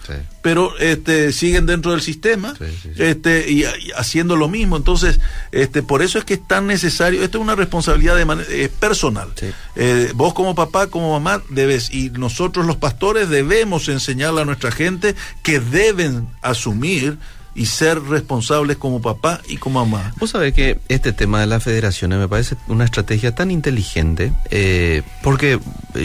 pero 0.43 0.77
este 0.79 1.33
siguen 1.33 1.67
dentro 1.67 1.93
del 1.93 2.01
sistema 2.01 2.55
este 2.97 3.51
y, 3.51 3.65
haciendo 3.97 4.37
lo 4.37 4.49
mismo 4.49 4.77
entonces 4.77 5.21
este 5.53 5.83
por 5.83 6.03
eso 6.03 6.19
es 6.19 6.25
que 6.25 6.40
es 6.41 6.49
tan 6.49 6.67
necesario. 6.67 7.23
Esto 7.23 7.39
es 7.39 7.43
una 7.43 7.55
responsabilidad 7.55 8.17
de 8.17 8.65
eh, 8.65 8.69
personal. 8.69 9.29
Eh, 9.77 10.13
vos 10.15 10.35
como 10.35 10.55
papá 10.55 10.89
como 10.89 11.13
mamá 11.13 11.43
debes 11.49 11.93
y 11.93 12.11
nosotros 12.11 12.67
los 12.67 12.77
pastores 12.77 13.29
debemos 13.29 13.89
enseñarle 13.89 14.43
a 14.43 14.45
nuestra 14.45 14.71
gente 14.71 15.15
que 15.43 15.61
deben 15.61 16.29
asumir 16.43 17.19
y 17.55 17.67
ser 17.67 18.01
responsables 18.03 18.77
como 18.77 19.03
papá 19.03 19.41
y 19.49 19.57
como 19.57 19.85
mamá. 19.85 20.15
Vos 20.19 20.31
sabés 20.31 20.55
que 20.55 20.79
este 20.89 21.13
tema 21.13 21.41
de 21.41 21.47
las 21.47 21.63
federaciones 21.63 22.19
me 22.19 22.29
parece 22.29 22.57
una 22.69 22.85
estrategia 22.85 23.35
tan 23.35 23.51
inteligente, 23.51 24.33
eh, 24.51 25.03
porque 25.23 25.59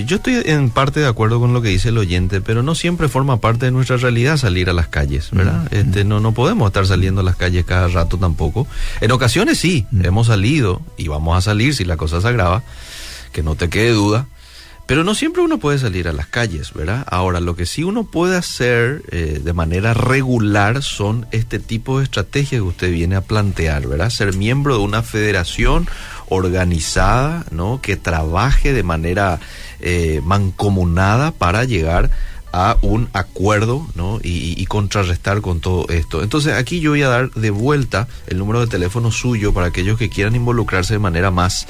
yo 0.06 0.18
estoy 0.18 0.42
en 0.46 0.70
parte 0.70 1.00
de 1.00 1.08
acuerdo 1.08 1.40
con 1.40 1.54
lo 1.54 1.62
que 1.62 1.70
dice 1.70 1.90
el 1.90 1.98
oyente, 1.98 2.42
pero 2.42 2.64
no 2.64 2.76
siempre 2.76 3.08
forma 3.08 3.38
parte 3.38 3.66
de 3.66 3.72
nuestra 3.72 3.98
realidad 3.98 4.38
salir 4.38 4.70
a 4.70 4.74
las 4.74 4.88
calles, 4.88 5.30
¿verdad? 5.32 5.64
Mm, 5.72 5.76
este, 5.76 6.04
mm. 6.04 6.08
no, 6.08 6.20
no 6.20 6.34
podemos 6.34 6.68
estar 6.68 6.88
saliendo 6.88 7.22
a 7.22 7.24
las 7.24 7.36
calles 7.36 7.66
cada 7.66 7.88
rato 7.88 8.18
tampoco. 8.18 8.68
En 9.02 9.12
ocasiones 9.12 9.60
sí, 9.60 9.86
mm. 9.92 10.06
hemos 10.06 10.28
salido 10.28 10.82
y 10.98 11.08
vamos 11.08 11.38
a 11.38 11.42
salir 11.42 11.76
si 11.76 11.86
la 11.86 11.98
cosa 11.98 12.22
se 12.22 12.28
agrava, 12.28 12.64
que 13.32 13.44
no 13.44 13.56
te 13.56 13.70
quede 13.70 13.92
duda 13.92 14.28
pero 14.86 15.04
no 15.04 15.16
siempre 15.16 15.42
uno 15.42 15.58
puede 15.58 15.80
salir 15.80 16.08
a 16.08 16.14
las 16.14 16.28
calles, 16.28 16.74
¿verdad? 16.74 17.06
Ahora, 17.10 17.40
lo 17.40 17.56
que 17.56 17.66
sí 17.66 17.84
uno 17.84 18.04
puede 18.04 18.38
hacer 18.38 19.02
eh, 19.12 19.42
de 19.44 19.54
manera 19.54 19.94
regular 19.94 20.84
son 20.84 21.26
este 21.32 21.60
tipo 21.60 21.98
de 21.98 22.04
estrategias 22.04 22.62
que 22.62 22.68
usted 22.68 22.92
viene 22.92 23.16
a 23.16 23.22
plantear, 23.22 23.88
¿verdad? 23.88 24.12
Ser 24.12 24.36
miembro 24.36 24.78
de 24.78 24.84
una 24.84 25.02
federación 25.02 25.88
organizada, 26.30 27.46
¿no? 27.50 27.82
Que 27.82 27.96
trabaje 27.96 28.74
de 28.74 28.84
manera 28.84 29.40
eh, 29.80 30.22
mancomunada 30.24 31.32
para 31.32 31.64
llegar 31.64 32.12
un 32.82 33.10
acuerdo 33.14 33.88
¿no? 33.96 34.20
y, 34.24 34.60
y, 34.62 34.66
contrarrestar 34.66 35.42
con 35.42 35.60
todo 35.60 35.88
esto. 35.90 36.24
Entonces 36.24 36.54
aquí 36.54 36.80
yo 36.80 36.92
voy 36.92 37.04
a 37.04 37.10
dar 37.10 37.32
de 37.32 37.50
vuelta 37.50 38.08
el 38.28 38.38
número 38.38 38.62
de 38.62 38.68
teléfono 38.68 39.12
suyo 39.12 39.54
para 39.54 39.68
aquellos 39.68 39.98
que 39.98 40.10
quieran 40.10 40.36
involucrarse 40.36 40.94
de 40.94 41.00
manera 41.00 41.32
más, 41.32 41.68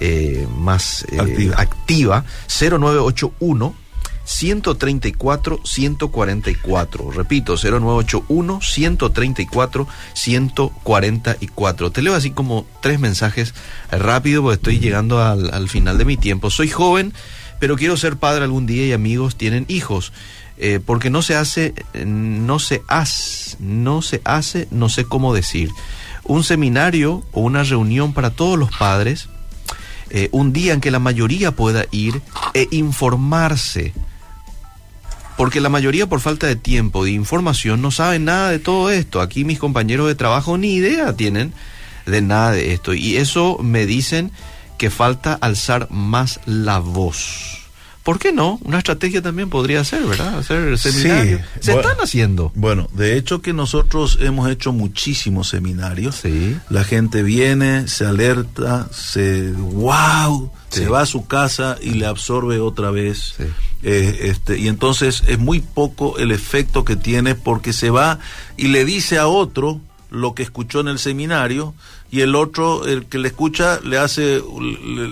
eh, 0.00 0.46
más 0.56 1.04
eh, 1.10 1.18
activa. 1.18 1.56
activa 1.56 2.24
0981 2.48 3.74
134 4.28 5.60
144. 5.64 7.10
Repito, 7.10 7.56
0981 7.56 8.60
134 8.60 9.88
144. 10.12 11.90
Te 11.90 12.02
leo 12.02 12.14
así 12.14 12.30
como 12.30 12.66
tres 12.82 13.00
mensajes 13.00 13.54
rápido 13.90 14.42
porque 14.42 14.56
estoy 14.56 14.78
llegando 14.80 15.22
al, 15.22 15.52
al 15.54 15.68
final 15.70 15.96
de 15.96 16.04
mi 16.04 16.18
tiempo. 16.18 16.50
Soy 16.50 16.68
joven, 16.68 17.14
pero 17.58 17.76
quiero 17.76 17.96
ser 17.96 18.16
padre 18.16 18.44
algún 18.44 18.66
día 18.66 18.86
y 18.86 18.92
amigos 18.92 19.36
tienen 19.36 19.64
hijos. 19.68 20.12
Eh, 20.60 20.80
porque 20.84 21.08
no 21.08 21.22
se 21.22 21.36
hace, 21.36 21.72
no 22.04 22.58
se 22.58 22.82
hace, 22.88 23.56
no 23.60 24.02
se 24.02 24.20
hace, 24.24 24.66
no 24.72 24.88
sé 24.88 25.04
cómo 25.04 25.32
decir. 25.32 25.70
Un 26.24 26.42
seminario 26.42 27.22
o 27.32 27.42
una 27.42 27.62
reunión 27.62 28.12
para 28.12 28.30
todos 28.30 28.58
los 28.58 28.70
padres, 28.76 29.28
eh, 30.10 30.28
un 30.32 30.52
día 30.52 30.72
en 30.72 30.80
que 30.80 30.90
la 30.90 30.98
mayoría 30.98 31.52
pueda 31.52 31.84
ir 31.92 32.20
e 32.54 32.66
informarse 32.72 33.92
porque 35.38 35.60
la 35.60 35.68
mayoría 35.68 36.08
por 36.08 36.18
falta 36.18 36.48
de 36.48 36.56
tiempo, 36.56 37.04
de 37.04 37.12
información, 37.12 37.80
no 37.80 37.92
saben 37.92 38.24
nada 38.24 38.50
de 38.50 38.58
todo 38.58 38.90
esto. 38.90 39.20
Aquí 39.20 39.44
mis 39.44 39.60
compañeros 39.60 40.08
de 40.08 40.16
trabajo 40.16 40.58
ni 40.58 40.74
idea 40.74 41.14
tienen 41.14 41.52
de 42.06 42.20
nada 42.20 42.50
de 42.50 42.72
esto. 42.72 42.92
Y 42.92 43.18
eso 43.18 43.56
me 43.62 43.86
dicen 43.86 44.32
que 44.78 44.90
falta 44.90 45.34
alzar 45.34 45.88
más 45.90 46.40
la 46.46 46.78
voz. 46.78 47.58
¿Por 48.04 48.18
qué 48.18 48.32
no? 48.32 48.58
Una 48.64 48.78
estrategia 48.78 49.20
también 49.20 49.50
podría 49.50 49.84
ser, 49.84 50.02
¿verdad? 50.04 50.38
Hacer 50.38 50.78
seminarios. 50.78 51.42
Sí, 51.42 51.60
Se 51.60 51.72
bueno, 51.74 51.90
están 51.90 52.02
haciendo. 52.04 52.52
Bueno, 52.54 52.88
de 52.94 53.18
hecho 53.18 53.42
que 53.42 53.52
nosotros 53.52 54.16
hemos 54.22 54.48
hecho 54.50 54.72
muchísimos 54.72 55.48
seminarios. 55.50 56.14
Sí. 56.22 56.56
La 56.70 56.84
gente 56.84 57.22
viene, 57.22 57.86
se 57.86 58.06
alerta, 58.06 58.88
se 58.92 59.52
wow, 59.52 60.50
Sí. 60.70 60.80
se 60.84 60.88
va 60.88 61.02
a 61.02 61.06
su 61.06 61.26
casa 61.26 61.76
y 61.82 61.90
le 61.90 62.06
absorbe 62.06 62.60
otra 62.60 62.90
vez. 62.90 63.34
Sí. 63.36 63.44
Eh, 63.82 64.18
este, 64.22 64.58
y 64.58 64.68
entonces 64.68 65.22
es 65.26 65.38
muy 65.38 65.60
poco 65.60 66.16
el 66.16 66.30
efecto 66.32 66.86
que 66.86 66.96
tiene 66.96 67.34
porque 67.34 67.74
se 67.74 67.90
va 67.90 68.20
y 68.56 68.68
le 68.68 68.86
dice 68.86 69.18
a 69.18 69.26
otro 69.26 69.82
lo 70.10 70.32
que 70.34 70.42
escuchó 70.42 70.80
en 70.80 70.88
el 70.88 70.98
seminario 70.98 71.74
y 72.10 72.20
el 72.22 72.34
otro, 72.34 72.86
el 72.86 73.06
que 73.06 73.18
le 73.18 73.28
escucha, 73.28 73.80
le 73.84 73.98
hace, 73.98 74.42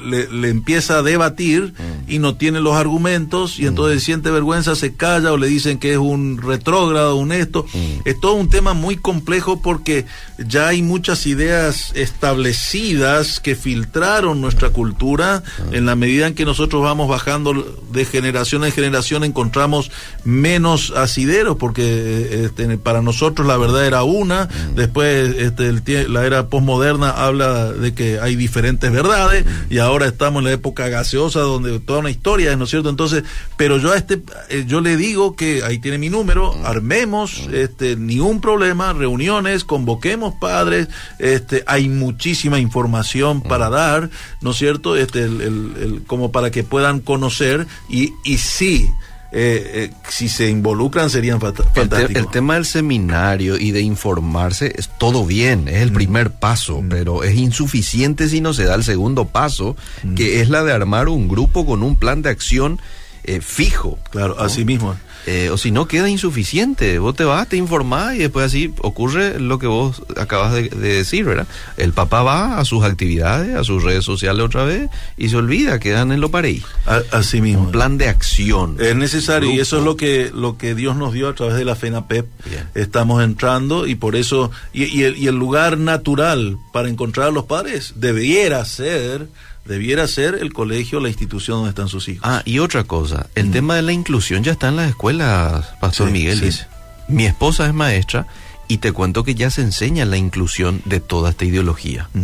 le, 0.06 0.48
empieza 0.48 0.98
a 0.98 1.02
debatir 1.02 1.74
y 2.08 2.18
no 2.18 2.36
tiene 2.36 2.60
los 2.60 2.74
argumentos 2.74 3.58
y 3.58 3.66
entonces 3.66 4.02
siente 4.02 4.30
vergüenza, 4.30 4.74
se 4.74 4.94
calla 4.94 5.32
o 5.32 5.36
le 5.36 5.46
dicen 5.46 5.78
que 5.78 5.92
es 5.92 5.98
un 5.98 6.40
retrógrado, 6.42 7.16
un 7.16 7.32
esto. 7.32 7.66
Es 8.04 8.18
todo 8.18 8.34
un 8.34 8.48
tema 8.48 8.72
muy 8.72 8.96
complejo 8.96 9.60
porque 9.60 10.06
ya 10.38 10.68
hay 10.68 10.82
muchas 10.82 11.26
ideas 11.26 11.92
establecidas 11.94 13.40
que 13.40 13.56
filtraron 13.56 14.40
nuestra 14.40 14.70
cultura. 14.70 15.42
En 15.72 15.84
la 15.84 15.96
medida 15.96 16.26
en 16.26 16.34
que 16.34 16.44
nosotros 16.44 16.82
vamos 16.82 17.08
bajando 17.08 17.52
de 17.92 18.04
generación 18.04 18.64
en 18.64 18.72
generación 18.72 19.24
encontramos 19.24 19.90
menos 20.24 20.92
asideros 20.96 21.56
porque 21.56 21.82
eh, 21.84 22.44
este, 22.46 22.78
para 22.78 23.02
nosotros 23.02 23.46
la 23.46 23.56
verdad 23.56 23.86
era 23.86 24.02
una, 24.02 24.48
después 24.74 25.34
este, 25.38 25.68
el 25.68 25.82
la 26.12 26.26
era 26.26 26.48
habla 26.90 27.72
de 27.72 27.94
que 27.94 28.18
hay 28.20 28.36
diferentes 28.36 28.90
verdades 28.90 29.44
y 29.70 29.78
ahora 29.78 30.06
estamos 30.06 30.40
en 30.40 30.44
la 30.44 30.52
época 30.52 30.88
gaseosa 30.88 31.40
donde 31.40 31.80
toda 31.80 32.00
una 32.00 32.10
historia 32.10 32.50
es, 32.52 32.58
¿no 32.58 32.64
es 32.64 32.70
cierto? 32.70 32.88
Entonces, 32.90 33.24
pero 33.56 33.78
yo 33.78 33.92
a 33.92 33.96
este, 33.96 34.22
eh, 34.48 34.64
yo 34.66 34.80
le 34.80 34.96
digo 34.96 35.36
que 35.36 35.62
ahí 35.64 35.78
tiene 35.78 35.98
mi 35.98 36.08
número, 36.10 36.54
armemos, 36.64 37.42
este, 37.52 37.96
ningún 37.96 38.40
problema, 38.40 38.92
reuniones, 38.92 39.64
convoquemos 39.64 40.34
padres, 40.40 40.88
este, 41.18 41.64
hay 41.66 41.88
muchísima 41.88 42.58
información 42.58 43.42
para 43.42 43.68
dar, 43.70 44.10
¿no 44.40 44.50
es 44.52 44.56
cierto? 44.56 44.96
Este, 44.96 45.24
el- 45.24 45.40
el- 45.40 46.02
como 46.06 46.30
para 46.32 46.50
que 46.50 46.62
puedan 46.64 47.00
conocer 47.00 47.66
y, 47.88 48.12
y 48.24 48.38
sí, 48.38 48.86
eh, 49.32 49.90
eh, 49.90 49.92
si 50.08 50.28
se 50.28 50.48
involucran 50.48 51.10
serían 51.10 51.40
fanta- 51.40 51.62
El, 51.64 51.72
te- 51.72 51.80
fantásticos. 51.80 52.16
el 52.22 52.30
tema 52.30 52.54
del 52.54 52.64
seminario 52.64 53.58
y 53.58 53.70
de 53.72 53.80
informarse 53.80 54.72
es 54.76 54.88
todo 54.98 55.24
bien, 55.26 55.68
es 55.68 55.82
el 55.82 55.92
primer 55.92 56.30
paso, 56.30 56.82
pero 56.88 57.22
es 57.24 57.34
insuficiente 57.36 58.28
si 58.28 58.40
no 58.40 58.54
se 58.54 58.64
da 58.64 58.74
el 58.74 58.84
segundo 58.84 59.26
paso, 59.26 59.76
que 60.14 60.40
es 60.40 60.48
la 60.48 60.62
de 60.64 60.72
armar 60.72 61.08
un 61.08 61.28
grupo 61.28 61.66
con 61.66 61.82
un 61.82 61.96
plan 61.96 62.22
de 62.22 62.30
acción 62.30 62.80
eh, 63.24 63.40
fijo. 63.40 63.98
Claro, 64.10 64.36
¿no? 64.38 64.42
así 64.44 64.64
mismo. 64.64 64.94
Eh, 65.26 65.50
o 65.50 65.58
si 65.58 65.72
no, 65.72 65.88
queda 65.88 66.08
insuficiente. 66.08 66.98
Vos 67.00 67.16
te 67.16 67.24
vas, 67.24 67.48
te 67.48 67.56
informás 67.56 68.14
y 68.14 68.18
después 68.18 68.46
así 68.46 68.72
ocurre 68.80 69.40
lo 69.40 69.58
que 69.58 69.66
vos 69.66 70.02
acabas 70.16 70.52
de, 70.52 70.68
de 70.68 70.88
decir, 70.94 71.24
¿verdad? 71.24 71.48
El 71.76 71.92
papá 71.92 72.22
va 72.22 72.58
a 72.58 72.64
sus 72.64 72.84
actividades, 72.84 73.56
a 73.56 73.64
sus 73.64 73.82
redes 73.82 74.04
sociales 74.04 74.44
otra 74.44 74.64
vez 74.64 74.88
y 75.16 75.28
se 75.28 75.36
olvida, 75.36 75.80
quedan 75.80 76.12
en 76.12 76.20
lo 76.20 76.30
pareí. 76.30 76.62
Así 77.10 77.40
mismo. 77.40 77.64
Un 77.64 77.72
plan 77.72 77.98
de 77.98 78.08
acción. 78.08 78.76
Es 78.78 78.94
necesario 78.94 79.50
y 79.50 79.58
eso 79.58 79.78
es 79.78 79.84
lo 79.84 79.96
que 79.96 80.30
lo 80.32 80.56
que 80.58 80.74
Dios 80.74 80.96
nos 80.96 81.12
dio 81.12 81.28
a 81.28 81.34
través 81.34 81.56
de 81.56 81.64
la 81.64 81.74
FENAPEP. 81.74 82.26
Bien. 82.48 82.68
Estamos 82.74 83.22
entrando 83.22 83.86
y 83.86 83.96
por 83.96 84.14
eso 84.14 84.50
y, 84.72 84.84
y 84.84 85.02
el, 85.02 85.16
y 85.16 85.26
el 85.26 85.34
lugar 85.34 85.78
natural 85.78 86.56
para 86.72 86.88
encontrar 86.88 87.28
a 87.28 87.30
los 87.32 87.44
padres 87.44 87.94
debiera 87.96 88.64
ser 88.64 89.26
debiera 89.66 90.06
ser 90.08 90.36
el 90.36 90.52
colegio, 90.52 91.00
la 91.00 91.08
institución 91.08 91.58
donde 91.58 91.70
están 91.70 91.88
sus 91.88 92.08
hijos. 92.08 92.22
Ah, 92.24 92.42
y 92.44 92.58
otra 92.58 92.84
cosa, 92.84 93.28
el 93.34 93.50
tema 93.50 93.74
de 93.74 93.82
la 93.82 93.92
inclusión 93.92 94.42
ya 94.42 94.52
está 94.52 94.68
en 94.68 94.76
las 94.76 94.88
escuelas, 94.90 95.66
Pastor 95.80 96.08
Sí, 96.08 96.12
Miguel 96.12 96.52
sí. 96.52 96.62
Mi 97.08 97.26
esposa 97.26 97.66
es 97.66 97.74
maestra 97.74 98.26
y 98.68 98.78
te 98.78 98.92
cuento 98.92 99.22
que 99.22 99.34
ya 99.34 99.50
se 99.50 99.62
enseña 99.62 100.04
la 100.04 100.16
inclusión 100.16 100.82
de 100.84 101.00
toda 101.00 101.30
esta 101.30 101.44
ideología. 101.44 102.08
Mm. 102.14 102.22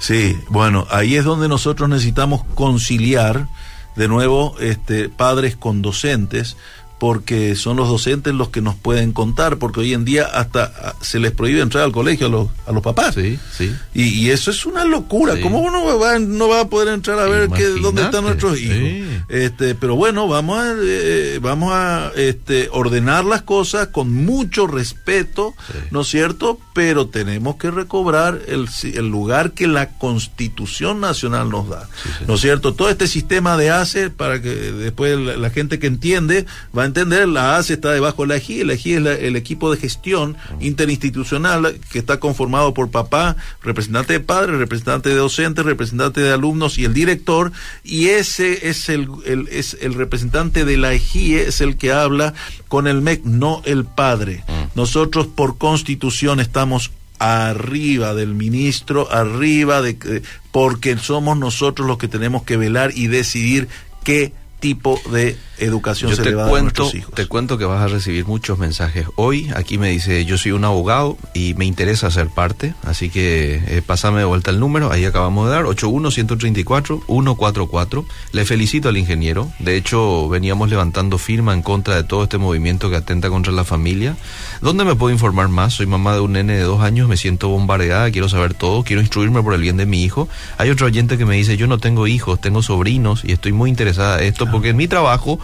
Sí, 0.00 0.36
bueno, 0.48 0.86
ahí 0.90 1.16
es 1.16 1.24
donde 1.24 1.48
nosotros 1.48 1.88
necesitamos 1.88 2.42
conciliar 2.54 3.48
de 3.96 4.08
nuevo 4.08 4.54
este 4.60 5.08
padres 5.08 5.56
con 5.56 5.82
docentes 5.82 6.56
porque 6.98 7.54
son 7.54 7.76
los 7.76 7.88
docentes 7.88 8.34
los 8.34 8.48
que 8.48 8.60
nos 8.60 8.74
pueden 8.74 9.12
contar, 9.12 9.58
porque 9.58 9.80
hoy 9.80 9.94
en 9.94 10.04
día 10.04 10.24
hasta 10.24 10.72
ah, 10.82 10.94
se 11.00 11.20
les 11.20 11.30
prohíbe 11.32 11.60
entrar 11.60 11.84
al 11.84 11.92
colegio 11.92 12.26
a 12.26 12.30
los, 12.30 12.48
a 12.66 12.72
los 12.72 12.82
papás. 12.82 13.14
Sí, 13.14 13.38
sí. 13.56 13.72
Y, 13.94 14.02
y 14.08 14.30
eso 14.30 14.50
es 14.50 14.66
una 14.66 14.84
locura. 14.84 15.36
Sí. 15.36 15.40
¿Cómo 15.42 15.60
uno 15.60 15.98
va, 15.98 16.18
no 16.18 16.48
va 16.48 16.62
a 16.62 16.68
poder 16.68 16.88
entrar 16.88 17.18
a 17.18 17.26
ver 17.26 17.48
qué, 17.50 17.64
dónde 17.80 18.02
están 18.02 18.24
nuestros 18.24 18.58
hijos? 18.60 18.76
sí. 18.76 19.04
Este, 19.28 19.74
pero 19.74 19.94
bueno, 19.94 20.26
vamos 20.26 20.58
a, 20.58 20.74
eh, 20.82 21.38
vamos 21.40 21.72
a 21.72 22.10
este, 22.16 22.68
ordenar 22.72 23.24
las 23.24 23.42
cosas 23.42 23.88
con 23.88 24.12
mucho 24.12 24.66
respeto, 24.66 25.54
Sí. 25.68 25.78
¿no 25.90 26.00
es 26.00 26.08
cierto? 26.08 26.58
Pero 26.74 27.08
tenemos 27.08 27.56
que 27.56 27.70
recobrar 27.70 28.40
el, 28.48 28.68
el 28.94 29.08
lugar 29.08 29.52
que 29.52 29.66
la 29.66 29.90
Constitución 29.98 31.00
Nacional 31.00 31.48
nos 31.50 31.68
da. 31.68 31.88
¿no 32.26 32.34
es 32.34 32.40
cierto? 32.40 32.74
Todo 32.74 32.88
este 32.88 33.06
sistema 33.06 33.56
de 33.56 33.70
ACE, 33.70 34.10
para 34.10 34.40
que 34.42 34.48
después 34.50 35.18
la, 35.18 35.36
la 35.36 35.50
gente 35.50 35.78
que 35.78 35.86
entiende 35.86 36.46
va 36.76 36.82
a 36.84 36.86
entender, 36.88 37.28
la 37.28 37.56
ACE 37.56 37.74
está 37.74 37.92
debajo 37.92 38.22
de 38.22 38.28
la 38.28 38.36
EGI, 38.36 38.64
la 38.64 38.72
EGI 38.74 38.94
es 38.94 39.02
la- 39.02 39.14
el 39.14 39.36
equipo 39.36 39.70
de 39.70 39.78
gestión 39.80 40.36
interinstitucional 40.60 41.78
que 41.90 41.98
está 41.98 42.18
conformado 42.18 42.74
por 42.74 42.90
papá, 42.90 43.36
representante 43.62 44.14
de 44.14 44.20
padres, 44.20 44.58
representante 44.58 45.08
de 45.10 45.14
docentes, 45.14 45.64
representante 45.64 46.20
de 46.20 46.32
alumnos 46.32 46.78
y 46.78 46.84
el 46.84 46.94
director, 46.94 47.52
y 47.84 48.08
ese 48.08 48.68
es 48.68 48.88
el, 48.88 49.08
el- 49.26 49.48
es 49.48 49.76
el 49.80 49.94
representante 49.94 50.64
de 50.64 50.76
la 50.76 50.92
EGIE, 50.92 51.42
es 51.48 51.60
el 51.60 51.76
que 51.76 51.92
habla 51.92 52.34
con 52.68 52.86
el 52.86 53.00
MEC, 53.02 53.24
no 53.24 53.62
el 53.64 53.84
padre. 53.84 54.44
Nosotros 54.74 55.26
por 55.26 55.58
constitución 55.58 56.40
estamos 56.40 56.90
arriba 57.18 58.14
del 58.14 58.34
ministro, 58.34 59.10
arriba 59.12 59.82
de 59.82 60.22
porque 60.52 60.96
somos 60.98 61.36
nosotros 61.36 61.86
los 61.86 61.98
que 61.98 62.08
tenemos 62.08 62.44
que 62.44 62.56
velar 62.56 62.92
y 62.94 63.08
decidir 63.08 63.68
qué 64.04 64.32
tipo 64.60 65.00
de 65.10 65.36
educación 65.58 66.10
Yo 66.10 66.16
se 66.16 66.22
te 66.22 66.30
le 66.30 66.36
va 66.36 66.42
a 66.42 66.46
dar 66.46 66.50
a 66.50 66.52
cuento, 66.52 66.82
nuestros 66.82 67.02
hijos. 67.02 67.14
te 67.14 67.26
cuento 67.26 67.58
que 67.58 67.64
vas 67.64 67.82
a 67.82 67.88
recibir 67.88 68.26
muchos 68.26 68.58
mensajes 68.58 69.06
hoy. 69.16 69.50
Aquí 69.54 69.76
me 69.78 69.88
dice, 69.90 70.24
yo 70.24 70.38
soy 70.38 70.52
un 70.52 70.64
abogado 70.64 71.18
y 71.34 71.54
me 71.54 71.64
interesa 71.64 72.08
ser 72.10 72.28
parte, 72.28 72.74
así 72.84 73.10
que 73.10 73.60
eh, 73.66 73.82
pásame 73.84 74.20
de 74.20 74.24
vuelta 74.24 74.50
el 74.50 74.60
número, 74.60 74.90
ahí 74.92 75.04
acabamos 75.04 75.46
de 75.46 75.52
dar, 75.54 75.64
81-134-144. 75.64 78.04
Le 78.32 78.44
felicito 78.44 78.88
al 78.88 78.96
ingeniero, 78.96 79.50
de 79.58 79.76
hecho 79.76 80.28
veníamos 80.28 80.70
levantando 80.70 81.18
firma 81.18 81.54
en 81.54 81.62
contra 81.62 81.96
de 81.96 82.04
todo 82.04 82.22
este 82.24 82.38
movimiento 82.38 82.90
que 82.90 82.96
atenta 82.96 83.28
contra 83.28 83.52
la 83.52 83.64
familia. 83.64 84.16
¿Dónde 84.60 84.84
me 84.84 84.94
puedo 84.94 85.12
informar 85.12 85.48
más? 85.48 85.74
Soy 85.74 85.86
mamá 85.86 86.14
de 86.14 86.20
un 86.20 86.32
nene 86.32 86.54
de 86.54 86.62
dos 86.62 86.82
años, 86.82 87.08
me 87.08 87.16
siento 87.16 87.48
bombardeada, 87.48 88.10
quiero 88.10 88.28
saber 88.28 88.54
todo, 88.54 88.84
quiero 88.84 89.02
instruirme 89.02 89.42
por 89.42 89.54
el 89.54 89.60
bien 89.60 89.76
de 89.76 89.86
mi 89.86 90.04
hijo. 90.04 90.28
Hay 90.56 90.70
otro 90.70 90.86
oyente 90.86 91.18
que 91.18 91.24
me 91.24 91.34
dice, 91.36 91.56
yo 91.56 91.66
no 91.66 91.78
tengo 91.78 92.06
hijos, 92.06 92.40
tengo 92.40 92.62
sobrinos 92.62 93.24
y 93.24 93.32
estoy 93.32 93.50
muy 93.52 93.70
interesada 93.70 94.20
en 94.20 94.28
esto 94.28 94.47
porque 94.50 94.70
en 94.70 94.76
mi 94.76 94.88
trabajo 94.88 95.38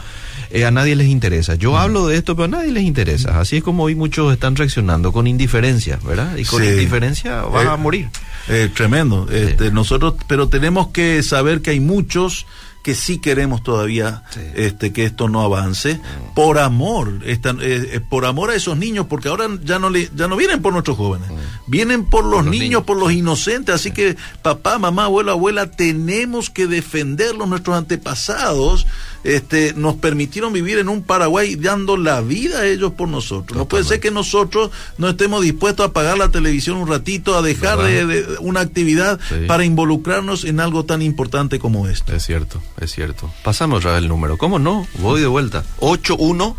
eh, 0.51 0.65
a 0.65 0.71
nadie 0.71 0.95
les 0.97 1.09
interesa. 1.09 1.55
Yo 1.57 1.77
hablo 1.79 2.07
de 2.07 2.17
esto, 2.17 2.37
pero 2.37 2.45
a 2.45 2.49
nadie 2.49 2.71
les 2.73 2.85
interesa. 2.85 3.41
Así 3.41 3.57
es 3.57 3.63
como 3.63 3.85
hoy 3.85 3.95
muchos 3.95 4.33
están 4.33 4.55
reaccionando 4.57 5.13
con 5.13 5.27
indiferencia, 5.27 5.99
¿verdad? 6.05 6.37
Y 6.37 6.45
con 6.45 6.63
Sí. 6.63 6.69
indiferencia 6.69 7.43
vas 7.43 7.65
Eh, 7.65 7.69
a 7.69 7.77
morir. 7.77 8.09
Eh, 8.49 8.71
tremendo. 8.75 9.27
Este, 9.31 9.71
nosotros, 9.71 10.15
pero 10.29 10.49
tenemos 10.49 10.89
que 10.89 11.23
saber 11.23 11.61
que 11.63 11.71
hay 11.71 11.81
muchos 11.81 12.47
que 12.85 12.95
sí 12.95 13.19
queremos 13.19 13.63
todavía 13.65 14.23
Sí. 14.31 14.41
este, 14.55 14.93
que 14.93 15.05
esto 15.05 15.29
no 15.29 15.41
avance, 15.43 16.01
por 16.37 16.59
amor, 16.59 17.23
esta- 17.25 17.51
eh, 17.61 17.89
eh, 17.95 18.01
por 18.09 18.27
amor 18.27 18.51
a 18.51 18.55
esos 18.55 18.77
niños, 18.77 19.07
porque 19.09 19.29
ahora 19.29 19.47
ya 19.65 19.79
no, 19.81 19.91
le, 19.91 20.09
ya 20.15 20.29
no 20.29 20.37
vienen 20.37 20.63
por 20.63 20.73
nuestros 20.73 20.97
jóvenes, 20.97 21.29
vienen 21.67 22.05
por 22.05 22.25
los, 22.25 22.45
los 22.45 22.45
niños, 22.45 22.61
niños. 22.65 22.83
por 22.85 22.97
los 22.99 23.11
inocentes, 23.13 23.75
así 23.75 23.91
que 23.91 24.17
papá, 24.43 24.79
mamá, 24.79 25.05
abuelo, 25.07 25.33
abuela, 25.33 25.71
tenemos 25.71 26.51
que 26.51 26.67
defenderlos, 26.67 27.49
nuestros 27.49 27.77
antepasados 27.77 28.87
este, 29.25 29.73
nos 29.75 29.97
permitieron 29.97 30.53
vivir 30.53 30.79
en 30.79 30.89
un 30.89 31.03
Paraguay 31.03 31.57
dando 31.57 31.97
la 31.97 32.21
vida 32.21 32.61
a 32.61 32.67
ellos 32.67 32.93
por 32.93 33.09
nosotros. 33.09 33.57
No 33.57 33.67
puede 33.67 33.85
ser 33.85 33.99
que 34.01 34.11
nosotros 34.11 34.71
no 34.99 35.09
estemos 35.09 35.43
dispuestos 35.43 35.85
a 35.85 35.89
apagar 35.89 36.19
la 36.19 36.31
televisión 36.31 36.77
un 36.77 36.87
ratito, 36.89 37.37
a 37.37 37.43
dejar 37.43 37.79
de, 37.83 38.27
una 38.41 38.61
actividad 38.61 39.19
Sí. 39.29 39.47
para 39.49 39.65
involucrarnos 39.65 40.45
en 40.45 40.61
algo 40.61 40.85
tan 40.85 41.01
importante 41.03 41.59
como 41.59 41.89
esto. 41.89 42.15
Es 42.15 42.25
cierto, 42.25 42.63
es 42.81 42.93
cierto. 42.93 43.33
Pasamos 43.43 43.83
ya 43.83 43.97
el 43.97 44.09
número. 44.09 44.37
¿Cómo 44.37 44.59
no? 44.59 44.87
Voy 44.99 45.21
de 45.21 45.27
vuelta. 45.27 45.65
81 45.81 46.57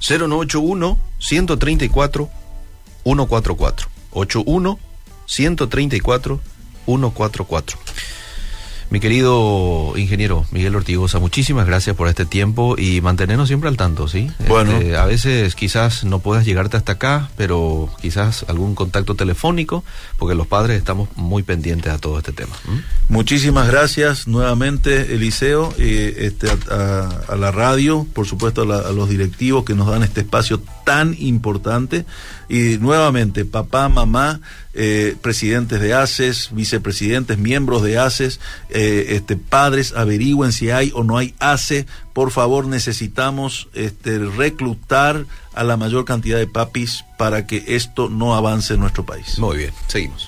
0981 0.00 0.98
134 1.18 2.28
144. 3.04 3.88
81 4.12 4.78
134 5.26 6.40
144. 6.86 7.78
Mi 8.88 9.00
querido 9.00 9.94
ingeniero 9.96 10.46
Miguel 10.52 10.76
Ortigosa, 10.76 11.18
muchísimas 11.18 11.66
gracias 11.66 11.96
por 11.96 12.06
este 12.06 12.24
tiempo 12.24 12.76
y 12.78 13.00
mantenernos 13.00 13.48
siempre 13.48 13.68
al 13.68 13.76
tanto, 13.76 14.06
¿sí? 14.06 14.30
Bueno. 14.46 14.70
Este, 14.76 14.96
a 14.96 15.04
veces 15.06 15.56
quizás 15.56 16.04
no 16.04 16.20
puedas 16.20 16.46
llegarte 16.46 16.76
hasta 16.76 16.92
acá, 16.92 17.28
pero 17.36 17.90
quizás 18.00 18.44
algún 18.48 18.76
contacto 18.76 19.16
telefónico, 19.16 19.82
porque 20.18 20.36
los 20.36 20.46
padres 20.46 20.78
estamos 20.78 21.08
muy 21.16 21.42
pendientes 21.42 21.92
a 21.92 21.98
todo 21.98 22.18
este 22.18 22.30
tema. 22.30 22.54
Muchísimas 23.08 23.66
gracias 23.66 24.28
nuevamente, 24.28 25.14
Eliseo, 25.14 25.74
eh, 25.78 26.14
este, 26.18 26.48
a 26.70 27.34
la 27.36 27.50
radio, 27.50 28.06
por 28.12 28.26
supuesto 28.28 28.62
a, 28.62 28.66
la- 28.66 28.78
a 28.88 28.92
los 28.92 29.08
directivos 29.08 29.64
que 29.64 29.74
nos 29.74 29.88
dan 29.88 30.04
este 30.04 30.20
espacio 30.20 30.60
tan 30.84 31.16
importante. 31.18 32.06
Y 32.48 32.78
nuevamente, 32.78 33.44
papá, 33.44 33.88
mamá, 33.88 34.40
eh, 34.74 35.16
presidentes 35.20 35.80
de 35.80 35.94
ACES, 35.94 36.50
vicepresidentes, 36.52 37.38
miembros 37.38 37.82
de 37.82 37.98
ACES, 37.98 38.40
eh, 38.70 39.06
este, 39.10 39.36
padres, 39.36 39.92
averigüen 39.96 40.52
si 40.52 40.70
hay 40.70 40.92
o 40.94 41.02
no 41.02 41.18
hay 41.18 41.34
ACE. 41.38 41.86
Por 42.12 42.30
favor, 42.30 42.66
necesitamos 42.66 43.68
este, 43.74 44.18
reclutar 44.18 45.26
a 45.54 45.64
la 45.64 45.76
mayor 45.76 46.04
cantidad 46.04 46.38
de 46.38 46.46
papis 46.46 47.04
para 47.18 47.46
que 47.46 47.64
esto 47.66 48.08
no 48.08 48.34
avance 48.34 48.74
en 48.74 48.80
nuestro 48.80 49.04
país. 49.04 49.38
Muy 49.38 49.56
bien, 49.58 49.72
seguimos. 49.88 50.24